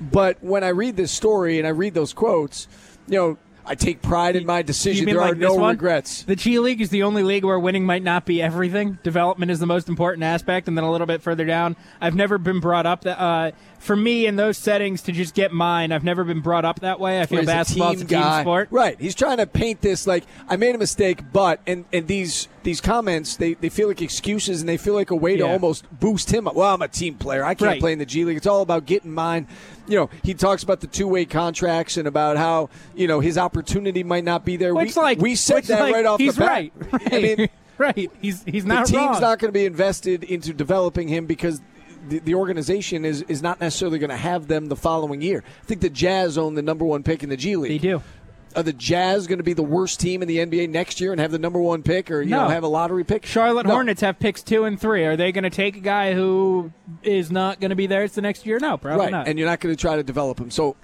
But 0.00 0.42
when 0.42 0.64
I 0.64 0.68
read 0.68 0.96
this 0.96 1.12
story 1.12 1.58
and 1.58 1.66
I 1.66 1.70
read 1.70 1.92
those 1.92 2.14
quotes, 2.14 2.66
you 3.06 3.18
know, 3.18 3.38
I 3.66 3.74
take 3.74 4.02
pride 4.02 4.36
in 4.36 4.44
my 4.44 4.62
decision. 4.62 5.06
There 5.06 5.16
like 5.16 5.32
are 5.32 5.36
no 5.36 5.68
regrets. 5.68 6.22
The 6.22 6.36
G 6.36 6.58
League 6.58 6.80
is 6.80 6.90
the 6.90 7.02
only 7.02 7.22
league 7.22 7.44
where 7.44 7.58
winning 7.58 7.86
might 7.86 8.02
not 8.02 8.26
be 8.26 8.42
everything. 8.42 8.98
Development 9.02 9.50
is 9.50 9.58
the 9.58 9.66
most 9.66 9.88
important 9.88 10.22
aspect, 10.22 10.68
and 10.68 10.76
then 10.76 10.84
a 10.84 10.90
little 10.90 11.06
bit 11.06 11.22
further 11.22 11.44
down, 11.44 11.76
I've 12.00 12.14
never 12.14 12.38
been 12.38 12.60
brought 12.60 12.86
up 12.86 13.02
that. 13.02 13.20
Uh, 13.20 13.52
for 13.84 13.94
me, 13.94 14.26
in 14.26 14.36
those 14.36 14.56
settings, 14.56 15.02
to 15.02 15.12
just 15.12 15.34
get 15.34 15.52
mine, 15.52 15.92
I've 15.92 16.04
never 16.04 16.24
been 16.24 16.40
brought 16.40 16.64
up 16.64 16.80
that 16.80 16.98
way. 16.98 17.20
I 17.20 17.26
feel 17.26 17.44
basketball's 17.44 17.96
a 18.00 18.06
team 18.06 18.20
guy. 18.20 18.40
sport. 18.42 18.68
right? 18.70 18.98
He's 18.98 19.14
trying 19.14 19.36
to 19.36 19.46
paint 19.46 19.82
this 19.82 20.06
like 20.06 20.24
I 20.48 20.56
made 20.56 20.74
a 20.74 20.78
mistake, 20.78 21.20
but 21.32 21.60
and 21.66 21.84
and 21.92 22.06
these 22.06 22.48
these 22.62 22.80
comments 22.80 23.36
they, 23.36 23.54
they 23.54 23.68
feel 23.68 23.88
like 23.88 24.00
excuses 24.00 24.60
and 24.60 24.68
they 24.68 24.78
feel 24.78 24.94
like 24.94 25.10
a 25.10 25.16
way 25.16 25.36
to 25.36 25.42
almost 25.46 25.84
boost 26.00 26.32
him 26.32 26.48
up. 26.48 26.54
Well, 26.54 26.72
I'm 26.74 26.80
a 26.80 26.88
team 26.88 27.14
player. 27.16 27.44
I 27.44 27.54
can't 27.54 27.68
Right. 27.68 27.80
play 27.80 27.92
in 27.92 27.98
the 27.98 28.06
G 28.06 28.24
League. 28.24 28.38
It's 28.38 28.46
all 28.46 28.62
about 28.62 28.86
getting 28.86 29.12
mine. 29.12 29.46
You 29.86 29.96
know, 29.98 30.10
he 30.22 30.32
talks 30.32 30.62
about 30.62 30.80
the 30.80 30.86
two 30.86 31.06
way 31.06 31.26
contracts 31.26 31.98
and 31.98 32.08
about 32.08 32.38
how 32.38 32.70
you 32.94 33.06
know 33.06 33.20
his 33.20 33.36
opportunity 33.36 34.02
might 34.02 34.24
not 34.24 34.46
be 34.46 34.56
there. 34.56 34.74
Which, 34.74 34.96
we, 34.96 35.02
like, 35.02 35.18
we 35.18 35.34
said 35.34 35.64
that 35.64 35.80
like, 35.80 35.94
right 35.94 36.06
off 36.06 36.18
he's 36.20 36.36
the 36.36 36.40
bat. 36.40 36.50
right. 36.50 36.72
right. 36.90 37.12
I 37.12 37.18
mean, 37.20 37.48
right. 37.78 38.10
He's 38.22 38.42
he's 38.44 38.64
not. 38.64 38.86
the 38.86 38.92
team's 38.92 39.02
wrong. 39.12 39.20
not 39.20 39.38
going 39.40 39.50
to 39.50 39.52
be 39.52 39.66
invested 39.66 40.24
into 40.24 40.54
developing 40.54 41.08
him 41.08 41.26
because 41.26 41.60
the, 42.08 42.18
the 42.20 42.34
organization 42.34 43.04
is, 43.04 43.22
is 43.22 43.42
not 43.42 43.60
necessarily 43.60 43.98
going 43.98 44.10
to 44.10 44.16
have 44.16 44.46
them 44.48 44.66
the 44.66 44.76
following 44.76 45.20
year. 45.22 45.42
I 45.62 45.64
think 45.66 45.80
the 45.80 45.90
Jazz 45.90 46.38
own 46.38 46.54
the 46.54 46.62
number 46.62 46.84
one 46.84 47.02
pick 47.02 47.22
in 47.22 47.28
the 47.28 47.36
G 47.36 47.56
League. 47.56 47.72
they 47.80 47.88
do. 47.88 48.02
Are 48.56 48.62
the 48.62 48.72
Jazz 48.72 49.26
going 49.26 49.38
to 49.38 49.42
be 49.44 49.52
the 49.52 49.64
worst 49.64 49.98
team 49.98 50.22
in 50.22 50.28
the 50.28 50.36
NBA 50.38 50.70
next 50.70 51.00
year 51.00 51.10
and 51.10 51.20
have 51.20 51.32
the 51.32 51.40
number 51.40 51.58
one 51.60 51.82
pick, 51.82 52.08
or 52.12 52.22
you 52.22 52.30
No. 52.30 52.44
know 52.44 52.48
have 52.50 52.62
a 52.62 52.68
lottery 52.68 53.02
pick? 53.02 53.26
Charlotte 53.26 53.66
No. 53.66 53.72
Hornets 53.72 54.00
have 54.02 54.20
picks 54.20 54.44
two 54.44 54.62
and 54.64 54.80
three. 54.80 55.04
Are 55.06 55.16
they 55.16 55.32
going 55.32 55.42
to 55.42 55.50
take 55.50 55.76
a 55.76 55.80
guy 55.80 56.14
who 56.14 56.70
is 57.02 57.32
not 57.32 57.58
going 57.58 57.70
to 57.70 57.74
be 57.76 57.88
there 57.88 58.04
It's 58.04 58.14
the 58.14 58.22
next 58.22 58.46
year? 58.46 58.60
No, 58.60 58.76
probably 58.76 59.06
right? 59.06 59.10
not. 59.10 59.26
And 59.26 59.40
you're 59.40 59.48
not 59.48 59.58
going 59.58 59.74
to 59.74 59.80
try 59.80 59.96
to 59.96 60.04
develop 60.04 60.38
him. 60.38 60.52
So 60.52 60.76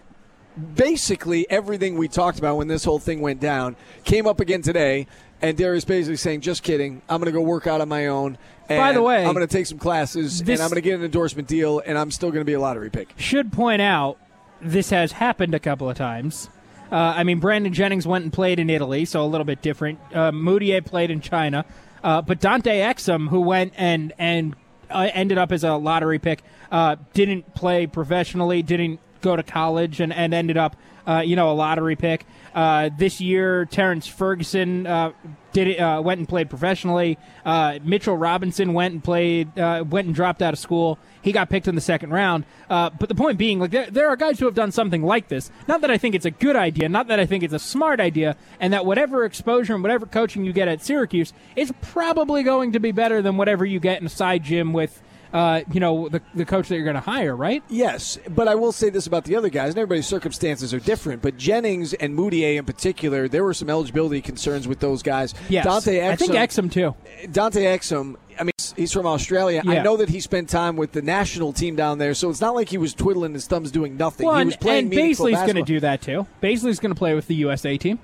basically, 0.75 1.49
everything 1.51 1.97
we 1.97 2.09
talked 2.09 2.39
about 2.39 2.57
when 2.57 2.69
this 2.69 2.85
whole 2.85 2.99
thing 2.99 3.21
went 3.21 3.41
down 3.41 3.77
came 4.05 4.27
up 4.27 4.41
again 4.41 4.63
today. 4.63 5.07
And 5.43 5.57
Darius 5.57 5.85
basically 5.85 6.17
saying, 6.17 6.43
"Just 6.43 6.63
kidding. 6.63 7.03
I'm 7.09 7.21
going 7.21 7.33
to 7.33 7.39
go 7.39 7.41
work 7.41 7.67
out 7.67 7.81
on 7.81 7.89
my 7.89 8.07
own. 8.09 8.37
And 8.69 8.79
By 8.79 8.93
the 8.93 9.03
way, 9.03 9.25
I'm 9.25 9.35
going 9.35 9.47
to 9.47 9.53
take 9.53 9.67
some 9.67 9.79
classes, 9.79 10.41
and 10.41 10.51
I'm 10.51 10.69
going 10.69 10.75
to 10.75 10.81
get 10.81 10.99
an 10.99 11.05
endorsement 11.05 11.49
deal, 11.49 11.81
and 11.85 11.99
I'm 11.99 12.11
still 12.11 12.31
going 12.31 12.43
to 12.43 12.47
be 12.47 12.53
a 12.53 12.61
lottery 12.61 12.91
pick." 12.91 13.15
Should 13.17 13.53
point 13.53 13.83
out 13.83 14.19
this 14.61 14.91
has 14.91 15.13
happened 15.13 15.55
a 15.55 15.59
couple 15.59 15.89
of 15.89 15.97
times. 15.97 16.49
Uh, 16.93 17.15
I 17.17 17.25
mean, 17.25 17.39
Brandon 17.39 17.73
Jennings 17.73 18.07
went 18.07 18.25
and 18.25 18.33
played 18.33 18.59
in 18.59 18.69
Italy, 18.69 19.05
so 19.05 19.25
a 19.25 19.27
little 19.27 19.45
bit 19.45 19.63
different. 19.63 19.99
Uh, 20.13 20.31
Mudiay 20.33 20.85
played 20.85 21.11
in 21.11 21.21
China, 21.21 21.65
uh, 22.03 22.21
but 22.21 22.41
Dante 22.41 22.81
Exum, 22.81 23.29
who 23.29 23.41
went 23.41 23.73
and 23.77 24.13
and 24.19 24.55
uh, 24.91 25.09
ended 25.15 25.39
up 25.39 25.53
as 25.53 25.65
a 25.65 25.75
lottery 25.77 26.19
pick, 26.19 26.43
uh, 26.71 26.97
didn't 27.15 27.55
play 27.55 27.87
professionally, 27.87 28.63
didn't 28.63 29.01
go 29.21 29.37
to 29.37 29.43
college, 29.43 30.01
and, 30.01 30.13
and 30.13 30.35
ended 30.35 30.57
up, 30.57 30.77
uh, 31.11 31.21
you 31.21 31.35
know, 31.35 31.51
a 31.51 31.55
lottery 31.55 31.97
pick. 31.97 32.25
Uh, 32.55 32.91
this 32.97 33.21
year, 33.21 33.65
Terrence 33.65 34.07
Ferguson 34.07 34.87
uh, 34.87 35.13
did 35.53 35.69
it, 35.69 35.79
uh, 35.79 36.01
went 36.01 36.19
and 36.19 36.29
played 36.29 36.49
professionally. 36.49 37.19
Uh, 37.45 37.79
Mitchell 37.83 38.17
Robinson 38.17 38.75
went 38.75 38.95
and 38.95 39.03
played, 39.03 39.59
uh, 39.59 39.85
went 39.89 40.07
and 40.07 40.15
dropped 40.15 40.43
out 40.43 40.53
of 40.53 40.59
school. 40.59 40.99
He 41.23 41.33
got 41.33 41.51
picked 41.51 41.69
in 41.69 41.75
the 41.75 41.81
second 41.81 42.11
round. 42.11 42.45
But 42.69 43.09
the 43.09 43.15
point 43.15 43.39
being, 43.39 43.59
like 43.59 43.73
there, 43.73 43.91
there 43.91 44.09
are 44.09 44.17
guys 44.17 44.39
who 44.39 44.45
have 44.47 44.55
done 44.55 44.73
something 44.73 45.03
like 45.03 45.29
this. 45.29 45.51
Not 45.67 45.81
that 45.81 45.91
I 45.91 45.99
think 45.99 46.15
it's 46.15 46.27
a 46.27 46.31
good 46.31 46.57
idea, 46.57 46.89
not 46.89 47.09
that 47.09 47.19
I 47.19 47.27
think 47.27 47.43
it's 47.43 47.55
a 47.55 47.59
smart 47.59 48.01
idea, 48.01 48.37
and 48.61 48.73
that 48.73 48.87
whatever 48.87 49.25
exposure 49.25 49.75
and 49.75 49.83
whatever 49.83 50.07
coaching 50.07 50.45
you 50.45 50.53
get 50.53 50.69
at 50.69 50.83
Syracuse 50.83 51.33
is 51.57 51.73
probably 51.83 52.43
going 52.43 52.73
to 52.73 52.81
be 52.81 52.93
better 52.93 53.21
than 53.21 53.37
whatever 53.37 53.65
you 53.65 53.81
get 53.81 54.01
in 54.01 54.07
a 54.07 54.11
side 54.11 54.45
gym 54.45 54.73
with 54.73 55.03
uh, 55.33 55.63
you 55.73 55.81
know, 55.81 56.09
the, 56.09 56.21
the 56.35 56.45
coach 56.45 56.69
that 56.69 56.75
you're 56.75 56.85
going 56.85 56.95
to 56.95 57.01
hire, 57.01 57.35
right? 57.35 57.63
Yes, 57.69 58.19
but 58.29 58.49
I 58.49 58.55
will 58.55 58.73
say 58.73 58.91
this 58.91 59.07
about 59.07 59.25
the 59.25 59.37
other 59.37 59.49
guys, 59.49 59.71
and 59.71 59.79
everybody's 59.79 60.07
circumstances 60.07 60.75
are 60.75 60.81
different. 60.81 61.23
But 61.23 61.37
Jennings 61.37 61.93
and 61.95 62.19
Mudiay 62.19 62.57
in 62.57 62.65
particular, 62.65 63.29
there 63.29 63.45
were 63.45 63.55
some 63.55 63.71
eligibility 63.71 64.21
concerns 64.21 64.67
with 64.67 64.81
those 64.81 65.03
guys. 65.03 65.35
Yes, 65.49 65.65
Dante 65.65 65.99
Exum, 65.99 66.11
I 66.11 66.17
think 66.17 66.33
Exum 66.33 66.73
too. 66.73 66.95
Dante 67.31 67.65
Exum. 67.65 68.17
I 68.39 68.45
mean, 68.45 68.53
he's 68.75 68.93
from 68.93 69.07
Australia. 69.07 69.63
Yeah. 69.65 69.73
I 69.73 69.83
know 69.83 69.99
that 69.99 70.09
he 70.09 70.19
spent 70.21 70.49
time 70.49 70.77
with 70.77 70.93
the 70.93 71.03
national 71.03 71.53
team 71.53 71.77
down 71.77 71.99
there, 71.99 72.15
so 72.15 72.31
it's 72.31 72.41
not 72.41 72.55
like 72.55 72.69
he 72.71 72.79
was 72.79 72.95
twiddling 72.95 73.35
his 73.35 73.47
thumbs 73.47 73.71
doing 73.71 73.97
nothing. 73.97 74.27
Well, 74.27 74.39
he 74.39 74.47
was 74.47 74.57
playing 74.57 74.87
and 74.87 74.93
Bazley's 74.93 75.41
going 75.43 75.57
to 75.57 75.63
do 75.63 75.81
that 75.81 76.01
too. 76.01 76.27
Bazley's 76.43 76.81
going 76.81 76.95
to 76.95 76.99
play 76.99 77.15
with 77.15 77.27
the 77.27 77.35
USA 77.37 77.77
team. 77.77 77.99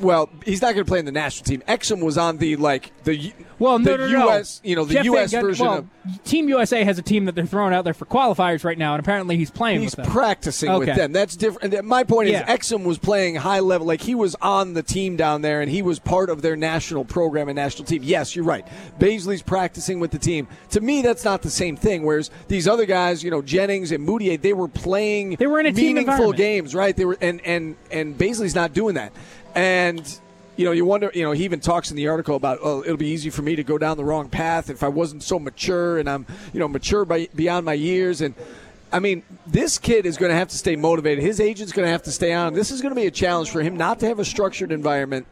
Well, 0.00 0.28
he's 0.44 0.60
not 0.60 0.74
going 0.74 0.84
to 0.84 0.88
play 0.88 0.98
in 0.98 1.04
the 1.04 1.12
national 1.12 1.44
team. 1.44 1.62
Exum 1.68 2.02
was 2.02 2.18
on 2.18 2.38
the 2.38 2.56
like 2.56 2.90
the 3.04 3.32
Well, 3.58 3.78
no, 3.78 3.92
the 3.96 3.98
no, 3.98 4.06
no. 4.08 4.24
U.S. 4.26 4.60
You 4.64 4.76
know 4.76 4.84
the 4.84 4.94
Jeff 4.94 5.04
U.S. 5.04 5.30
Van 5.30 5.40
Gundy- 5.42 5.46
version 5.46 5.66
well, 5.66 5.78
of 5.78 6.24
Team 6.24 6.48
USA 6.48 6.84
has 6.84 6.98
a 6.98 7.02
team 7.02 7.24
that 7.26 7.34
they're 7.34 7.46
throwing 7.46 7.72
out 7.72 7.84
there 7.84 7.94
for 7.94 8.04
qualifiers 8.04 8.64
right 8.64 8.76
now, 8.76 8.94
and 8.94 9.00
apparently 9.00 9.36
he's 9.36 9.50
playing 9.50 9.80
He's 9.80 9.96
with 9.96 10.04
them. 10.04 10.12
practicing 10.12 10.72
with 10.78 10.88
Okay. 10.88 10.96
them. 10.98 11.12
That's 11.12 11.36
different. 11.36 11.72
And 11.72 11.86
My 11.88 12.04
point 12.04 12.28
Yeah. 12.28 12.50
is, 12.52 12.58
Exum 12.60 12.84
was 12.84 12.98
playing 12.98 13.36
high 13.36 13.60
level, 13.60 13.86
like 13.86 14.02
he 14.02 14.14
was 14.14 14.34
on 14.42 14.74
the 14.74 14.82
team 14.82 15.16
down 15.16 15.42
there, 15.42 15.60
and 15.60 15.70
he 15.70 15.82
was 15.82 15.98
part 15.98 16.30
of 16.30 16.42
their 16.42 16.56
national 16.56 17.04
program 17.04 17.48
and 17.48 17.56
national 17.56 17.84
team. 17.86 18.02
Yes, 18.04 18.34
you're 18.36 18.44
right. 18.44 18.66
Bazley's 18.98 19.42
practicing 19.42 20.00
with 20.00 20.10
the 20.10 20.18
team. 20.18 20.46
To 20.70 20.80
me, 20.80 21.00
that's 21.02 21.24
not 21.24 21.42
the 21.42 21.50
same 21.50 21.76
thing. 21.76 22.02
Whereas 22.04 22.30
these 22.48 22.66
other 22.68 22.86
guys, 22.86 23.22
you 23.24 23.30
know, 23.30 23.40
Jennings 23.40 23.92
and 23.92 24.06
Mudiay, 24.06 24.40
they 24.40 24.52
were 24.52 24.68
playing. 24.68 25.36
They 25.38 25.46
were 25.46 25.60
in 25.60 25.66
a 25.66 25.72
meaningful 25.72 26.32
games, 26.32 26.74
right? 26.74 26.94
They 26.96 27.04
were, 27.04 27.16
and 27.20 27.40
and 27.46 27.76
and 27.90 28.18
Bazley's 28.18 28.54
not 28.54 28.72
doing 28.74 28.94
that, 28.96 29.12
and. 29.54 30.20
You 30.56 30.66
know, 30.66 30.72
you 30.72 30.84
wonder. 30.84 31.10
You 31.14 31.24
know, 31.24 31.32
he 31.32 31.44
even 31.44 31.60
talks 31.60 31.90
in 31.90 31.96
the 31.96 32.08
article 32.08 32.36
about, 32.36 32.58
oh, 32.62 32.82
it'll 32.82 32.96
be 32.96 33.08
easy 33.08 33.30
for 33.30 33.42
me 33.42 33.56
to 33.56 33.64
go 33.64 33.78
down 33.78 33.96
the 33.96 34.04
wrong 34.04 34.28
path 34.28 34.70
if 34.70 34.82
I 34.82 34.88
wasn't 34.88 35.22
so 35.22 35.38
mature, 35.38 35.98
and 35.98 36.08
I'm, 36.08 36.26
you 36.52 36.60
know, 36.60 36.68
mature 36.68 37.04
by, 37.04 37.28
beyond 37.34 37.66
my 37.66 37.72
years. 37.74 38.20
And 38.20 38.34
I 38.92 39.00
mean, 39.00 39.24
this 39.46 39.78
kid 39.78 40.06
is 40.06 40.16
going 40.16 40.30
to 40.30 40.36
have 40.36 40.48
to 40.48 40.56
stay 40.56 40.76
motivated. 40.76 41.24
His 41.24 41.40
agent's 41.40 41.72
going 41.72 41.86
to 41.86 41.90
have 41.90 42.04
to 42.04 42.12
stay 42.12 42.32
on. 42.32 42.54
This 42.54 42.70
is 42.70 42.80
going 42.80 42.94
to 42.94 43.00
be 43.00 43.06
a 43.08 43.10
challenge 43.10 43.50
for 43.50 43.60
him 43.60 43.76
not 43.76 43.98
to 44.00 44.06
have 44.06 44.20
a 44.20 44.24
structured 44.24 44.70
environment, 44.70 45.26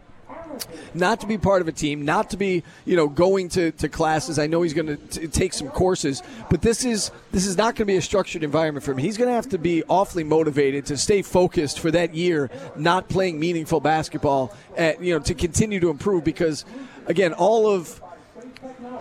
not 0.94 1.20
to 1.20 1.26
be 1.26 1.38
part 1.38 1.62
of 1.62 1.68
a 1.68 1.72
team, 1.72 2.05
not 2.05 2.30
to 2.30 2.36
be, 2.36 2.62
you 2.84 2.96
know, 2.96 3.09
going 3.09 3.48
to, 3.50 3.72
to 3.72 3.88
classes. 3.88 4.38
I 4.38 4.46
know 4.46 4.62
he's 4.62 4.74
going 4.74 4.96
to 4.96 5.28
take 5.28 5.53
some 5.53 5.68
courses, 5.68 6.22
but 6.50 6.62
this 6.62 6.84
is 6.84 7.11
this 7.30 7.46
is 7.46 7.57
not 7.57 7.74
going 7.76 7.86
to 7.86 7.92
be 7.92 7.96
a 7.96 8.03
structured 8.03 8.42
environment 8.42 8.84
for 8.84 8.92
him. 8.92 8.98
He's 8.98 9.16
going 9.16 9.28
to 9.28 9.34
have 9.34 9.48
to 9.50 9.59
be 9.59 9.82
awfully 9.88 10.24
motivated 10.24 10.86
to 10.86 10.96
stay 10.96 11.22
focused 11.22 11.80
for 11.80 11.90
that 11.90 12.14
year, 12.14 12.50
not 12.76 13.09
playing 13.09 13.40
meaningful 13.40 13.80
basketball, 13.80 14.55
at, 14.76 15.03
you 15.03 15.14
know, 15.14 15.20
to 15.20 15.34
continue 15.34 15.80
to 15.80 15.90
improve 15.90 16.24
because, 16.24 16.64
again, 17.07 17.32
all 17.32 17.68
of 17.68 18.00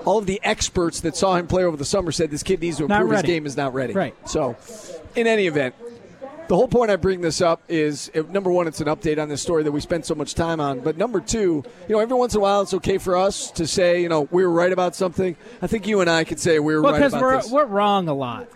all 0.06 0.18
of 0.18 0.26
the 0.26 0.39
experts 0.43 1.02
that 1.02 1.16
saw 1.16 1.36
him 1.36 1.47
play 1.47 1.64
over 1.64 1.78
the 1.78 1.86
summer 1.86 2.12
said 2.12 2.32
this 2.32 2.43
kid 2.43 2.62
needs 2.62 2.78
to 2.78 2.86
improve. 2.86 3.12
His 3.12 3.22
game 3.22 3.45
is 3.45 3.56
not 3.56 3.74
ready. 3.74 3.93
Right. 3.93 4.16
So, 4.28 4.56
in 5.16 5.28
any 5.28 5.47
event, 5.47 5.76
the 6.48 6.56
whole 6.56 6.68
point 6.68 6.92
I 6.92 6.98
bring 6.98 7.22
this 7.22 7.39
up 7.42 7.62
is 7.70 8.12
uh, 8.14 8.24
number 8.30 8.52
one, 8.52 8.68
it's 8.68 8.82
an 8.82 8.88
update 8.88 9.22
on 9.22 9.30
this 9.30 9.42
story 9.42 9.64
that 9.64 9.72
we 9.72 9.80
spent 9.80 10.06
so 10.06 10.16
much 10.16 10.36
time 10.36 10.60
on. 10.60 10.82
But 10.82 10.98
number 10.98 11.22
two, 11.22 11.64
you 11.88 11.96
know, 11.96 12.00
every 12.00 12.18
once 12.18 12.34
in 12.34 12.39
a 12.39 12.42
while, 12.42 12.62
it's 12.62 12.74
okay 12.74 12.98
for 12.98 13.16
us 13.16 13.52
to 13.52 13.66
say, 13.66 14.02
you 14.02 14.10
know, 14.10 14.28
we 14.32 14.44
were 14.46 14.52
right 14.52 14.72
about 14.74 14.96
something. 14.96 15.38
I 15.62 15.68
think 15.68 15.88
you 15.88 16.02
and 16.02 16.10
I 16.10 16.24
could 16.26 16.39
say 16.39 16.60
we 16.60 16.76
were 16.76 16.82
Well, 16.82 16.92
right 16.94 17.00
because 17.00 17.14
about 17.14 17.22
we're 17.24 17.42
this. 17.42 17.52
we're 17.52 17.66
wrong 17.66 18.08
a 18.10 18.14
lot. 18.14 18.48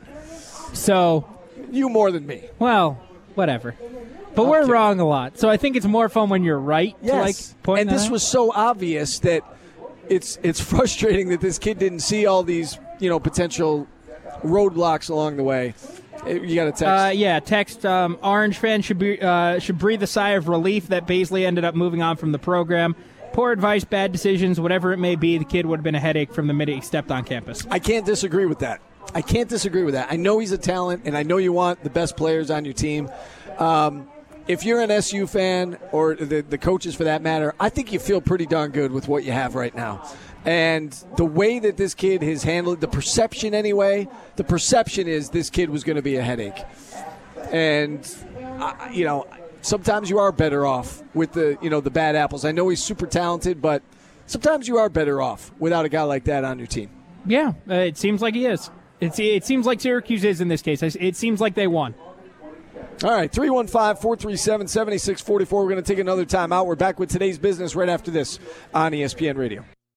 So, 0.74 1.26
you 1.72 1.88
more 1.90 2.12
than 2.12 2.26
me. 2.28 2.44
well, 2.60 2.94
whatever. 3.36 3.76
But 4.36 4.48
we're 4.48 4.66
wrong 4.66 5.00
a 5.00 5.06
lot. 5.08 5.40
So 5.40 5.48
I 5.50 5.56
think 5.56 5.78
it's 5.78 5.86
more 5.86 6.10
fun 6.10 6.28
when 6.30 6.44
you're 6.44 6.60
right. 6.60 6.94
To 7.06 7.14
like 7.14 7.28
Yes. 7.36 7.56
point 7.64 7.82
and 7.82 7.90
this 7.90 8.08
out. 8.08 8.12
was 8.12 8.24
so 8.28 8.52
obvious 8.52 9.20
that 9.20 9.44
it's 10.10 10.38
it's 10.44 10.60
frustrating 10.74 11.30
that 11.30 11.40
this 11.40 11.58
kid 11.58 11.80
didn't 11.80 12.02
see 12.02 12.26
all 12.26 12.44
these, 12.44 12.78
you 13.00 13.10
know, 13.10 13.18
potential 13.20 13.88
roadblocks 14.44 15.10
along 15.10 15.38
the 15.38 15.44
way. 15.44 15.74
Uh, 16.26 16.30
You 16.30 16.56
got 16.56 16.66
to 16.66 16.72
text. 16.72 16.84
Uh, 16.84 17.12
yeah, 17.14 17.40
text 17.40 17.86
um, 17.86 18.18
Orange 18.24 18.58
fans 18.58 18.86
should 18.86 19.00
be 19.00 19.22
uh, 19.22 19.60
should 19.60 19.78
breathe 19.78 20.04
a 20.04 20.08
sigh 20.08 20.32
of 20.32 20.48
relief 20.48 20.88
that 20.88 21.08
Bazley 21.08 21.46
ended 21.46 21.66
up 21.66 21.76
moving 21.76 22.02
on 22.02 22.18
from 22.18 22.32
the 22.32 22.40
program. 22.40 22.96
Poor 23.34 23.52
advice, 23.52 23.84
bad 23.84 24.12
decisions, 24.14 24.62
whatever 24.62 24.94
it 24.94 24.98
may 24.98 25.16
be, 25.18 25.38
the 25.38 25.44
kid 25.46 25.66
would 25.66 25.80
have 25.80 25.84
been 25.84 25.96
a 25.96 26.00
headache 26.00 26.32
from 26.34 26.48
the 26.48 26.54
minute 26.54 26.76
he 26.76 26.82
stepped 26.82 27.12
on 27.12 27.26
campus. 27.26 27.68
I 27.70 27.80
can't 27.80 28.06
disagree 28.06 28.46
with 28.46 28.60
that. 28.60 28.82
I 29.14 29.22
can't 29.22 29.50
disagree 29.50 29.84
with 29.84 29.94
that. 29.94 30.08
I 30.10 30.16
know 30.16 30.40
he's 30.40 30.54
a 30.54 30.58
talent, 30.58 31.02
and 31.06 31.18
I 31.18 31.24
know 31.24 31.38
you 31.38 31.52
want 31.52 31.84
the 31.84 31.90
best 31.90 32.16
players 32.16 32.50
on 32.50 32.64
your 32.64 32.74
team. 32.74 33.10
Um, 33.60 34.10
if 34.48 34.64
you're 34.64 34.80
an 34.80 34.90
SU 34.92 35.28
fan, 35.28 35.78
or 35.92 36.16
the, 36.16 36.42
the 36.42 36.58
coaches 36.58 36.96
for 36.96 37.04
that 37.06 37.22
matter, 37.22 37.54
I 37.60 37.70
think 37.70 37.92
you 37.92 38.00
feel 38.00 38.22
pretty 38.22 38.46
darn 38.46 38.72
good 38.72 38.92
with 38.92 39.08
what 39.08 39.24
you 39.24 39.32
have 39.34 39.54
right 39.56 39.76
now. 39.76 40.10
And 40.46 40.92
the 41.18 41.26
way 41.26 41.58
that 41.60 41.76
this 41.76 41.96
kid 41.96 42.22
has 42.22 42.44
handled 42.44 42.80
the 42.80 42.88
perception, 42.88 43.54
anyway, 43.54 44.08
the 44.36 44.44
perception 44.44 45.08
is 45.08 45.30
this 45.32 45.50
kid 45.50 45.70
was 45.70 45.84
going 45.84 45.96
to 45.96 46.04
be 46.04 46.18
a 46.18 46.22
headache. 46.22 46.64
And, 47.52 48.08
I, 48.40 48.92
you 48.94 49.06
know, 49.06 49.26
sometimes 49.62 50.10
you 50.10 50.20
are 50.20 50.32
better 50.32 50.66
off 50.66 51.02
with 51.16 51.34
the, 51.34 51.58
you 51.62 51.70
know, 51.70 51.82
the 51.82 51.90
bad 51.90 52.16
apples. 52.16 52.46
I 52.46 52.52
know 52.52 52.70
he's 52.70 52.84
super 52.84 53.08
talented, 53.08 53.62
but 53.62 53.82
sometimes 54.28 54.68
you 54.68 54.78
are 54.78 54.88
better 54.90 55.22
off 55.22 55.52
without 55.58 55.86
a 55.86 55.90
guy 55.90 56.04
like 56.04 56.26
that 56.26 56.44
on 56.44 56.60
your 56.60 56.68
team. 56.68 56.90
Yeah, 57.26 57.54
uh, 57.68 57.74
it 57.74 57.98
seems 57.98 58.22
like 58.22 58.36
he 58.36 58.46
is. 58.46 58.70
It's, 59.02 59.20
it 59.20 59.44
seems 59.44 59.66
like 59.66 59.82
Syracuse 59.82 60.24
is 60.24 60.42
in 60.42 60.48
this 60.48 60.62
case. 60.62 60.82
It 60.84 61.16
seems 61.16 61.42
like 61.42 61.56
they 61.56 61.68
won. 61.68 61.96
All 63.04 63.12
right, 63.12 63.32
315 63.32 64.02
437 64.02 64.68
7644. 64.68 65.64
We're 65.64 65.70
going 65.70 65.84
to 65.84 65.88
take 65.88 66.00
another 66.00 66.24
time 66.24 66.54
out. 66.54 66.66
We're 66.66 66.76
back 66.76 66.98
with 66.98 67.10
today's 67.10 67.38
business 67.38 67.76
right 67.76 67.90
after 67.90 68.10
this 68.10 68.40
on 68.74 68.94
ESPN 68.94 69.38
Radio. 69.38 69.66